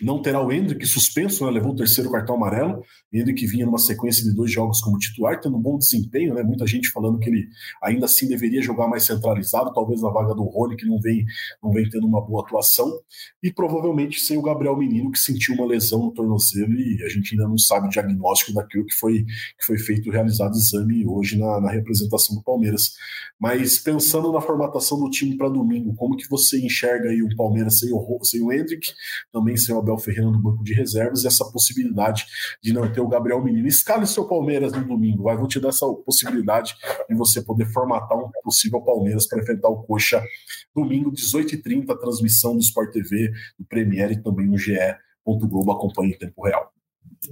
não 0.00 0.20
terá 0.20 0.44
o 0.44 0.52
Hendrick 0.52 0.84
suspenso, 0.86 1.44
né? 1.44 1.52
levou 1.52 1.72
o 1.72 1.76
terceiro 1.76 2.10
cartão 2.10 2.36
amarelo. 2.36 2.82
Hendrick 3.12 3.46
vinha 3.46 3.66
numa 3.66 3.78
sequência 3.78 4.24
de 4.24 4.34
dois 4.34 4.50
jogos 4.50 4.80
como 4.80 4.98
titular, 4.98 5.40
tendo 5.40 5.56
um 5.56 5.62
bom 5.62 5.78
desempenho, 5.78 6.34
né? 6.34 6.42
Muita 6.42 6.66
gente 6.66 6.90
falando 6.90 7.18
que 7.18 7.28
ele 7.28 7.48
ainda 7.82 8.06
assim 8.06 8.28
deveria 8.28 8.60
jogar 8.60 8.88
mais 8.88 9.04
centralizado, 9.04 9.72
talvez 9.72 10.02
na 10.02 10.10
vaga 10.10 10.34
do 10.34 10.42
Rony, 10.42 10.76
que 10.76 10.86
não 10.86 10.98
vem, 11.00 11.24
não 11.62 11.72
vem 11.72 11.88
tendo 11.88 12.06
uma 12.06 12.20
boa 12.20 12.42
atuação, 12.42 12.90
e 13.42 13.52
provavelmente 13.52 14.20
sem 14.20 14.36
o 14.36 14.42
Gabriel 14.42 14.76
Menino, 14.76 15.10
que 15.10 15.18
sentiu 15.18 15.54
uma 15.54 15.66
lesão 15.66 16.00
no 16.00 16.12
tornozelo 16.12 16.72
e 16.72 17.02
a 17.04 17.08
gente 17.08 17.34
ainda 17.34 17.48
não 17.48 17.58
sabe 17.58 17.86
o 17.86 17.90
diagnóstico 17.90 18.52
daquilo 18.52 18.86
que 18.86 18.94
foi, 18.94 19.24
que 19.24 19.64
foi 19.66 19.78
feito, 19.78 20.10
realizado 20.10 20.56
exame 20.56 21.06
hoje 21.06 21.38
na, 21.38 21.60
na 21.60 21.70
representação 21.70 22.36
do 22.36 22.42
Palmeiras. 22.42 22.92
Mas 23.38 23.78
pensando 23.78 24.32
na 24.32 24.40
formatação 24.40 24.98
do 24.98 25.10
time 25.10 25.36
para 25.36 25.48
domingo, 25.48 25.94
como 25.94 26.16
que 26.16 26.28
você 26.28 26.58
enxerga 26.58 27.10
aí 27.10 27.22
o 27.22 27.36
Palmeiras 27.36 27.78
sem 27.78 27.92
o, 27.92 28.18
sem 28.22 28.42
o 28.42 28.52
Hendrick, 28.52 28.92
também 29.32 29.56
sem 29.56 29.74
o 29.74 29.78
Abel 29.84 29.98
Ferreira 29.98 30.30
no 30.30 30.38
banco 30.38 30.64
de 30.64 30.74
reservas 30.74 31.22
e 31.22 31.26
essa 31.26 31.44
possibilidade 31.44 32.26
de 32.62 32.72
não 32.72 32.90
ter 32.90 33.00
o 33.00 33.08
Gabriel 33.08 33.42
Menino. 33.42 33.68
Escale 33.68 34.06
seu 34.06 34.26
Palmeiras 34.26 34.72
no 34.72 34.84
domingo, 34.84 35.24
vai, 35.24 35.36
vou 35.36 35.46
te 35.46 35.60
dar 35.60 35.68
essa 35.68 35.86
possibilidade 35.86 36.74
de 37.08 37.14
você 37.14 37.42
poder 37.42 37.66
formatar 37.66 38.18
um 38.18 38.30
possível 38.42 38.80
Palmeiras 38.80 39.26
para 39.26 39.40
enfrentar 39.40 39.68
o 39.68 39.82
Coxa 39.82 40.22
domingo, 40.74 41.12
18h30, 41.12 41.98
transmissão 41.98 42.54
do 42.54 42.60
Sport 42.60 42.92
TV, 42.92 43.32
do 43.58 43.64
Premier 43.66 44.12
e 44.12 44.22
também 44.22 44.46
no 44.46 44.58
GE. 44.58 44.74
Globo 45.24 45.72
acompanha 45.72 46.12
em 46.12 46.18
tempo 46.18 46.42
real. 46.44 46.72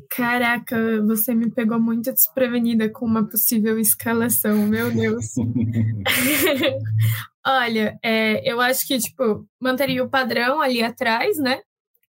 Caraca, 0.09 1.03
você 1.03 1.35
me 1.35 1.51
pegou 1.51 1.79
muito 1.79 2.13
desprevenida 2.13 2.89
com 2.89 3.05
uma 3.05 3.29
possível 3.29 3.79
escalação, 3.79 4.67
meu 4.67 4.91
Deus. 4.91 5.35
Olha, 7.45 7.99
é, 8.03 8.49
eu 8.51 8.61
acho 8.61 8.87
que, 8.87 8.99
tipo, 8.99 9.47
manteria 9.61 10.05
o 10.05 10.09
padrão 10.09 10.61
ali 10.61 10.83
atrás, 10.83 11.37
né? 11.39 11.61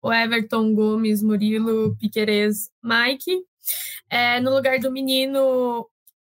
O 0.02 0.12
Everton 0.12 0.74
Gomes, 0.74 1.22
Murilo, 1.22 1.96
Piquerez, 1.98 2.70
Mike. 2.82 3.42
É, 4.08 4.40
no 4.40 4.54
lugar 4.54 4.78
do 4.78 4.90
menino, 4.90 5.88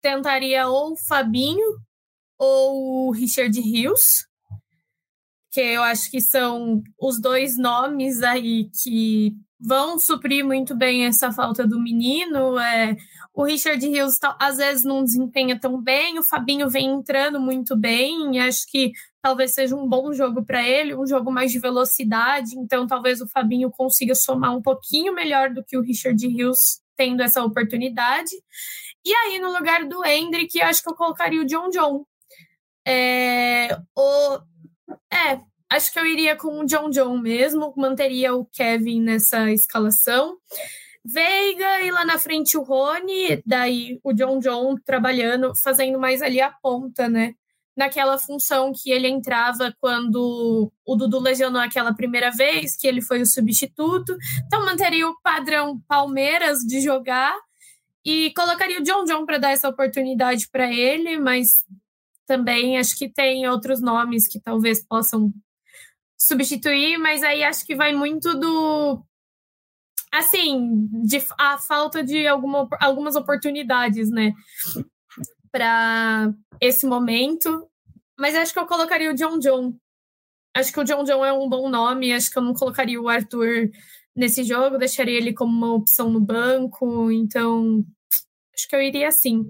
tentaria 0.01 0.67
ou 0.67 0.93
o 0.93 0.97
Fabinho 0.97 1.77
ou 2.37 3.07
o 3.07 3.11
Richard 3.11 3.59
Rios, 3.59 4.27
que 5.53 5.61
eu 5.61 5.83
acho 5.83 6.09
que 6.09 6.19
são 6.19 6.81
os 6.99 7.21
dois 7.21 7.59
nomes 7.59 8.23
aí 8.23 8.71
que 8.81 9.35
vão 9.59 9.99
suprir 9.99 10.43
muito 10.43 10.75
bem 10.75 11.05
essa 11.05 11.31
falta 11.31 11.67
do 11.67 11.79
menino. 11.79 12.57
É, 12.57 12.97
o 13.31 13.43
Richard 13.43 13.87
Rios 13.87 14.17
às 14.39 14.57
vezes 14.57 14.83
não 14.83 15.03
desempenha 15.03 15.59
tão 15.59 15.79
bem, 15.79 16.17
o 16.17 16.23
Fabinho 16.23 16.67
vem 16.71 16.87
entrando 16.87 17.39
muito 17.39 17.77
bem, 17.77 18.39
acho 18.41 18.65
que 18.67 18.93
talvez 19.21 19.53
seja 19.53 19.75
um 19.75 19.87
bom 19.87 20.11
jogo 20.11 20.43
para 20.43 20.67
ele, 20.67 20.95
um 20.95 21.05
jogo 21.05 21.31
mais 21.31 21.51
de 21.51 21.59
velocidade, 21.59 22.57
então 22.57 22.87
talvez 22.87 23.21
o 23.21 23.29
Fabinho 23.29 23.69
consiga 23.69 24.15
somar 24.15 24.57
um 24.57 24.61
pouquinho 24.61 25.13
melhor 25.13 25.51
do 25.51 25.63
que 25.63 25.77
o 25.77 25.81
Richard 25.81 26.27
Rios 26.27 26.81
tendo 26.97 27.21
essa 27.21 27.43
oportunidade. 27.43 28.31
E 29.05 29.13
aí, 29.13 29.37
no 29.37 29.53
lugar 29.53 29.85
do 29.85 30.03
Hendrick, 30.03 30.59
acho 30.61 30.81
que 30.81 30.89
eu 30.89 30.95
colocaria 30.95 31.41
o 31.41 31.45
John 31.45 31.69
John. 31.69 32.05
É, 32.85 33.77
o, 33.95 34.39
é, 35.11 35.39
acho 35.69 35.91
que 35.91 35.99
eu 35.99 36.05
iria 36.05 36.35
com 36.35 36.59
o 36.59 36.65
John 36.65 36.89
John 36.89 37.17
mesmo, 37.17 37.73
manteria 37.77 38.33
o 38.35 38.45
Kevin 38.45 39.01
nessa 39.01 39.51
escalação. 39.51 40.37
Veiga 41.05 41.81
e 41.81 41.91
lá 41.91 42.05
na 42.05 42.17
frente 42.17 42.57
o 42.57 42.63
Rony, 42.63 43.41
daí 43.45 43.99
o 44.03 44.13
John 44.13 44.39
John 44.39 44.75
trabalhando, 44.85 45.53
fazendo 45.55 45.99
mais 45.99 46.21
ali 46.21 46.39
a 46.39 46.49
ponta, 46.49 47.09
né? 47.09 47.35
naquela 47.75 48.17
função 48.17 48.71
que 48.71 48.91
ele 48.91 49.07
entrava 49.07 49.75
quando 49.79 50.71
o 50.85 50.95
Dudu 50.95 51.19
lesionou 51.19 51.61
aquela 51.61 51.93
primeira 51.93 52.31
vez, 52.31 52.77
que 52.77 52.87
ele 52.87 53.01
foi 53.01 53.21
o 53.21 53.25
substituto. 53.25 54.15
Então 54.45 54.63
manteria 54.65 55.07
o 55.09 55.19
padrão 55.21 55.79
Palmeiras 55.87 56.59
de 56.59 56.79
jogar 56.81 57.35
e 58.05 58.31
colocaria 58.35 58.79
o 58.79 58.83
John 58.83 59.05
John 59.05 59.25
para 59.25 59.37
dar 59.37 59.51
essa 59.51 59.69
oportunidade 59.69 60.47
para 60.49 60.71
ele, 60.71 61.17
mas 61.17 61.65
também 62.25 62.77
acho 62.77 62.97
que 62.97 63.09
tem 63.09 63.47
outros 63.47 63.81
nomes 63.81 64.27
que 64.27 64.39
talvez 64.39 64.85
possam 64.85 65.31
substituir, 66.17 66.97
mas 66.97 67.21
aí 67.23 67.43
acho 67.43 67.65
que 67.65 67.75
vai 67.75 67.93
muito 67.93 68.33
do 68.39 69.03
assim, 70.13 70.87
de 71.03 71.23
a 71.39 71.57
falta 71.57 72.03
de 72.03 72.27
alguma, 72.27 72.67
algumas 72.79 73.15
oportunidades, 73.15 74.11
né? 74.11 74.31
Para 75.51 76.31
esse 76.61 76.85
momento. 76.85 77.67
Mas 78.17 78.35
acho 78.35 78.53
que 78.53 78.59
eu 78.59 78.67
colocaria 78.67 79.09
o 79.09 79.15
John 79.15 79.39
John. 79.39 79.75
Acho 80.55 80.71
que 80.71 80.79
o 80.79 80.83
John 80.83 81.03
John 81.03 81.25
é 81.25 81.33
um 81.33 81.49
bom 81.49 81.67
nome. 81.67 82.13
Acho 82.13 82.29
que 82.29 82.37
eu 82.37 82.43
não 82.43 82.53
colocaria 82.53 83.01
o 83.01 83.09
Arthur 83.09 83.71
nesse 84.15 84.43
jogo, 84.43 84.77
deixaria 84.77 85.17
ele 85.17 85.33
como 85.33 85.51
uma 85.51 85.73
opção 85.73 86.11
no 86.11 86.21
banco. 86.21 87.11
Então, 87.11 87.83
acho 88.53 88.67
que 88.67 88.75
eu 88.75 88.81
iria 88.81 89.07
assim. 89.07 89.43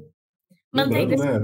Mantendo, 0.74 1.16
né, 1.16 1.40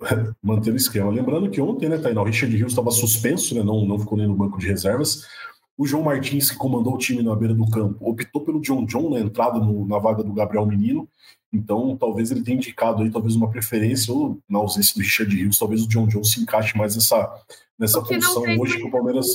mantendo 0.42 0.74
o 0.74 0.76
esquema. 0.76 1.10
Lembrando 1.10 1.48
que 1.48 1.60
ontem, 1.60 1.88
né, 1.88 1.98
Tainá, 1.98 2.20
o 2.20 2.24
Richard 2.24 2.54
Rios 2.54 2.72
estava 2.72 2.90
suspenso, 2.90 3.54
né, 3.54 3.62
não, 3.62 3.86
não 3.86 3.98
ficou 3.98 4.18
nem 4.18 4.26
no 4.26 4.34
banco 4.34 4.58
de 4.58 4.66
reservas. 4.66 5.24
O 5.78 5.86
João 5.86 6.02
Martins, 6.02 6.50
que 6.50 6.56
comandou 6.56 6.94
o 6.94 6.98
time 6.98 7.22
na 7.22 7.34
beira 7.34 7.54
do 7.54 7.68
campo, 7.70 7.96
optou 8.00 8.42
pelo 8.42 8.60
John 8.60 8.84
John 8.84 9.08
na 9.08 9.20
entrada 9.20 9.58
no, 9.58 9.86
na 9.86 9.98
vaga 9.98 10.22
do 10.22 10.32
Gabriel 10.32 10.66
Menino. 10.66 11.08
Então, 11.52 11.96
talvez 11.96 12.30
ele 12.30 12.42
tenha 12.42 12.56
indicado 12.56 13.02
aí 13.02 13.10
talvez 13.10 13.36
uma 13.36 13.50
preferência, 13.50 14.12
ou 14.12 14.38
na 14.48 14.58
ausência 14.58 14.94
do 14.94 15.02
Richard 15.02 15.34
Rios, 15.34 15.58
talvez 15.58 15.82
o 15.82 15.88
John 15.88 16.08
John 16.08 16.24
se 16.24 16.40
encaixe 16.40 16.76
mais 16.76 16.94
nessa, 16.94 17.32
nessa 17.78 18.04
função 18.04 18.42
hoje 18.58 18.78
que 18.78 18.84
o 18.84 18.90
Palmeiras. 18.90 19.26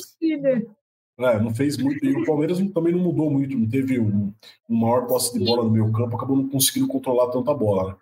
É, 1.19 1.39
não 1.39 1.53
fez 1.53 1.77
muito. 1.77 2.05
E 2.05 2.15
o 2.15 2.25
Palmeiras 2.25 2.59
também 2.73 2.93
não 2.93 2.99
mudou 2.99 3.31
muito, 3.31 3.57
não 3.57 3.67
teve 3.67 3.99
um, 3.99 4.31
um 4.69 4.77
maior 4.77 5.07
posse 5.07 5.37
de 5.37 5.43
bola 5.43 5.63
no 5.63 5.71
meio 5.71 5.91
campo, 5.91 6.15
acabou 6.15 6.37
não 6.37 6.47
conseguindo 6.47 6.87
controlar 6.87 7.31
tanta 7.31 7.53
bola. 7.53 7.89
Né? 7.89 7.95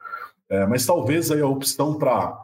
É, 0.56 0.66
mas 0.66 0.86
talvez 0.86 1.32
aí 1.32 1.42
a 1.42 1.48
opção 1.48 1.98
para 1.98 2.44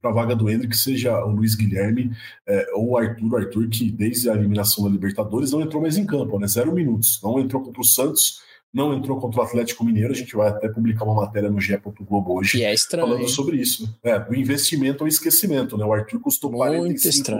para 0.00 0.10
a 0.10 0.14
vaga 0.14 0.34
do 0.34 0.48
Hendrick 0.48 0.74
seja 0.76 1.22
o 1.24 1.30
Luiz 1.30 1.54
Guilherme 1.54 2.10
é, 2.46 2.70
ou 2.72 2.90
o 2.90 2.96
Arthur, 2.96 3.32
o 3.32 3.36
Arthur, 3.36 3.68
que 3.68 3.90
desde 3.90 4.30
a 4.30 4.34
eliminação 4.34 4.82
da 4.84 4.90
Libertadores 4.90 5.52
não 5.52 5.60
entrou 5.60 5.82
mais 5.82 5.98
em 5.98 6.06
campo, 6.06 6.38
né? 6.38 6.46
Zero 6.46 6.72
minutos. 6.72 7.20
Não 7.22 7.38
entrou 7.38 7.62
contra 7.62 7.82
o 7.82 7.84
Santos, 7.84 8.40
não 8.72 8.94
entrou 8.94 9.20
contra 9.20 9.40
o 9.42 9.44
Atlético 9.44 9.84
Mineiro. 9.84 10.12
A 10.12 10.16
gente 10.16 10.34
vai 10.34 10.48
até 10.48 10.70
publicar 10.70 11.04
uma 11.04 11.14
matéria 11.14 11.50
no 11.50 11.60
GE. 11.60 11.78
Globo 12.00 12.38
hoje 12.38 12.64
é 12.64 12.72
estranho, 12.72 13.08
falando 13.08 13.28
sobre 13.28 13.58
isso. 13.58 13.94
É, 14.02 14.18
do 14.18 14.34
investimento 14.34 15.04
ao 15.04 15.08
esquecimento, 15.08 15.76
né? 15.76 15.84
O 15.84 15.92
Arthur 15.92 16.18
custou 16.18 16.50
Muito 16.50 16.66
45, 16.66 17.38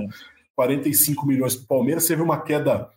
45 0.54 1.26
milhões 1.26 1.56
para 1.56 1.64
o 1.64 1.66
Palmeiras, 1.66 2.06
teve 2.06 2.20
uma 2.20 2.42
queda 2.42 2.90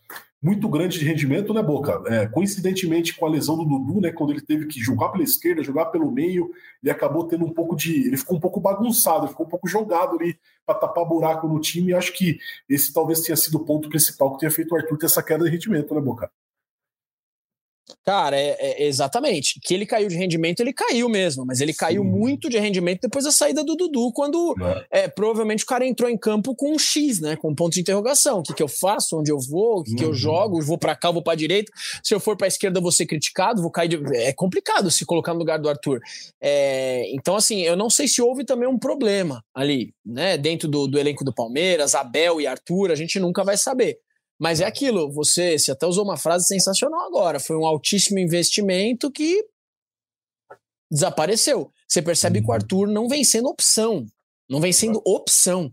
muito 0.43 0.67
grande 0.67 0.99
de 0.99 1.05
rendimento, 1.05 1.53
né, 1.53 1.63
Boca? 1.63 2.03
É, 2.07 2.27
coincidentemente 2.27 3.15
com 3.15 3.25
a 3.25 3.29
lesão 3.29 3.55
do 3.55 3.63
Dudu, 3.63 4.01
né, 4.01 4.11
quando 4.11 4.31
ele 4.31 4.41
teve 4.41 4.65
que 4.65 4.77
jogar 4.77 5.07
pela 5.07 5.23
esquerda, 5.23 5.63
jogar 5.63 5.85
pelo 5.85 6.11
meio, 6.11 6.51
ele 6.83 6.91
acabou 6.91 7.25
tendo 7.25 7.45
um 7.45 7.53
pouco 7.53 7.77
de. 7.77 8.07
Ele 8.07 8.17
ficou 8.17 8.35
um 8.35 8.41
pouco 8.41 8.59
bagunçado, 8.59 9.29
ficou 9.29 9.45
um 9.45 9.49
pouco 9.49 9.69
jogado 9.69 10.17
ali 10.19 10.37
para 10.65 10.75
tapar 10.75 11.05
buraco 11.05 11.47
no 11.47 11.61
time. 11.61 11.91
E 11.91 11.93
acho 11.95 12.11
que 12.11 12.39
esse 12.67 12.91
talvez 12.91 13.21
tenha 13.21 13.37
sido 13.37 13.55
o 13.55 13.63
ponto 13.63 13.87
principal 13.87 14.33
que 14.33 14.39
tenha 14.39 14.51
feito 14.51 14.73
o 14.73 14.75
Arthur 14.75 14.97
ter 14.97 15.05
essa 15.05 15.23
queda 15.23 15.45
de 15.45 15.49
rendimento, 15.49 15.95
né, 15.95 16.01
Boca? 16.01 16.29
Cara, 18.05 18.37
é, 18.37 18.55
é, 18.59 18.87
exatamente. 18.87 19.59
Que 19.61 19.73
ele 19.73 19.85
caiu 19.85 20.07
de 20.07 20.15
rendimento, 20.15 20.59
ele 20.59 20.73
caiu 20.73 21.07
mesmo, 21.07 21.45
mas 21.45 21.61
ele 21.61 21.73
Sim. 21.73 21.79
caiu 21.79 22.03
muito 22.03 22.49
de 22.49 22.57
rendimento 22.57 23.01
depois 23.01 23.25
da 23.25 23.31
saída 23.31 23.63
do 23.63 23.75
Dudu, 23.75 24.11
quando 24.13 24.55
é. 24.91 25.03
é. 25.03 25.07
provavelmente 25.07 25.63
o 25.63 25.67
cara 25.67 25.85
entrou 25.85 26.09
em 26.09 26.17
campo 26.17 26.55
com 26.55 26.73
um 26.73 26.79
X, 26.79 27.19
né? 27.19 27.35
Com 27.35 27.51
um 27.51 27.55
ponto 27.55 27.73
de 27.73 27.81
interrogação. 27.81 28.39
O 28.39 28.43
que, 28.43 28.53
que 28.53 28.63
eu 28.63 28.67
faço? 28.67 29.19
Onde 29.19 29.31
eu 29.31 29.39
vou? 29.39 29.79
O 29.79 29.83
que, 29.83 29.91
uhum. 29.91 29.97
que 29.97 30.03
eu 30.03 30.09
uhum. 30.09 30.13
jogo? 30.13 30.61
vou 30.61 30.77
para 30.77 30.95
cá, 30.95 31.11
vou 31.11 31.21
para 31.21 31.35
direita. 31.35 31.71
Se 32.01 32.13
eu 32.13 32.19
for 32.19 32.35
para 32.35 32.47
esquerda, 32.47 32.81
vou 32.81 32.91
ser 32.91 33.05
criticado, 33.05 33.61
vou 33.61 33.71
cair. 33.71 33.89
De... 33.89 34.17
É 34.17 34.33
complicado 34.33 34.89
se 34.89 35.05
colocar 35.05 35.33
no 35.33 35.39
lugar 35.39 35.59
do 35.59 35.69
Arthur. 35.69 35.99
É, 36.41 37.03
então, 37.13 37.35
assim, 37.35 37.61
eu 37.61 37.75
não 37.75 37.89
sei 37.89 38.07
se 38.07 38.21
houve 38.21 38.43
também 38.43 38.67
um 38.67 38.79
problema 38.79 39.43
ali, 39.53 39.93
né? 40.05 40.37
Dentro 40.37 40.67
do, 40.67 40.87
do 40.87 40.97
elenco 40.99 41.23
do 41.23 41.33
Palmeiras, 41.33 41.95
Abel 41.95 42.41
e 42.41 42.47
Arthur, 42.47 42.91
a 42.91 42.95
gente 42.95 43.19
nunca 43.19 43.43
vai 43.43 43.57
saber. 43.57 43.99
Mas 44.39 44.59
é 44.59 44.65
aquilo, 44.65 45.11
você, 45.11 45.57
você 45.57 45.71
até 45.71 45.85
usou 45.85 46.03
uma 46.03 46.17
frase 46.17 46.47
sensacional 46.47 47.01
agora. 47.01 47.39
Foi 47.39 47.55
um 47.55 47.65
altíssimo 47.65 48.19
investimento 48.19 49.11
que 49.11 49.45
desapareceu. 50.91 51.71
Você 51.87 52.01
percebe 52.01 52.39
que 52.39 52.45
o 52.45 52.49
uhum. 52.49 52.55
Arthur 52.55 52.87
não 52.87 53.07
vem 53.07 53.23
sendo 53.23 53.49
opção. 53.49 54.05
Não 54.49 54.59
vem 54.59 54.71
sendo 54.71 55.01
opção. 55.05 55.71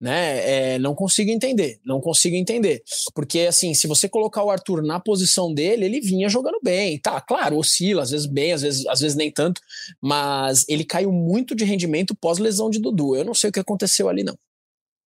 Né? 0.00 0.74
É, 0.74 0.78
não 0.78 0.94
consigo 0.94 1.28
entender, 1.30 1.80
não 1.84 2.00
consigo 2.00 2.36
entender. 2.36 2.84
Porque, 3.14 3.40
assim, 3.40 3.74
se 3.74 3.88
você 3.88 4.08
colocar 4.08 4.44
o 4.44 4.50
Arthur 4.50 4.80
na 4.80 5.00
posição 5.00 5.52
dele, 5.52 5.86
ele 5.86 6.00
vinha 6.00 6.28
jogando 6.28 6.58
bem. 6.62 6.98
Tá, 7.00 7.20
claro, 7.20 7.58
oscila, 7.58 8.02
às 8.02 8.10
vezes 8.10 8.26
bem, 8.26 8.52
às 8.52 8.62
vezes, 8.62 8.86
às 8.86 9.00
vezes 9.00 9.16
nem 9.16 9.30
tanto, 9.30 9.60
mas 10.00 10.64
ele 10.68 10.84
caiu 10.84 11.10
muito 11.10 11.54
de 11.54 11.64
rendimento 11.64 12.14
pós-lesão 12.14 12.70
de 12.70 12.78
Dudu. 12.78 13.16
Eu 13.16 13.24
não 13.24 13.34
sei 13.34 13.50
o 13.50 13.52
que 13.52 13.58
aconteceu 13.58 14.08
ali, 14.08 14.22
não. 14.22 14.38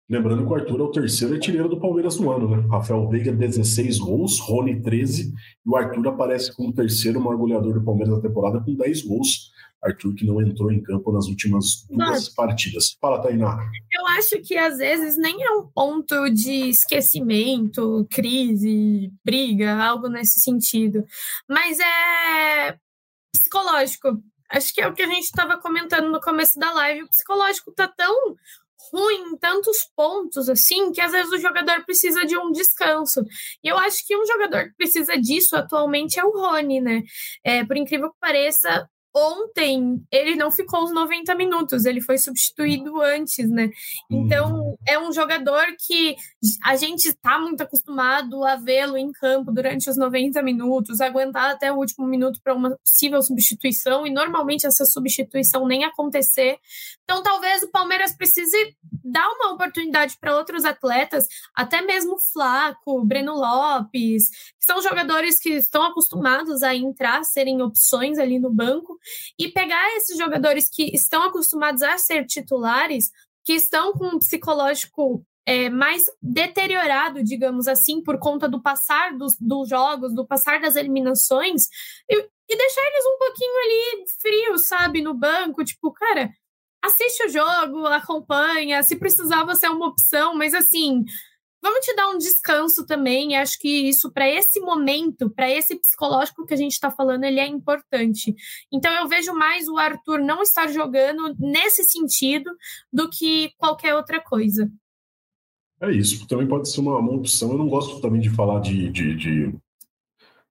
Lembrando 0.10 0.45
que 0.45 0.51
o 0.51 0.55
Arthur 0.55 0.80
é 0.80 0.84
o 0.84 0.91
terceiro 0.91 1.34
artilheiro 1.34 1.68
do 1.68 1.82
Palmeiras 1.82 2.18
no 2.18 2.32
ano, 2.32 2.49
né? 2.49 2.68
Rafael 2.72 3.10
Veiga, 3.10 3.34
16 3.34 3.99
gols, 3.99 4.39
Rony, 4.39 4.82
13, 4.82 5.34
e 5.34 5.70
o 5.70 5.76
Arthur 5.76 6.08
aparece 6.08 6.55
como 6.55 6.70
o 6.70 6.74
terceiro 6.74 7.20
maior 7.20 7.38
goleador 7.38 7.74
do 7.74 7.84
Palmeiras 7.84 8.16
da 8.16 8.22
temporada 8.22 8.62
com 8.64 8.74
10 8.74 9.01
gols. 9.01 9.51
Arthur 9.84 10.16
que 10.16 10.26
não 10.26 10.41
entrou 10.41 10.72
em 10.72 10.82
campo 10.82 11.12
nas 11.12 11.28
últimas 11.28 11.86
duas 11.89 12.30
partidas. 12.30 12.97
Fala, 12.99 13.22
Tainá. 13.22 13.60
Eu 13.91 14.08
acho 14.18 14.41
que 14.41 14.58
às 14.58 14.78
vezes 14.78 15.18
nem 15.18 15.43
é 15.43 15.51
um 15.51 15.68
ponto 15.68 16.30
de 16.30 16.70
esquecimento, 16.70 18.08
crise, 18.10 19.12
briga, 19.24 19.76
algo 19.76 20.08
nesse 20.08 20.39
sentido. 20.39 21.05
Mas 21.47 21.80
é 21.80 22.78
psicológico. 23.34 24.22
Acho 24.49 24.74
que 24.74 24.82
é 24.82 24.88
o 24.88 24.93
que 24.93 25.03
a 25.03 25.08
gente 25.08 25.26
estava 25.26 25.58
comentando 25.58 26.10
no 26.10 26.22
começo 26.22 26.58
da 26.58 26.72
live. 26.72 27.03
O 27.03 27.10
psicológico 27.10 27.72
tá 27.74 27.88
tão 27.88 28.36
ruim 28.92 29.34
em 29.34 29.38
tantos 29.38 29.78
pontos 29.96 30.50
assim 30.50 30.92
que 30.92 31.02
às 31.02 31.12
vezes 31.12 31.32
o 31.32 31.40
jogador 31.40 31.84
precisa 31.86 32.26
de 32.26 32.38
um 32.38 32.52
descanso. 32.52 33.24
E 33.64 33.68
eu 33.68 33.78
acho 33.78 34.06
que 34.06 34.18
um 34.18 34.26
jogador 34.26 34.66
que 34.66 34.76
precisa 34.76 35.18
disso 35.18 35.56
atualmente 35.56 36.20
é 36.20 36.24
o 36.24 36.32
Rony, 36.32 36.82
né? 36.82 37.04
É, 37.44 37.64
por 37.66 37.78
incrível 37.78 38.10
que 38.12 38.18
pareça, 38.20 38.90
ontem 39.16 40.02
ele 40.12 40.36
não 40.36 40.52
ficou 40.52 40.84
os 40.84 40.94
90 40.94 41.34
minutos, 41.36 41.86
ele 41.86 42.02
foi 42.02 42.18
substituído 42.18 43.02
antes, 43.02 43.50
né? 43.50 43.70
Então. 44.10 44.66
É 44.86 45.00
um 45.00 45.12
jogador 45.12 45.66
que 45.86 46.16
a 46.64 46.76
gente 46.76 47.06
está 47.06 47.40
muito 47.40 47.62
acostumado 47.62 48.44
a 48.44 48.56
vê-lo 48.56 48.98
em 48.98 49.12
campo 49.12 49.52
durante 49.52 49.90
os 49.90 49.98
90 49.98 50.42
minutos, 50.42 51.02
aguentar 51.02 51.52
até 51.52 51.72
o 51.72 51.78
último 51.78 52.06
minuto 52.06 52.40
para 52.44 52.54
uma 52.54 52.78
possível 52.78 53.22
substituição, 53.22 54.06
e 54.06 54.10
normalmente 54.10 54.68
essa 54.68 54.86
substituição 54.86 55.68
nem 55.68 55.84
acontecer. 55.84 56.58
Então 57.04 57.24
talvez 57.24 57.64
o 57.64 57.72
Palmeiras 57.72 58.16
precise 58.16 58.58
dar 59.04 59.28
uma 59.30 59.54
oportunidade 59.54 60.18
para 60.20 60.36
outros 60.36 60.66
atletas, 60.66 61.26
até 61.56 61.82
mesmo 61.82 62.18
Flaco, 62.20 63.04
Breno 63.06 63.34
Lopes, 63.34 64.30
que 64.30 64.66
são 64.66 64.82
jogadores 64.82 65.40
que 65.40 65.52
estão 65.52 65.84
acostumados 65.84 66.62
a 66.64 66.76
entrar, 66.76 67.24
serem 67.24 67.62
opções 67.62 68.20
ali 68.20 68.40
no 68.40 68.52
banco, 68.52 68.98
e 69.40 69.50
pegar 69.50 69.96
esses 69.96 70.18
jogadores 70.18 70.70
que 70.70 70.94
estão 70.94 71.24
acostumados 71.24 71.82
a 71.82 71.98
ser 71.98 72.26
titulares, 72.26 73.12
que 73.48 73.54
estão 73.54 73.93
com 73.93 74.08
um 74.08 74.20
psicológico 74.20 75.26
é, 75.45 75.70
mais 75.70 76.04
deteriorado, 76.22 77.24
digamos 77.24 77.66
assim, 77.66 78.04
por 78.04 78.20
conta 78.20 78.50
do 78.50 78.62
passar 78.62 79.18
dos, 79.18 79.38
dos 79.39 79.70
jogos, 79.70 80.14
do 80.14 80.28
passar 80.28 80.60
das 80.60 80.76
eliminações, 80.76 81.68
e, 82.10 82.30
e 82.50 82.58
deixar 82.58 82.82
eles 82.82 83.06
um 83.06 83.18
pouquinho 83.18 83.54
ali 83.64 84.06
frios, 84.22 84.68
sabe, 84.68 85.02
no 85.02 85.14
banco, 85.14 85.64
tipo, 85.64 85.93
cara, 85.93 86.30
assiste 86.84 87.24
o 87.24 87.30
jogo, 87.30 87.86
acompanha, 87.86 88.84
se 88.84 88.98
precisar 88.98 89.45
você 89.45 89.66
é 89.66 89.70
uma 89.70 89.88
opção, 89.88 90.36
mas 90.36 90.54
assim, 90.54 91.06
vamos 91.62 91.86
te 91.86 91.95
dar 91.95 92.10
um 92.10 92.18
descanso 92.18 92.86
também. 92.86 93.36
Acho 93.36 93.58
que 93.60 93.89
isso, 93.89 94.12
para 94.12 94.30
esse 94.30 94.60
momento, 94.60 95.30
para 95.30 95.49
esse 95.49 95.76
psicológico 95.76 96.45
que 96.45 96.53
a 96.53 96.58
gente 96.58 96.74
está 96.74 96.91
falando, 96.91 97.24
ele 97.24 97.39
é 97.39 97.47
importante. 97.47 98.36
Então, 98.72 98.91
eu 98.93 99.08
vejo 99.08 99.34
mais 99.34 99.68
o 99.68 99.78
Arthur 99.78 100.20
não 100.20 100.41
estar 100.41 100.68
jogando 100.68 101.36
nesse 101.39 101.84
sentido 101.84 102.51
do 102.91 103.10
que 103.10 103.51
qualquer 103.58 103.95
outra 103.95 104.22
coisa. 104.22 104.72
É 105.80 105.91
isso, 105.91 106.28
também 106.28 106.47
pode 106.47 106.70
ser 106.70 106.80
uma, 106.80 106.97
uma 106.97 107.14
opção. 107.14 107.51
Eu 107.51 107.58
não 107.58 107.70
gosto 107.70 108.01
também 108.01 108.20
de 108.20 108.30
falar 108.30 108.60
de, 108.62 108.89
de, 108.89 109.16
de 109.16 109.55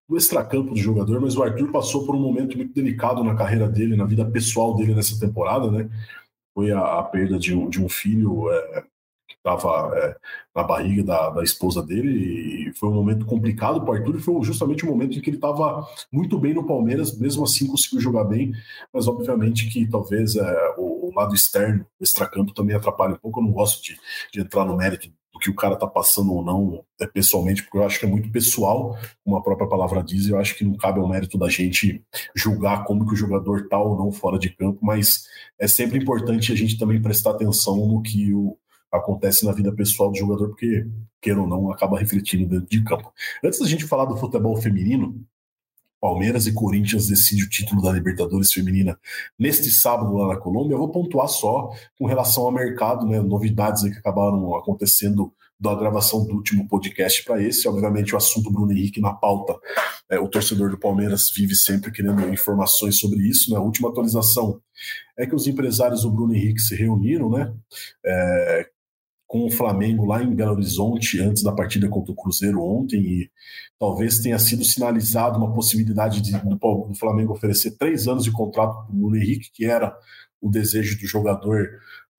do 0.08 0.16
extracampo 0.16 0.72
do 0.72 0.80
jogador, 0.80 1.20
mas 1.20 1.36
o 1.36 1.42
Arthur 1.42 1.70
passou 1.72 2.06
por 2.06 2.14
um 2.14 2.20
momento 2.20 2.56
muito 2.56 2.72
delicado 2.72 3.24
na 3.24 3.34
carreira 3.34 3.68
dele, 3.68 3.96
na 3.96 4.04
vida 4.04 4.24
pessoal 4.24 4.76
dele 4.76 4.94
nessa 4.94 5.18
temporada, 5.18 5.70
né? 5.70 5.90
Foi 6.54 6.70
a, 6.70 7.00
a 7.00 7.02
perda 7.02 7.38
de 7.38 7.54
um, 7.54 7.68
de 7.68 7.82
um 7.82 7.88
filho 7.88 8.48
é, 8.50 8.84
estava 9.46 9.96
é, 9.96 10.16
na 10.54 10.64
barriga 10.64 11.04
da, 11.04 11.30
da, 11.30 11.44
esposa 11.44 11.82
dele 11.82 12.68
e 12.68 12.72
foi 12.74 12.88
um 12.88 12.94
momento 12.94 13.24
complicado 13.24 13.80
para 13.80 13.90
o 13.90 13.94
Arthur 13.94 14.20
foi 14.20 14.42
justamente 14.42 14.84
o 14.84 14.88
momento 14.88 15.16
em 15.16 15.20
que 15.20 15.30
ele 15.30 15.36
estava 15.36 15.86
muito 16.10 16.38
bem 16.38 16.52
no 16.52 16.66
Palmeiras, 16.66 17.16
mesmo 17.16 17.44
assim 17.44 17.68
conseguiu 17.68 18.00
jogar 18.00 18.24
bem, 18.24 18.52
mas 18.92 19.06
obviamente 19.06 19.68
que 19.68 19.88
talvez 19.88 20.34
é, 20.34 20.74
o, 20.76 21.12
lado 21.14 21.34
externo, 21.34 21.86
o 21.98 22.04
extracampo 22.04 22.52
também 22.52 22.76
atrapalha 22.76 23.14
um 23.14 23.18
pouco. 23.18 23.40
Eu 23.40 23.44
não 23.44 23.52
gosto 23.52 23.82
de, 23.82 23.96
de 24.32 24.40
entrar 24.40 24.64
no 24.64 24.76
mérito 24.76 25.08
do 25.32 25.38
que 25.38 25.50
o 25.50 25.54
cara 25.54 25.76
tá 25.76 25.86
passando 25.86 26.32
ou 26.32 26.44
não 26.44 26.84
é, 27.00 27.06
pessoalmente, 27.06 27.62
porque 27.62 27.78
eu 27.78 27.84
acho 27.84 27.98
que 27.98 28.06
é 28.06 28.08
muito 28.08 28.30
pessoal, 28.30 28.98
como 29.24 29.36
a 29.36 29.42
própria 29.42 29.68
palavra 29.68 30.02
diz, 30.02 30.26
e 30.26 30.30
eu 30.30 30.38
acho 30.38 30.56
que 30.56 30.64
não 30.64 30.76
cabe 30.76 30.98
ao 30.98 31.08
mérito 31.08 31.38
da 31.38 31.48
gente 31.48 32.02
julgar 32.34 32.84
como 32.84 33.06
que 33.06 33.14
o 33.14 33.16
jogador 33.16 33.68
tá 33.68 33.78
ou 33.78 33.96
não 33.96 34.10
fora 34.10 34.38
de 34.38 34.50
campo, 34.50 34.78
mas 34.82 35.26
é 35.58 35.68
sempre 35.68 35.98
importante 35.98 36.52
a 36.52 36.56
gente 36.56 36.78
também 36.78 37.00
prestar 37.00 37.30
atenção 37.30 37.76
no 37.86 38.02
que 38.02 38.32
o, 38.34 38.56
acontece 38.96 39.44
na 39.44 39.52
vida 39.52 39.72
pessoal 39.72 40.10
do 40.10 40.18
jogador, 40.18 40.48
porque, 40.48 40.86
queira 41.20 41.40
ou 41.40 41.46
não, 41.46 41.70
acaba 41.70 41.98
refletindo 41.98 42.48
dentro 42.48 42.66
de 42.66 42.82
campo. 42.84 43.12
Antes 43.44 43.60
da 43.60 43.66
gente 43.66 43.84
falar 43.84 44.04
do 44.04 44.16
futebol 44.16 44.56
feminino, 44.56 45.24
Palmeiras 46.00 46.46
e 46.46 46.52
Corinthians 46.52 47.08
decidem 47.08 47.44
o 47.44 47.48
título 47.48 47.82
da 47.82 47.90
Libertadores 47.90 48.52
Feminina 48.52 48.98
neste 49.38 49.70
sábado 49.70 50.14
lá 50.14 50.28
na 50.28 50.36
Colômbia. 50.36 50.74
Eu 50.74 50.78
vou 50.78 50.90
pontuar 50.90 51.28
só 51.28 51.70
com 51.98 52.06
relação 52.06 52.44
ao 52.44 52.52
mercado, 52.52 53.06
né, 53.06 53.20
novidades 53.20 53.82
que 53.82 53.98
acabaram 53.98 54.54
acontecendo 54.54 55.32
da 55.58 55.74
gravação 55.74 56.24
do 56.26 56.34
último 56.34 56.68
podcast 56.68 57.24
para 57.24 57.42
esse. 57.42 57.66
Obviamente, 57.66 58.14
o 58.14 58.16
assunto 58.16 58.50
Bruno 58.50 58.72
Henrique 58.72 59.00
na 59.00 59.14
pauta. 59.14 59.58
É, 60.08 60.18
o 60.18 60.28
torcedor 60.28 60.70
do 60.70 60.78
Palmeiras 60.78 61.30
vive 61.34 61.54
sempre 61.54 61.90
querendo 61.90 62.28
informações 62.28 63.00
sobre 63.00 63.26
isso. 63.26 63.50
Né? 63.50 63.56
A 63.56 63.62
última 63.62 63.88
atualização 63.88 64.60
é 65.18 65.26
que 65.26 65.34
os 65.34 65.46
empresários 65.46 66.02
do 66.02 66.10
Bruno 66.10 66.34
Henrique 66.34 66.60
se 66.60 66.76
reuniram, 66.76 67.30
né? 67.30 67.54
É, 68.04 68.68
com 69.26 69.44
o 69.44 69.50
Flamengo 69.50 70.04
lá 70.04 70.22
em 70.22 70.34
Belo 70.34 70.52
Horizonte 70.52 71.20
antes 71.20 71.42
da 71.42 71.52
partida 71.52 71.88
contra 71.88 72.12
o 72.12 72.14
Cruzeiro 72.14 72.62
ontem 72.62 73.00
e 73.00 73.30
talvez 73.78 74.20
tenha 74.20 74.38
sido 74.38 74.64
sinalizado 74.64 75.38
uma 75.38 75.52
possibilidade 75.52 76.20
de, 76.20 76.32
do, 76.32 76.94
Flamengo 76.94 77.32
oferecer 77.32 77.72
três 77.72 78.06
anos 78.06 78.24
de 78.24 78.30
contrato 78.30 78.86
para 78.86 78.94
o 78.94 78.96
Bruno 78.96 79.16
Henrique, 79.16 79.50
que 79.52 79.64
era 79.64 79.94
o 80.40 80.48
desejo 80.48 80.98
do 80.98 81.06
jogador 81.06 81.68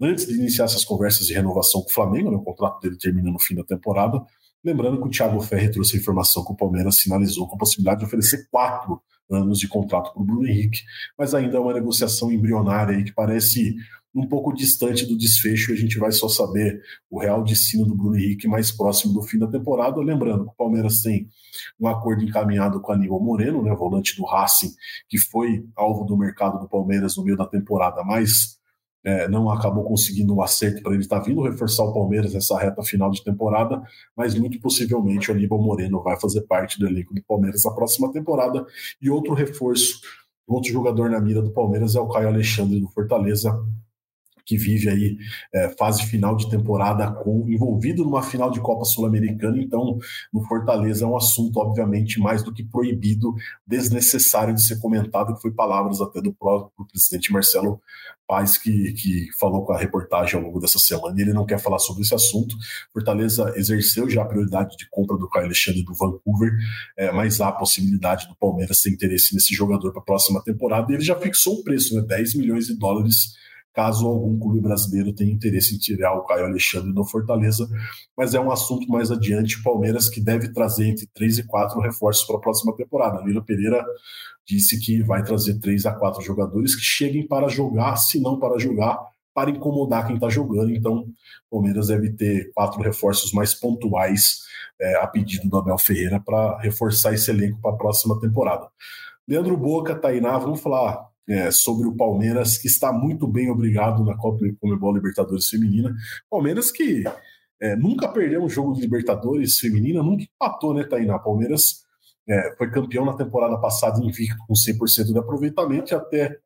antes 0.01 0.28
de 0.28 0.34
iniciar 0.36 0.66
essas 0.66 0.84
conversas 0.84 1.26
de 1.26 1.34
renovação 1.34 1.82
com 1.82 1.89
o 1.89 1.93
Flamengo, 1.93 2.30
né, 2.30 2.38
o 2.38 2.43
contrato 2.43 2.82
dele 2.82 2.97
termina 2.97 3.32
no 3.32 3.39
fim 3.39 3.55
da 3.55 3.64
temporada. 3.64 4.22
Lembrando 4.64 4.99
que 5.01 5.08
o 5.08 5.10
Thiago 5.10 5.39
Ferri 5.41 5.72
trouxe 5.72 5.95
a 5.95 5.99
informação 5.99 6.43
que 6.43 6.51
o 6.51 6.55
Palmeiras 6.55 6.97
sinalizou 6.97 7.47
com 7.47 7.55
a 7.55 7.60
possibilidade 7.60 8.01
de 8.01 8.05
oferecer 8.05 8.47
quatro 8.51 9.01
anos 9.30 9.60
de 9.60 9.68
contrato 9.68 10.14
para 10.14 10.22
o 10.22 10.26
Bruno 10.26 10.47
Henrique, 10.47 10.82
mas 11.18 11.34
ainda 11.34 11.58
é 11.58 11.60
uma 11.60 11.74
negociação 11.74 12.32
embrionária 12.32 12.95
aí 12.95 13.03
que 13.03 13.14
parece 13.14 13.76
um 14.18 14.28
pouco 14.28 14.51
distante 14.51 15.05
do 15.05 15.15
desfecho 15.15 15.72
a 15.72 15.76
gente 15.76 15.99
vai 15.99 16.11
só 16.11 16.28
saber 16.28 16.82
o 17.09 17.20
real 17.20 17.43
destino 17.43 17.86
do 17.86 17.95
Bruno 17.95 18.18
Henrique 18.18 18.47
mais 18.47 18.72
próximo 18.72 19.13
do 19.13 19.22
fim 19.22 19.38
da 19.38 19.47
temporada. 19.47 20.01
Lembrando 20.01 20.45
que 20.45 20.51
o 20.51 20.55
Palmeiras 20.57 21.01
tem 21.01 21.30
um 21.80 21.88
acordo 21.88 22.24
encaminhado 22.24 22.82
com 22.82 22.91
Aníbal 22.91 23.22
Moreno, 23.22 23.61
né, 23.61 23.76
volante 23.76 24.18
do 24.18 24.26
Racing, 24.26 24.74
que 25.07 25.20
foi 25.20 25.63
alvo 25.76 26.03
do 26.03 26.18
mercado 26.18 26.59
do 26.59 26.68
Palmeiras 26.68 27.15
no 27.15 27.24
meio 27.24 27.38
da 27.38 27.45
temporada, 27.45 28.03
mas 28.03 28.57
é, 29.03 29.28
não 29.30 29.49
acabou 29.51 29.84
conseguindo 29.84 30.34
um 30.34 30.41
acerto 30.41 30.82
para 30.82 30.93
ele 30.93 31.03
estar 31.03 31.20
vindo 31.20 31.43
reforçar 31.43 31.84
o 31.84 31.93
Palmeiras 31.93 32.34
nessa 32.34 32.57
reta 32.57 32.82
final 32.82 33.11
de 33.11 33.24
temporada, 33.24 33.82
mas 34.15 34.34
muito 34.34 34.59
possivelmente 34.59 35.30
o 35.30 35.36
Aníbal 35.36 35.61
Moreno 35.61 36.01
vai 36.01 36.20
fazer 36.20 36.41
parte 36.41 36.80
do 36.80 36.88
elenco 36.88 37.13
do 37.13 37.24
Palmeiras 37.24 37.63
na 37.63 37.72
próxima 37.72 38.11
temporada. 38.11 38.65
E 38.99 39.09
outro 39.11 39.36
reforço, 39.36 40.01
outro 40.47 40.72
jogador 40.72 41.09
na 41.11 41.22
mira 41.22 41.41
do 41.41 41.51
Palmeiras 41.51 41.95
é 41.95 41.99
o 41.99 42.09
Caio 42.09 42.30
Alexandre 42.30 42.80
do 42.80 42.89
Fortaleza, 42.89 43.57
que 44.47 44.57
vive 44.57 44.89
aí 44.89 45.17
é, 45.53 45.69
fase 45.77 46.03
final 46.03 46.35
de 46.35 46.49
temporada 46.49 47.11
com 47.11 47.45
envolvido 47.49 48.03
numa 48.03 48.23
final 48.23 48.49
de 48.49 48.61
Copa 48.61 48.85
Sul-Americana, 48.85 49.61
então 49.61 49.99
no 50.33 50.41
Fortaleza 50.47 51.03
é 51.03 51.07
um 51.07 51.17
assunto 51.17 51.59
obviamente 51.59 52.17
mais 52.19 52.41
do 52.41 52.53
que 52.53 52.63
proibido, 52.63 53.35
desnecessário 53.67 54.55
de 54.55 54.63
ser 54.63 54.79
comentado, 54.79 55.35
que 55.35 55.41
foi 55.41 55.51
palavras 55.51 55.99
até 56.01 56.21
do 56.21 56.33
próprio 56.33 56.87
presidente 56.87 57.31
Marcelo 57.31 57.81
Paz 58.27 58.57
que, 58.57 58.91
que 58.93 59.27
falou 59.39 59.65
com 59.65 59.71
a 59.71 59.77
reportagem 59.77 60.35
ao 60.35 60.41
longo 60.41 60.59
dessa 60.59 60.77
semana, 60.77 61.19
ele 61.19 61.31
não 61.31 61.45
quer 61.45 61.59
falar 61.59 61.79
sobre 61.79 62.03
esse 62.03 62.13
assunto. 62.13 62.57
Fortaleza 62.91 63.53
exerceu 63.55 64.09
já 64.09 64.21
a 64.21 64.25
prioridade 64.25 64.75
de 64.75 64.89
compra 64.89 65.17
do 65.17 65.29
Caio 65.29 65.45
Alexandre 65.45 65.81
do 65.81 65.93
Vancouver, 65.93 66.51
é, 66.97 67.09
mas 67.11 67.39
há 67.39 67.47
a 67.47 67.53
possibilidade 67.53 68.27
do 68.27 68.35
Palmeiras 68.35 68.81
ter 68.81 68.91
interesse 68.91 69.33
nesse 69.33 69.53
jogador 69.53 69.91
para 69.93 70.01
a 70.01 70.05
próxima 70.05 70.43
temporada, 70.43 70.91
e 70.91 70.95
ele 70.95 71.03
já 71.03 71.15
fixou 71.15 71.59
um 71.59 71.63
preço, 71.63 71.95
né, 71.95 72.01
10 72.01 72.35
milhões 72.35 72.67
de 72.67 72.77
dólares 72.77 73.37
caso 73.74 74.07
algum 74.07 74.39
clube 74.39 74.59
brasileiro 74.59 75.13
tenha 75.13 75.32
interesse 75.32 75.76
em 75.76 75.78
tirar 75.78 76.13
o 76.15 76.24
Caio 76.24 76.45
Alexandre 76.45 76.91
do 76.91 77.05
Fortaleza, 77.05 77.70
mas 78.18 78.34
é 78.34 78.39
um 78.39 78.51
assunto 78.51 78.88
mais 78.88 79.11
adiante. 79.11 79.61
Palmeiras 79.61 80.09
que 80.09 80.20
deve 80.20 80.51
trazer 80.51 80.88
entre 80.88 81.07
três 81.13 81.38
e 81.38 81.43
quatro 81.43 81.80
reforços 81.80 82.26
para 82.26 82.38
a 82.38 82.41
próxima 82.41 82.76
temporada. 82.76 83.24
Lila 83.24 83.43
Pereira 83.43 83.86
disse 84.45 84.80
que 84.80 85.03
vai 85.03 85.24
trazer 85.24 85.59
três 85.59 85.86
a 85.86 85.93
quatro 85.93 86.22
jogadores 86.22 86.76
que 86.76 86.82
cheguem 86.82 87.28
para 87.28 87.47
jogar, 87.47 87.97
se 87.97 88.20
não 88.20 88.39
para 88.39 88.57
jogar, 88.57 88.97
para 89.34 89.51
incomodar 89.51 90.07
quem 90.07 90.15
está 90.15 90.30
jogando. 90.30 90.72
Então, 90.72 91.05
Palmeiras 91.51 91.88
deve 91.88 92.11
ter 92.11 92.51
quatro 92.55 92.82
reforços 92.82 93.32
mais 93.32 93.53
pontuais 93.53 94.39
é, 94.82 94.95
a 94.95 95.05
pedido 95.05 95.47
do 95.47 95.57
Abel 95.57 95.78
Ferreira 95.78 96.20
para 96.20 96.57
reforçar 96.59 97.13
esse 97.13 97.30
elenco 97.30 97.59
para 97.61 97.72
a 97.72 97.78
próxima 97.78 98.20
temporada. 98.20 98.68
Leandro 99.28 99.57
Boca, 99.57 99.93
Tainá, 99.93 100.38
vamos 100.38 100.61
falar 100.61 101.05
é, 101.28 101.51
sobre 101.51 101.88
o 101.88 101.95
Palmeiras, 101.95 102.57
que 102.57 102.67
está 102.67 102.91
muito 102.93 103.28
bem 103.28 103.49
obrigado 103.49 104.03
na 104.03 104.15
Copa 104.15 104.45
Comebol 104.61 104.93
Libertadores 104.93 105.47
Feminina. 105.49 105.93
Palmeiras 106.30 106.71
que 106.71 107.03
é, 107.59 107.75
nunca 107.75 108.07
perdeu 108.07 108.43
um 108.43 108.49
jogo 108.49 108.73
de 108.73 108.82
Libertadores 108.82 109.59
Feminina, 109.59 110.01
nunca 110.01 110.23
empatou, 110.23 110.73
né, 110.73 110.84
Tainá? 110.84 111.19
Palmeiras 111.19 111.84
é, 112.28 112.55
foi 112.57 112.69
campeão 112.69 113.03
na 113.03 113.13
temporada 113.13 113.57
passada 113.59 114.03
invicto 114.03 114.38
com 114.47 114.53
100% 114.53 115.11
de 115.11 115.17
aproveitamento 115.17 115.93
e 115.93 115.95
até 115.95 116.38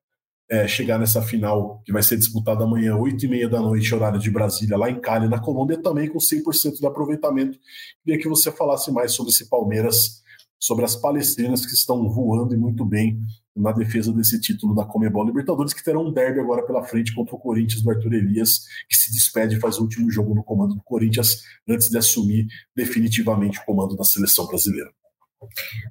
é, 0.50 0.68
chegar 0.68 1.00
nessa 1.00 1.22
final 1.22 1.82
que 1.86 1.94
vai 1.94 2.04
ser 2.04 2.18
disputada 2.18 2.64
amanhã, 2.64 2.96
8h30 2.96 3.50
da 3.50 3.62
noite, 3.62 3.94
horário 3.94 4.20
de 4.20 4.30
Brasília, 4.30 4.78
lá 4.78 4.90
em 4.90 5.00
Cali, 5.00 5.30
na 5.30 5.40
Colômbia, 5.40 5.82
também 5.82 6.10
com 6.10 6.20
100% 6.20 6.80
de 6.80 6.86
aproveitamento. 6.86 7.58
Queria 8.04 8.22
que 8.22 8.28
você 8.28 8.52
falasse 8.52 8.92
mais 8.92 9.14
sobre 9.14 9.32
esse 9.32 9.50
Palmeiras, 9.50 10.22
sobre 10.60 10.84
as 10.86 10.96
palestrinas 10.96 11.66
que 11.66 11.74
estão 11.74 12.10
voando 12.10 12.54
e 12.54 12.58
muito 12.58 12.84
bem 12.84 13.20
na 13.56 13.72
defesa 13.72 14.14
desse 14.14 14.40
título 14.40 14.74
da 14.74 14.86
Comebol 14.86 15.26
Libertadores, 15.26 15.74
que 15.74 15.84
terá 15.84 16.00
um 16.00 16.12
derby 16.12 16.40
agora 16.40 16.66
pela 16.66 16.84
frente 16.84 17.14
contra 17.14 17.36
o 17.36 17.40
Corinthians 17.40 17.82
do 17.82 17.90
Arthur 17.90 18.14
Elias, 18.14 18.66
que 18.90 18.96
se 18.96 19.12
despede 19.12 19.58
e 19.58 19.60
faz 19.60 19.78
o 19.78 19.84
último 19.84 20.10
jogo 20.10 20.34
no 20.34 20.44
comando 20.44 20.76
do 20.76 20.84
Corinthians 20.84 21.44
antes 21.68 21.90
de 21.90 21.98
assumir 21.98 22.48
definitivamente 22.76 23.60
o 23.60 23.66
comando 23.66 23.96
da 23.96 24.04
seleção 24.04 24.48
brasileira. 24.48 24.90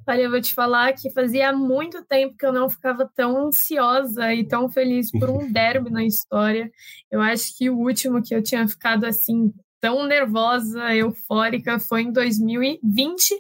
Olha, 0.07 0.23
eu 0.23 0.31
vou 0.31 0.41
te 0.41 0.55
falar 0.55 0.93
que 0.93 1.11
fazia 1.11 1.53
muito 1.53 2.05
tempo 2.05 2.37
que 2.37 2.47
eu 2.47 2.53
não 2.53 2.71
ficava 2.71 3.11
tão 3.17 3.49
ansiosa 3.49 4.33
e 4.33 4.47
tão 4.47 4.71
feliz 4.71 5.11
por 5.11 5.29
um 5.29 5.51
derby 5.51 5.91
na 5.91 6.05
história. 6.05 6.71
Eu 7.11 7.21
acho 7.21 7.57
que 7.59 7.69
o 7.69 7.77
último 7.77 8.23
que 8.23 8.35
eu 8.35 8.43
tinha 8.43 8.67
ficado 8.69 9.05
assim 9.05 9.53
tão 9.81 10.07
nervosa, 10.07 10.95
eufórica, 10.95 11.81
foi 11.81 12.03
em 12.03 12.13
2020, 12.13 13.35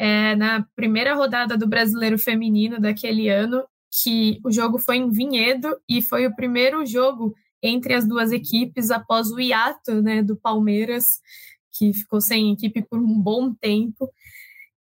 é, 0.00 0.34
na 0.34 0.66
primeira 0.74 1.14
rodada 1.14 1.58
do 1.58 1.68
Brasileiro 1.68 2.18
Feminino 2.18 2.80
daquele 2.80 3.28
ano, 3.28 3.62
que 4.02 4.40
o 4.42 4.50
jogo 4.50 4.78
foi 4.78 4.96
em 4.96 5.10
Vinhedo 5.10 5.78
e 5.86 6.00
foi 6.00 6.26
o 6.26 6.34
primeiro 6.34 6.86
jogo 6.86 7.34
entre 7.62 7.92
as 7.92 8.08
duas 8.08 8.32
equipes 8.32 8.90
após 8.90 9.30
o 9.30 9.38
hiato 9.38 10.00
né, 10.00 10.22
do 10.22 10.36
Palmeiras, 10.36 11.20
que 11.70 11.92
ficou 11.92 12.18
sem 12.18 12.50
equipe 12.50 12.80
por 12.80 12.98
um 12.98 13.20
bom 13.20 13.52
tempo. 13.52 14.10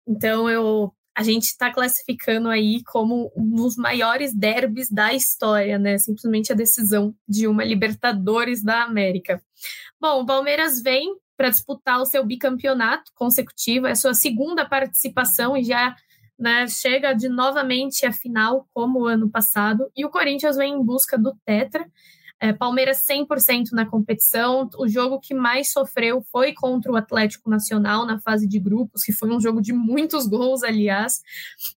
Então 0.09 0.49
eu 0.49 0.91
a 1.15 1.23
gente 1.23 1.45
está 1.45 1.71
classificando 1.71 2.49
aí 2.49 2.83
como 2.85 3.31
um 3.37 3.55
dos 3.55 3.77
maiores 3.77 4.35
derbys 4.35 4.91
da 4.91 5.13
história, 5.13 5.79
né? 5.79 5.99
Simplesmente 5.99 6.51
a 6.51 6.57
decisão 6.57 7.15
de 7.29 7.47
uma 7.47 7.63
Libertadores 7.63 8.63
da 8.63 8.83
América. 8.83 9.43
Bom, 10.01 10.23
o 10.23 10.27
Palmeiras 10.27 10.81
vem 10.81 11.15
para 11.37 11.51
disputar 11.51 12.01
o 12.01 12.07
seu 12.07 12.25
bicampeonato 12.25 13.11
consecutivo, 13.15 13.87
é 13.87 13.93
a 13.93 13.97
sua 13.97 14.15
segunda 14.15 14.65
participação 14.69 15.57
e 15.57 15.65
já 15.65 15.95
né, 16.39 16.67
chega 16.67 17.13
de 17.13 17.29
novamente 17.29 18.05
à 18.05 18.13
final, 18.13 18.67
como 18.75 19.01
o 19.01 19.07
ano 19.07 19.31
passado, 19.31 19.91
e 19.97 20.05
o 20.05 20.11
Corinthians 20.11 20.57
vem 20.57 20.75
em 20.75 20.85
busca 20.85 21.17
do 21.17 21.35
Tetra. 21.45 21.87
É, 22.41 22.53
Palmeiras 22.53 23.07
100% 23.09 23.71
na 23.71 23.87
competição. 23.87 24.69
O 24.77 24.89
jogo 24.89 25.21
que 25.21 25.33
mais 25.33 25.71
sofreu 25.71 26.21
foi 26.33 26.53
contra 26.53 26.91
o 26.91 26.97
Atlético 26.97 27.49
Nacional 27.49 28.05
na 28.05 28.19
fase 28.19 28.49
de 28.49 28.59
grupos, 28.59 29.05
que 29.05 29.13
foi 29.13 29.31
um 29.31 29.41
jogo 29.41 29.63
de 29.63 29.73
muitos 29.73 30.27
gols, 30.27 30.65
aliás. 30.65 31.21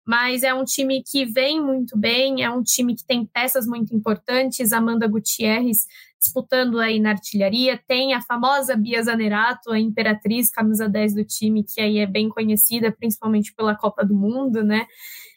Mas 0.05 0.41
é 0.41 0.53
um 0.53 0.63
time 0.63 1.03
que 1.05 1.25
vem 1.25 1.61
muito 1.61 1.97
bem, 1.97 2.43
é 2.43 2.49
um 2.49 2.63
time 2.63 2.95
que 2.95 3.03
tem 3.03 3.25
peças 3.25 3.67
muito 3.67 3.93
importantes. 3.93 4.71
Amanda 4.71 5.05
Gutierrez 5.05 5.85
disputando 6.23 6.79
aí 6.79 6.99
na 6.99 7.11
artilharia. 7.11 7.79
Tem 7.87 8.13
a 8.13 8.21
famosa 8.21 8.75
Bia 8.75 9.03
Zanerato, 9.03 9.71
a 9.71 9.79
imperatriz, 9.79 10.49
camisa 10.49 10.87
10 10.87 11.15
do 11.15 11.25
time, 11.25 11.63
que 11.63 11.81
aí 11.81 11.99
é 11.99 12.07
bem 12.07 12.29
conhecida, 12.29 12.91
principalmente 12.91 13.53
pela 13.53 13.75
Copa 13.75 14.05
do 14.05 14.15
Mundo, 14.15 14.63
né? 14.63 14.87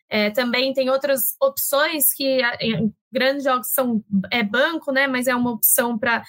É, 0.08 0.30
também 0.30 0.72
tem 0.72 0.88
outras 0.88 1.34
opções 1.42 2.12
que 2.14 2.38
grandes 3.10 3.42
jogos 3.42 3.72
são 3.72 4.04
é 4.30 4.42
banco, 4.42 4.92
né? 4.92 5.08
Mas 5.08 5.26
é 5.26 5.34
uma 5.34 5.50
opção 5.50 5.98
para 5.98 6.22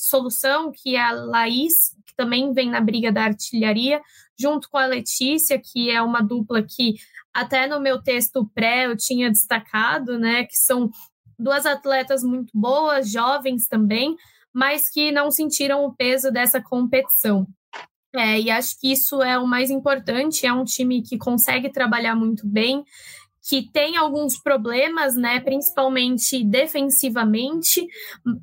solução, 0.00 0.72
que 0.72 0.96
é 0.96 1.00
a 1.00 1.12
Laís, 1.12 1.94
que 2.06 2.14
também 2.16 2.52
vem 2.52 2.68
na 2.68 2.80
briga 2.80 3.12
da 3.12 3.22
artilharia, 3.22 4.00
junto 4.38 4.68
com 4.68 4.76
a 4.76 4.86
Letícia, 4.86 5.60
que 5.62 5.90
é 5.90 6.02
uma 6.02 6.20
dupla 6.20 6.62
que 6.62 6.94
até 7.32 7.68
no 7.68 7.80
meu 7.80 8.02
texto 8.02 8.50
pré 8.52 8.86
eu 8.86 8.96
tinha 8.96 9.30
destacado, 9.30 10.18
né? 10.18 10.44
Que 10.44 10.56
são 10.56 10.90
duas 11.40 11.66
atletas 11.66 12.22
muito 12.22 12.50
boas, 12.54 13.10
jovens 13.10 13.66
também, 13.66 14.16
mas 14.52 14.88
que 14.88 15.10
não 15.10 15.30
sentiram 15.30 15.84
o 15.84 15.94
peso 15.94 16.30
dessa 16.30 16.60
competição. 16.60 17.46
É, 18.14 18.40
e 18.40 18.50
acho 18.50 18.78
que 18.80 18.92
isso 18.92 19.22
é 19.22 19.38
o 19.38 19.46
mais 19.46 19.70
importante. 19.70 20.46
É 20.46 20.52
um 20.52 20.64
time 20.64 21.02
que 21.02 21.16
consegue 21.16 21.70
trabalhar 21.70 22.16
muito 22.16 22.46
bem, 22.46 22.84
que 23.48 23.70
tem 23.70 23.96
alguns 23.96 24.38
problemas, 24.38 25.16
né, 25.16 25.40
principalmente 25.40 26.44
defensivamente, 26.44 27.86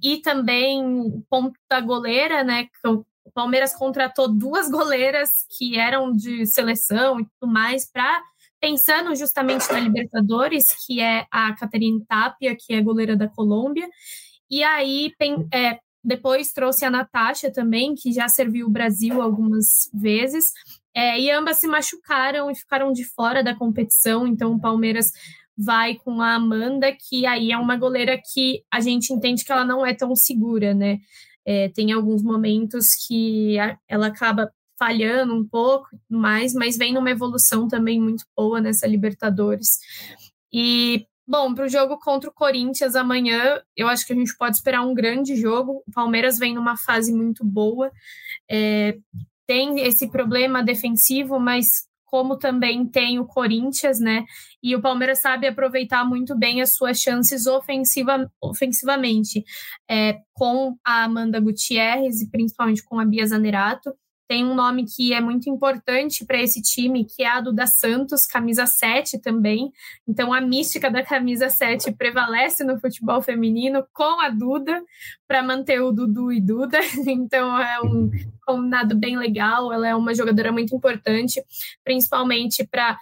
e 0.02 0.18
também 0.18 1.24
ponto 1.30 1.58
da 1.70 1.80
goleira, 1.80 2.44
né, 2.44 2.68
o 2.86 3.32
Palmeiras 3.34 3.76
contratou 3.76 4.28
duas 4.28 4.70
goleiras 4.72 5.30
que 5.58 5.78
eram 5.78 6.12
de 6.16 6.46
seleção 6.48 7.20
e 7.20 7.26
tudo 7.26 7.52
mais 7.52 7.90
para 7.92 8.22
pensando 8.60 9.16
justamente 9.16 9.72
na 9.72 9.80
Libertadores, 9.80 10.66
que 10.86 11.00
é 11.00 11.26
a 11.32 11.54
Caterine 11.56 12.04
Tapia, 12.06 12.56
que 12.56 12.74
é 12.74 12.82
goleira 12.82 13.16
da 13.16 13.28
Colômbia, 13.28 13.88
e 14.50 14.64
aí 14.64 15.12
é, 15.54 15.80
depois 16.04 16.54
trouxe 16.54 16.86
a 16.86 16.90
Natasha 16.90 17.52
também, 17.52 17.94
que 17.94 18.12
já 18.14 18.28
serviu 18.30 18.68
o 18.68 18.72
Brasil 18.72 19.22
algumas 19.22 19.90
vezes. 19.94 20.46
É, 20.96 21.20
e 21.20 21.30
ambas 21.30 21.60
se 21.60 21.68
machucaram 21.68 22.50
e 22.50 22.56
ficaram 22.56 22.92
de 22.92 23.04
fora 23.04 23.44
da 23.44 23.54
competição. 23.54 24.26
Então 24.26 24.54
o 24.54 24.60
Palmeiras 24.60 25.12
vai 25.58 25.96
com 25.96 26.22
a 26.22 26.36
Amanda, 26.36 26.92
que 26.92 27.26
aí 27.26 27.52
é 27.52 27.58
uma 27.58 27.76
goleira 27.76 28.20
que 28.34 28.64
a 28.72 28.80
gente 28.80 29.12
entende 29.12 29.44
que 29.44 29.52
ela 29.52 29.66
não 29.66 29.86
é 29.86 29.94
tão 29.94 30.16
segura, 30.16 30.74
né? 30.74 31.00
É, 31.46 31.70
tem 31.70 31.92
alguns 31.92 32.24
momentos 32.24 32.88
que 33.08 33.58
ela 33.88 34.08
acaba 34.08 34.52
falhando 34.78 35.36
um 35.36 35.46
pouco 35.46 35.88
mais, 36.10 36.54
mas 36.54 36.78
vem 36.78 36.94
numa 36.94 37.12
evolução 37.12 37.68
também 37.68 38.00
muito 38.00 38.26
boa 38.36 38.62
nessa 38.62 38.88
Libertadores. 38.88 39.80
E 40.52 41.06
Bom, 41.30 41.54
para 41.54 41.66
o 41.66 41.70
jogo 41.70 42.00
contra 42.00 42.30
o 42.30 42.34
Corinthians 42.34 42.96
amanhã, 42.96 43.62
eu 43.76 43.90
acho 43.90 44.08
que 44.08 44.14
a 44.14 44.16
gente 44.16 44.34
pode 44.38 44.56
esperar 44.56 44.82
um 44.82 44.94
grande 44.94 45.36
jogo. 45.36 45.84
O 45.86 45.92
Palmeiras 45.92 46.38
vem 46.38 46.56
numa 46.56 46.78
fase 46.78 47.14
muito 47.14 47.44
boa, 47.44 47.92
é, 48.50 48.98
tem 49.46 49.82
esse 49.82 50.10
problema 50.10 50.64
defensivo, 50.64 51.38
mas 51.38 51.66
como 52.06 52.38
também 52.38 52.88
tem 52.88 53.20
o 53.20 53.26
Corinthians, 53.26 54.00
né? 54.00 54.24
E 54.64 54.74
o 54.74 54.82
Palmeiras 54.82 55.20
sabe 55.20 55.46
aproveitar 55.46 56.06
muito 56.06 56.34
bem 56.34 56.62
as 56.62 56.74
suas 56.74 57.02
chances 57.02 57.46
ofensiva, 57.46 58.32
ofensivamente, 58.42 59.44
é, 59.90 60.20
com 60.34 60.78
a 60.82 61.04
Amanda 61.04 61.42
Gutierrez 61.42 62.22
e 62.22 62.30
principalmente 62.30 62.82
com 62.84 63.02
a 63.02 63.06
Bia 63.06 63.28
Zanerato 63.28 63.94
tem 64.28 64.44
um 64.44 64.54
nome 64.54 64.86
que 64.86 65.14
é 65.14 65.22
muito 65.22 65.50
importante 65.50 66.26
para 66.26 66.42
esse 66.42 66.62
time, 66.62 67.06
que 67.06 67.24
é 67.24 67.28
a 67.28 67.40
Duda 67.40 67.66
Santos, 67.66 68.26
camisa 68.26 68.66
7 68.66 69.20
também. 69.20 69.72
Então, 70.06 70.34
a 70.34 70.42
mística 70.42 70.92
da 70.92 71.02
camisa 71.02 71.50
7 71.50 71.94
prevalece 71.94 72.64
no 72.64 72.78
futebol 72.80 73.22
feminino 73.22 73.88
com 73.94 74.20
a 74.20 74.30
Duda, 74.30 74.84
para 75.28 75.42
manter 75.42 75.82
o 75.82 75.92
Dudu 75.92 76.32
e 76.32 76.42
Duda. 76.42 76.80
Então, 77.08 77.58
é 77.60 77.82
um 77.82 78.12
combinado 78.46 78.96
bem 78.96 79.18
legal. 79.18 79.72
Ela 79.72 79.88
é 79.88 79.96
uma 79.96 80.14
jogadora 80.14 80.52
muito 80.52 80.76
importante, 80.76 81.42
principalmente 81.84 82.66
para 82.66 82.98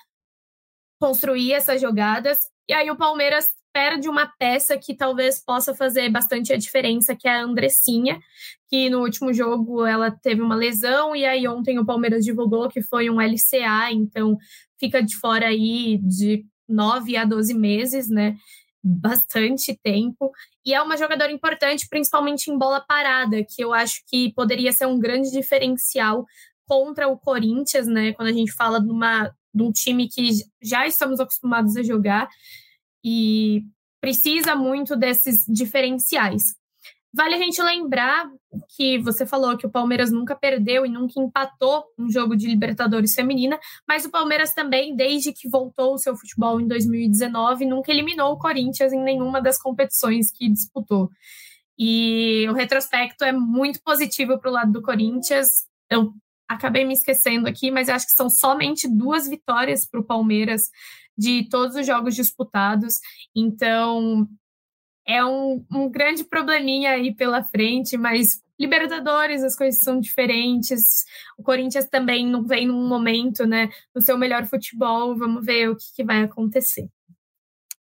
construir 1.00 1.54
essas 1.54 1.82
jogadas. 1.82 2.38
E 2.68 2.74
aí, 2.74 2.90
o 2.90 2.96
Palmeiras 2.96 3.50
perde 3.76 4.08
uma 4.08 4.26
peça 4.26 4.78
que 4.78 4.96
talvez 4.96 5.44
possa 5.44 5.76
fazer 5.76 6.08
bastante 6.08 6.54
a 6.54 6.56
diferença, 6.56 7.14
que 7.14 7.28
é 7.28 7.32
a 7.32 7.44
Andressinha, 7.44 8.22
que 8.70 8.90
no 8.90 9.02
último 9.02 9.34
jogo 9.34 9.86
ela 9.86 10.10
teve 10.10 10.42
uma 10.42 10.56
lesão 10.56 11.14
e 11.14 11.26
aí 11.26 11.46
ontem 11.46 11.78
o 11.78 11.86
Palmeiras 11.86 12.24
divulgou 12.24 12.70
que 12.70 12.82
foi 12.82 13.10
um 13.10 13.20
LCA, 13.20 13.92
então 13.92 14.38
fica 14.80 15.04
de 15.04 15.18
fora 15.18 15.48
aí 15.48 16.00
de 16.02 16.46
9 16.70 17.18
a 17.18 17.26
12 17.26 17.54
meses, 17.54 18.10
né? 18.10 18.38
Bastante 18.82 19.78
tempo. 19.84 20.32
E 20.66 20.74
é 20.74 20.82
uma 20.82 20.96
jogadora 20.96 21.34
importante, 21.34 21.90
principalmente 21.90 22.50
em 22.50 22.58
bola 22.58 22.80
parada, 22.80 23.44
que 23.44 23.62
eu 23.62 23.74
acho 23.74 24.04
que 24.08 24.32
poderia 24.34 24.72
ser 24.72 24.86
um 24.86 24.98
grande 24.98 25.30
diferencial 25.32 26.26
contra 26.66 27.10
o 27.10 27.20
Corinthians, 27.20 27.88
né? 27.88 28.14
Quando 28.14 28.30
a 28.30 28.34
gente 28.34 28.54
fala 28.54 28.80
de, 28.80 28.90
uma, 28.90 29.36
de 29.54 29.64
um 29.64 29.72
time 29.74 30.08
que 30.08 30.30
já 30.64 30.88
estamos 30.88 31.20
acostumados 31.20 31.76
a 31.76 31.84
jogar 31.84 32.30
e 33.06 33.64
precisa 34.02 34.56
muito 34.56 34.96
desses 34.96 35.46
diferenciais. 35.48 36.56
Vale 37.14 37.36
a 37.36 37.38
gente 37.38 37.62
lembrar 37.62 38.30
que 38.76 38.98
você 38.98 39.26
falou 39.26 39.56
que 39.56 39.66
o 39.66 39.70
Palmeiras 39.70 40.12
nunca 40.12 40.36
perdeu 40.36 40.86
e 40.86 40.90
nunca 40.90 41.18
empatou 41.18 41.86
um 41.98 42.10
jogo 42.10 42.36
de 42.36 42.48
Libertadores 42.48 43.14
feminina, 43.14 43.58
mas 43.88 44.04
o 44.04 44.12
Palmeiras 44.12 44.54
também, 44.54 44.96
desde 44.96 45.32
que 45.32 45.48
voltou 45.48 45.94
o 45.94 45.98
seu 45.98 46.16
futebol 46.16 46.60
em 46.60 46.68
2019, 46.68 47.66
nunca 47.66 47.92
eliminou 47.92 48.34
o 48.34 48.38
Corinthians 48.38 48.92
em 48.92 49.02
nenhuma 49.02 49.42
das 49.42 49.58
competições 49.58 50.30
que 50.30 50.50
disputou. 50.50 51.10
E 51.78 52.46
o 52.50 52.54
retrospecto 52.54 53.24
é 53.24 53.32
muito 53.32 53.82
positivo 53.82 54.40
para 54.40 54.50
o 54.50 54.54
lado 54.54 54.72
do 54.74 54.82
Corinthians. 54.82 55.48
Eu 55.90 56.12
acabei 56.50 56.84
me 56.84 56.94
esquecendo 56.94 57.48
aqui, 57.48 57.72
mas 57.72 57.88
acho 57.88 58.08
que 58.08 58.14
são 58.14 58.30
somente 58.30 58.90
duas 58.90 59.28
vitórias 59.28 59.86
para 59.86 60.00
o 60.00 60.06
Palmeiras 60.06 60.70
de 61.18 61.48
todos 61.50 61.76
os 61.76 61.86
jogos 61.86 62.16
disputados. 62.16 63.00
Então, 63.36 64.28
é 65.08 65.24
um, 65.24 65.66
um 65.72 65.90
grande 65.90 66.24
probleminha 66.24 66.92
aí 66.92 67.14
pela 67.14 67.44
frente, 67.44 67.98
mas 67.98 68.44
Libertadores, 68.60 69.44
as 69.44 69.56
coisas 69.56 69.82
são 69.82 70.00
diferentes. 70.00 71.04
O 71.38 71.44
Corinthians 71.44 71.88
também 71.90 72.26
não 72.26 72.46
vem 72.46 72.68
num 72.68 72.88
momento, 72.88 73.46
né, 73.46 73.70
no 73.94 74.02
seu 74.02 74.18
melhor 74.18 74.46
futebol. 74.46 75.16
Vamos 75.18 75.46
ver 75.46 75.70
o 75.70 75.76
que, 75.76 75.86
que 75.96 76.04
vai 76.04 76.24
acontecer. 76.24 76.90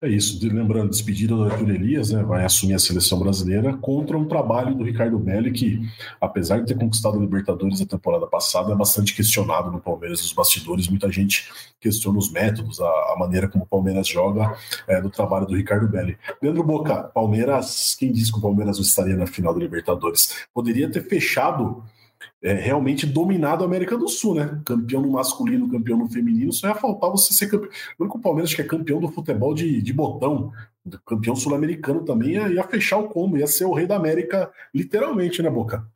É 0.05 0.09
isso, 0.11 0.39
lembrando, 0.43 0.91
despedida 0.91 1.35
do 1.35 1.45
Arthur 1.45 1.71
Elias, 1.71 2.11
né, 2.11 2.23
vai 2.23 2.45
assumir 2.45 2.75
a 2.75 2.79
seleção 2.79 3.19
brasileira 3.19 3.75
contra 3.79 4.19
um 4.19 4.27
trabalho 4.27 4.75
do 4.75 4.85
Ricardo 4.85 5.19
Belli 5.19 5.51
que, 5.51 5.81
apesar 6.21 6.61
de 6.61 6.67
ter 6.67 6.79
conquistado 6.79 7.17
a 7.17 7.21
Libertadores 7.21 7.81
a 7.81 7.87
temporada 7.87 8.27
passada, 8.27 8.71
é 8.71 8.77
bastante 8.77 9.17
questionado 9.17 9.73
no 9.73 9.81
Palmeiras, 9.81 10.21
nos 10.21 10.35
bastidores, 10.35 10.89
muita 10.89 11.11
gente 11.11 11.51
questiona 11.81 12.19
os 12.19 12.31
métodos, 12.31 12.83
a, 12.83 12.85
a 12.85 13.17
maneira 13.19 13.49
como 13.49 13.65
o 13.65 13.67
Palmeiras 13.67 14.07
joga 14.07 14.55
é, 14.87 15.01
no 15.01 15.09
trabalho 15.09 15.47
do 15.47 15.57
Ricardo 15.57 15.89
Belli. 15.89 16.19
Leandro 16.43 16.65
Boca, 16.65 17.05
Palmeiras, 17.05 17.97
quem 17.99 18.13
disse 18.13 18.31
que 18.31 18.39
o 18.39 18.43
Palmeiras 18.43 18.77
não 18.77 18.85
estaria 18.85 19.17
na 19.17 19.27
final 19.27 19.55
da 19.55 19.61
Libertadores? 19.61 20.35
Poderia 20.53 20.91
ter 20.91 21.09
fechado 21.09 21.83
é, 22.45 22.53
realmente 22.53 23.07
dominado 23.07 23.65
a 23.65 23.67
América 23.67 23.97
do 23.97 24.07
Sul, 24.07 24.35
né? 24.35 24.61
Campeão 24.67 25.01
no 25.01 25.13
masculino, 25.13 25.69
campeão 25.71 25.97
no 25.97 26.09
feminino, 26.09 26.53
só 26.53 26.69
ia 26.69 26.75
faltar 26.75 27.11
você 27.11 27.33
ser 27.33 27.47
campeão. 27.47 27.71
O 27.99 28.03
único 28.03 28.21
Palmeiras 28.21 28.53
que 28.53 28.61
é 28.61 28.65
campeão 28.65 29.01
do 29.01 29.09
futebol 29.09 29.55
de, 29.55 29.81
de 29.81 29.93
botão, 29.95 30.53
campeão 31.07 31.35
sul-americano 31.35 32.05
também, 32.05 32.33
ia, 32.33 32.49
ia 32.49 32.63
fechar 32.65 32.99
o 32.99 33.09
combo, 33.09 33.39
ia 33.39 33.47
ser 33.47 33.65
o 33.65 33.73
rei 33.73 33.87
da 33.87 33.97
América, 33.97 34.53
literalmente, 34.75 35.43
né, 35.43 35.49
Boca? 35.49 35.89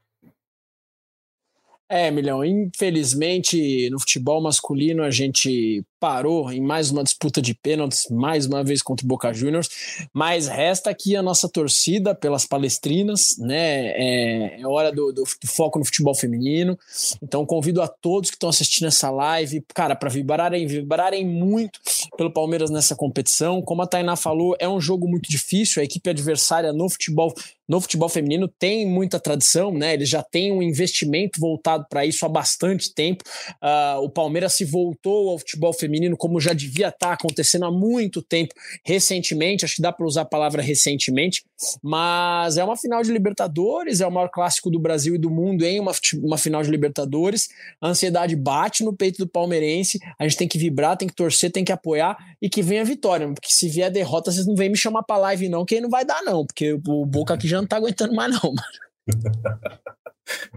É, 1.90 2.10
Milhão, 2.10 2.44
infelizmente 2.44 3.88
no 3.88 3.98
futebol 3.98 4.42
masculino 4.42 5.02
a 5.02 5.10
gente 5.10 5.82
parou 5.98 6.52
em 6.52 6.60
mais 6.60 6.90
uma 6.90 7.02
disputa 7.02 7.40
de 7.40 7.54
pênaltis, 7.54 8.06
mais 8.10 8.46
uma 8.46 8.62
vez 8.62 8.82
contra 8.82 9.04
o 9.04 9.08
Boca 9.08 9.32
Juniors, 9.32 9.68
mas 10.12 10.46
resta 10.46 10.90
aqui 10.90 11.16
a 11.16 11.22
nossa 11.22 11.48
torcida 11.48 12.14
pelas 12.14 12.46
palestrinas, 12.46 13.36
né? 13.38 13.88
É, 13.96 14.60
é 14.60 14.66
hora 14.66 14.92
do, 14.92 15.12
do, 15.12 15.24
do, 15.24 15.46
foco 15.46 15.78
no 15.78 15.84
futebol 15.84 16.14
feminino. 16.14 16.78
Então 17.22 17.44
convido 17.46 17.80
a 17.82 17.88
todos 17.88 18.30
que 18.30 18.36
estão 18.36 18.50
assistindo 18.50 18.86
essa 18.86 19.10
live, 19.10 19.64
cara, 19.74 19.96
para 19.96 20.10
vibrarem, 20.10 20.66
vibrarem 20.66 21.26
muito 21.26 21.80
pelo 22.16 22.30
Palmeiras 22.30 22.70
nessa 22.70 22.94
competição. 22.94 23.62
Como 23.62 23.82
a 23.82 23.86
Tainá 23.86 24.14
falou, 24.14 24.54
é 24.60 24.68
um 24.68 24.80
jogo 24.80 25.08
muito 25.08 25.30
difícil, 25.30 25.80
a 25.80 25.84
equipe 25.84 26.08
adversária 26.10 26.72
no 26.72 26.88
futebol 26.88 27.34
no 27.68 27.80
futebol 27.80 28.08
feminino 28.08 28.48
tem 28.48 28.86
muita 28.86 29.20
tradição, 29.20 29.72
né? 29.72 29.94
Eles 29.94 30.08
já 30.08 30.22
têm 30.22 30.52
um 30.52 30.62
investimento 30.62 31.40
voltado 31.40 31.86
para 31.88 32.06
isso 32.06 32.24
há 32.24 32.28
bastante 32.28 32.94
tempo. 32.94 33.24
Uh, 33.62 34.02
o 34.02 34.08
Palmeiras 34.08 34.54
se 34.54 34.64
voltou 34.64 35.30
ao 35.30 35.38
futebol 35.38 35.72
feminino 35.72 35.88
feminino, 35.88 36.16
como 36.16 36.40
já 36.40 36.52
devia 36.52 36.88
estar 36.88 37.08
tá 37.08 37.12
acontecendo 37.12 37.64
há 37.64 37.70
muito 37.70 38.22
tempo, 38.22 38.54
recentemente, 38.84 39.64
acho 39.64 39.76
que 39.76 39.82
dá 39.82 39.92
para 39.92 40.06
usar 40.06 40.22
a 40.22 40.26
palavra 40.26 40.62
recentemente, 40.62 41.44
mas 41.82 42.56
é 42.56 42.64
uma 42.64 42.76
final 42.76 43.02
de 43.02 43.10
Libertadores, 43.10 44.00
é 44.00 44.06
o 44.06 44.12
maior 44.12 44.28
clássico 44.28 44.70
do 44.70 44.78
Brasil 44.78 45.14
e 45.14 45.18
do 45.18 45.30
mundo 45.30 45.64
em 45.64 45.80
uma, 45.80 45.92
uma 46.22 46.38
final 46.38 46.62
de 46.62 46.70
Libertadores. 46.70 47.48
A 47.80 47.88
ansiedade 47.88 48.36
bate 48.36 48.84
no 48.84 48.94
peito 48.94 49.18
do 49.18 49.26
palmeirense, 49.26 49.98
a 50.18 50.24
gente 50.24 50.36
tem 50.36 50.48
que 50.48 50.58
vibrar, 50.58 50.96
tem 50.96 51.08
que 51.08 51.14
torcer, 51.14 51.50
tem 51.50 51.64
que 51.64 51.72
apoiar 51.72 52.16
e 52.40 52.48
que 52.48 52.62
venha 52.62 52.82
a 52.82 52.84
vitória, 52.84 53.26
porque 53.28 53.50
se 53.50 53.68
vier 53.68 53.90
derrota, 53.90 54.30
vocês 54.30 54.46
não 54.46 54.54
vêm 54.54 54.68
me 54.68 54.76
chamar 54.76 55.02
para 55.02 55.16
live 55.16 55.48
não, 55.48 55.64
que 55.64 55.74
aí 55.74 55.80
não 55.80 55.90
vai 55.90 56.04
dar 56.04 56.22
não, 56.22 56.46
porque 56.46 56.78
o 56.86 57.06
Boca 57.06 57.34
aqui 57.34 57.48
já 57.48 57.57
não 57.60 57.68
tá 57.68 57.76
aguentando 57.76 58.14
mais 58.14 58.32
não, 58.32 58.52
mano. 58.54 58.78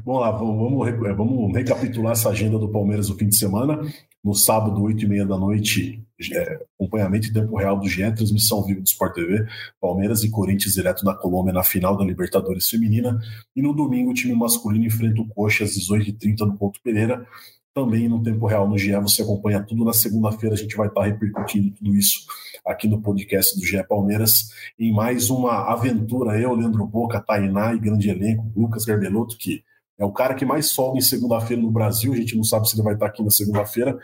Vamos 0.03 0.21
lá, 0.21 0.31
vamos, 0.31 0.97
vamos 1.15 1.53
recapitular 1.55 2.11
essa 2.11 2.29
agenda 2.29 2.59
do 2.59 2.69
Palmeiras 2.69 3.09
no 3.09 3.15
fim 3.15 3.29
de 3.29 3.37
semana. 3.37 3.79
No 4.23 4.35
sábado, 4.35 4.81
8 4.83 5.05
e 5.05 5.07
meia 5.07 5.25
da 5.25 5.37
noite, 5.37 6.03
é, 6.33 6.59
acompanhamento 6.75 7.27
em 7.27 7.33
tempo 7.33 7.55
real 7.57 7.79
do 7.79 7.87
GE, 7.87 8.11
transmissão 8.13 8.63
viva 8.63 8.79
do 8.79 8.85
Sport 8.85 9.15
TV, 9.15 9.47
Palmeiras 9.79 10.23
e 10.23 10.29
Corinthians 10.29 10.73
direto 10.73 11.03
da 11.03 11.15
Colômbia 11.15 11.53
na 11.53 11.63
final 11.63 11.97
da 11.97 12.03
Libertadores 12.03 12.69
Feminina. 12.69 13.19
E 13.55 13.61
no 13.61 13.73
domingo, 13.73 14.11
o 14.11 14.13
time 14.13 14.35
masculino 14.35 14.85
enfrenta 14.85 15.21
o 15.21 15.27
Coxa 15.27 15.63
às 15.63 15.71
18h30 15.71 16.39
no 16.41 16.57
Ponto 16.57 16.79
Pereira. 16.83 17.25
Também 17.73 18.07
no 18.07 18.21
tempo 18.21 18.45
real 18.45 18.67
no 18.67 18.77
GE. 18.77 18.91
Você 19.01 19.21
acompanha 19.21 19.63
tudo 19.63 19.85
na 19.85 19.93
segunda-feira. 19.93 20.55
A 20.55 20.57
gente 20.57 20.75
vai 20.75 20.87
estar 20.87 21.03
repercutindo 21.03 21.71
tudo 21.71 21.95
isso 21.95 22.25
aqui 22.65 22.87
no 22.87 23.01
podcast 23.01 23.57
do 23.57 23.65
GE 23.65 23.81
Palmeiras 23.87 24.49
em 24.79 24.93
mais 24.93 25.29
uma 25.29 25.71
aventura. 25.71 26.39
Eu, 26.39 26.53
Leandro 26.53 26.85
Boca, 26.85 27.19
Tainá 27.19 27.73
e 27.73 27.79
grande 27.79 28.09
elenco, 28.09 28.51
Lucas 28.55 28.85
Garbelotto, 28.85 29.37
que 29.37 29.63
é 29.97 30.05
o 30.05 30.11
cara 30.11 30.33
que 30.33 30.45
mais 30.45 30.71
folga 30.73 30.97
em 30.97 31.01
segunda-feira 31.01 31.61
no 31.61 31.71
Brasil. 31.71 32.13
A 32.13 32.17
gente 32.17 32.35
não 32.35 32.43
sabe 32.43 32.67
se 32.67 32.75
ele 32.75 32.83
vai 32.83 32.93
estar 32.93 33.05
aqui 33.07 33.23
na 33.23 33.29
segunda-feira, 33.29 33.97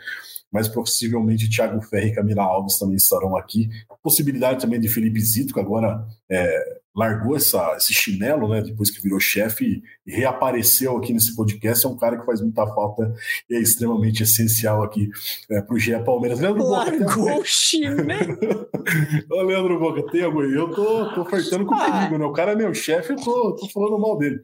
mas 0.50 0.68
possivelmente 0.68 1.50
Thiago 1.50 1.80
Ferri 1.82 2.08
e 2.08 2.14
Camila 2.14 2.42
Alves 2.42 2.78
também 2.78 2.96
estarão 2.96 3.36
aqui. 3.36 3.68
Possibilidade 4.02 4.60
também 4.60 4.80
de 4.80 4.88
Felipe 4.88 5.20
Zito, 5.20 5.52
que 5.52 5.60
agora 5.60 6.06
é, 6.30 6.78
largou 6.98 7.36
essa, 7.36 7.76
esse 7.76 7.94
chinelo, 7.94 8.48
né, 8.48 8.60
depois 8.60 8.90
que 8.90 9.00
virou 9.00 9.20
chefe 9.20 9.80
e 10.04 10.10
reapareceu 10.10 10.96
aqui 10.96 11.12
nesse 11.12 11.36
podcast. 11.36 11.86
É 11.86 11.88
um 11.88 11.96
cara 11.96 12.18
que 12.18 12.26
faz 12.26 12.40
muita 12.40 12.66
falta 12.66 13.14
e 13.48 13.54
é 13.54 13.60
extremamente 13.60 14.24
essencial 14.24 14.82
aqui 14.82 15.08
é, 15.48 15.62
para 15.62 15.76
o 15.76 15.78
GE 15.78 15.96
Palmeiras. 16.04 16.40
Leandro 16.40 16.66
largou 16.66 17.24
Boca, 17.24 17.38
o 17.38 17.44
chinelo. 17.44 18.36
Ô, 19.30 19.42
Leandro 19.42 19.78
Boca, 19.78 20.10
tem 20.10 20.24
algum 20.24 20.42
Eu 20.42 20.72
tô, 20.72 21.14
tô 21.14 21.24
flertando 21.24 21.66
com 21.66 21.74
ah. 21.74 21.84
perigo, 21.84 22.18
né? 22.18 22.24
O 22.24 22.32
cara 22.32 22.52
é 22.52 22.56
meu 22.56 22.74
chefe, 22.74 23.12
eu 23.12 23.16
tô, 23.16 23.54
tô 23.54 23.68
falando 23.68 24.00
mal 24.00 24.18
dele. 24.18 24.40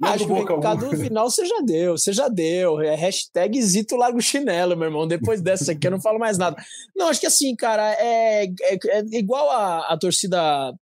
Leandro 0.00 0.24
Acho 0.24 0.26
Boca, 0.28 0.46
que 0.46 0.52
o 0.52 0.56
recado 0.56 0.84
algum... 0.84 0.96
final 0.96 1.28
você 1.28 1.44
já 1.44 1.60
deu, 1.60 1.98
você 1.98 2.12
já 2.12 2.28
deu. 2.28 2.80
É 2.80 2.94
hashtag 2.94 3.60
Zito 3.60 3.96
larga 3.96 4.16
o 4.16 4.22
chinelo, 4.22 4.76
meu 4.76 4.86
irmão. 4.86 5.08
Depois 5.08 5.40
dessa 5.40 5.72
aqui 5.72 5.88
eu 5.88 5.90
não 5.90 6.00
falo 6.00 6.20
mais 6.20 6.38
nada. 6.38 6.56
Não, 6.94 7.08
acho 7.08 7.18
que 7.18 7.26
assim, 7.26 7.56
cara, 7.56 7.92
é, 7.94 8.44
é, 8.44 8.78
é 8.84 9.18
igual 9.18 9.50
a, 9.50 9.92
a 9.92 9.98
torcida 9.98 10.38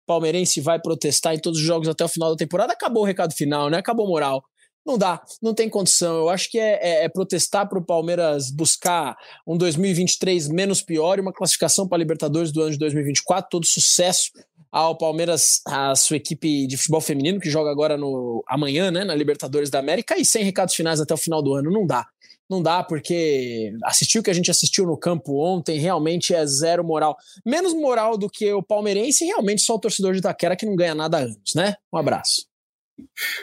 palmeirense 0.05 0.59
vai 0.59 0.81
protestar 1.05 1.35
em 1.35 1.39
todos 1.39 1.59
os 1.59 1.65
jogos 1.65 1.87
até 1.87 2.03
o 2.03 2.07
final 2.07 2.31
da 2.31 2.35
temporada, 2.35 2.73
acabou 2.73 3.03
o 3.03 3.05
recado 3.05 3.33
final, 3.33 3.69
né? 3.69 3.77
Acabou 3.77 4.07
moral. 4.07 4.43
Não 4.85 4.97
dá, 4.97 5.21
não 5.41 5.53
tem 5.53 5.67
condição. 5.67 6.15
Eu 6.17 6.29
acho 6.29 6.49
que 6.49 6.59
é, 6.59 6.79
é, 6.81 7.05
é 7.05 7.09
protestar 7.09 7.67
para 7.67 7.79
o 7.79 7.83
Palmeiras 7.83 8.51
buscar 8.51 9.15
um 9.45 9.57
2023 9.57 10.47
menos 10.47 10.81
pior 10.81 11.17
e 11.17 11.21
uma 11.21 11.33
classificação 11.33 11.87
para 11.87 11.97
a 11.97 11.99
Libertadores 11.99 12.51
do 12.51 12.61
ano 12.61 12.71
de 12.71 12.77
2024. 12.77 13.49
Todo 13.49 13.65
sucesso 13.65 14.31
ao 14.71 14.95
Palmeiras, 14.95 15.61
a 15.65 15.95
sua 15.95 16.17
equipe 16.17 16.67
de 16.67 16.77
futebol 16.77 17.01
feminino, 17.01 17.39
que 17.39 17.49
joga 17.49 17.71
agora 17.71 17.97
no 17.97 18.43
amanhã, 18.47 18.91
né, 18.91 19.03
na 19.03 19.15
Libertadores 19.15 19.69
da 19.69 19.79
América, 19.79 20.19
e 20.19 20.25
sem 20.25 20.43
recados 20.43 20.75
finais 20.75 20.99
até 20.99 21.13
o 21.13 21.17
final 21.17 21.41
do 21.41 21.53
ano. 21.53 21.71
Não 21.71 21.87
dá. 21.87 22.05
Não 22.49 22.61
dá, 22.61 22.83
porque 22.83 23.73
assistir 23.83 24.19
o 24.19 24.23
que 24.23 24.29
a 24.29 24.33
gente 24.33 24.51
assistiu 24.51 24.85
no 24.85 24.97
campo 24.97 25.39
ontem 25.43 25.79
realmente 25.79 26.33
é 26.33 26.45
zero 26.45 26.83
moral. 26.83 27.17
Menos 27.45 27.73
moral 27.73 28.17
do 28.17 28.29
que 28.29 28.53
o 28.53 28.61
palmeirense 28.61 29.25
realmente 29.25 29.61
só 29.61 29.75
o 29.75 29.79
torcedor 29.79 30.13
de 30.13 30.19
Itaquera 30.19 30.55
que 30.55 30.65
não 30.65 30.75
ganha 30.75 30.93
nada 30.93 31.19
antes, 31.19 31.55
né? 31.55 31.75
Um 31.91 31.97
abraço. 31.97 32.45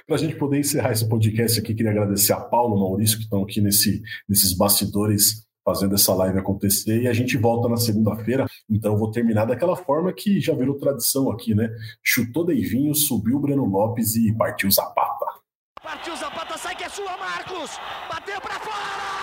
Para 0.07 0.16
a 0.16 0.18
gente 0.18 0.36
poder 0.36 0.61
encerrar 0.61 0.92
esse 0.92 1.07
podcast 1.09 1.59
aqui, 1.59 1.74
queria 1.74 1.90
agradecer 1.90 2.32
a 2.32 2.40
Paulo, 2.40 2.78
Maurício, 2.78 3.18
que 3.18 3.24
estão 3.24 3.42
aqui 3.42 3.61
nesse, 3.61 4.00
nesses 4.28 4.53
bastidores 4.53 5.46
fazendo 5.64 5.94
essa 5.94 6.12
live 6.14 6.38
acontecer 6.38 7.03
e 7.03 7.09
a 7.09 7.12
gente 7.12 7.36
volta 7.36 7.68
na 7.68 7.76
segunda-feira. 7.76 8.46
Então 8.68 8.96
vou 8.96 9.11
terminar 9.11 9.44
daquela 9.44 9.76
forma 9.76 10.12
que 10.12 10.40
já 10.40 10.55
virou 10.55 10.78
tradição 10.78 11.30
aqui, 11.30 11.55
né? 11.55 11.70
Chutou 12.03 12.44
Deivinho, 12.44 12.94
subiu 12.94 13.36
o 13.36 13.40
Breno 13.40 13.64
Lopes 13.64 14.16
e 14.16 14.32
partiu 14.34 14.70
Zapata. 14.70 15.41
Partiu 15.83 16.14
Zapata, 16.16 16.57
sai 16.57 16.76
que 16.76 16.85
é 16.85 16.89
sua, 16.89 17.16
Marcos! 17.16 17.72
Bateu 18.09 18.41
para 18.41 18.61
fora! 18.61 19.21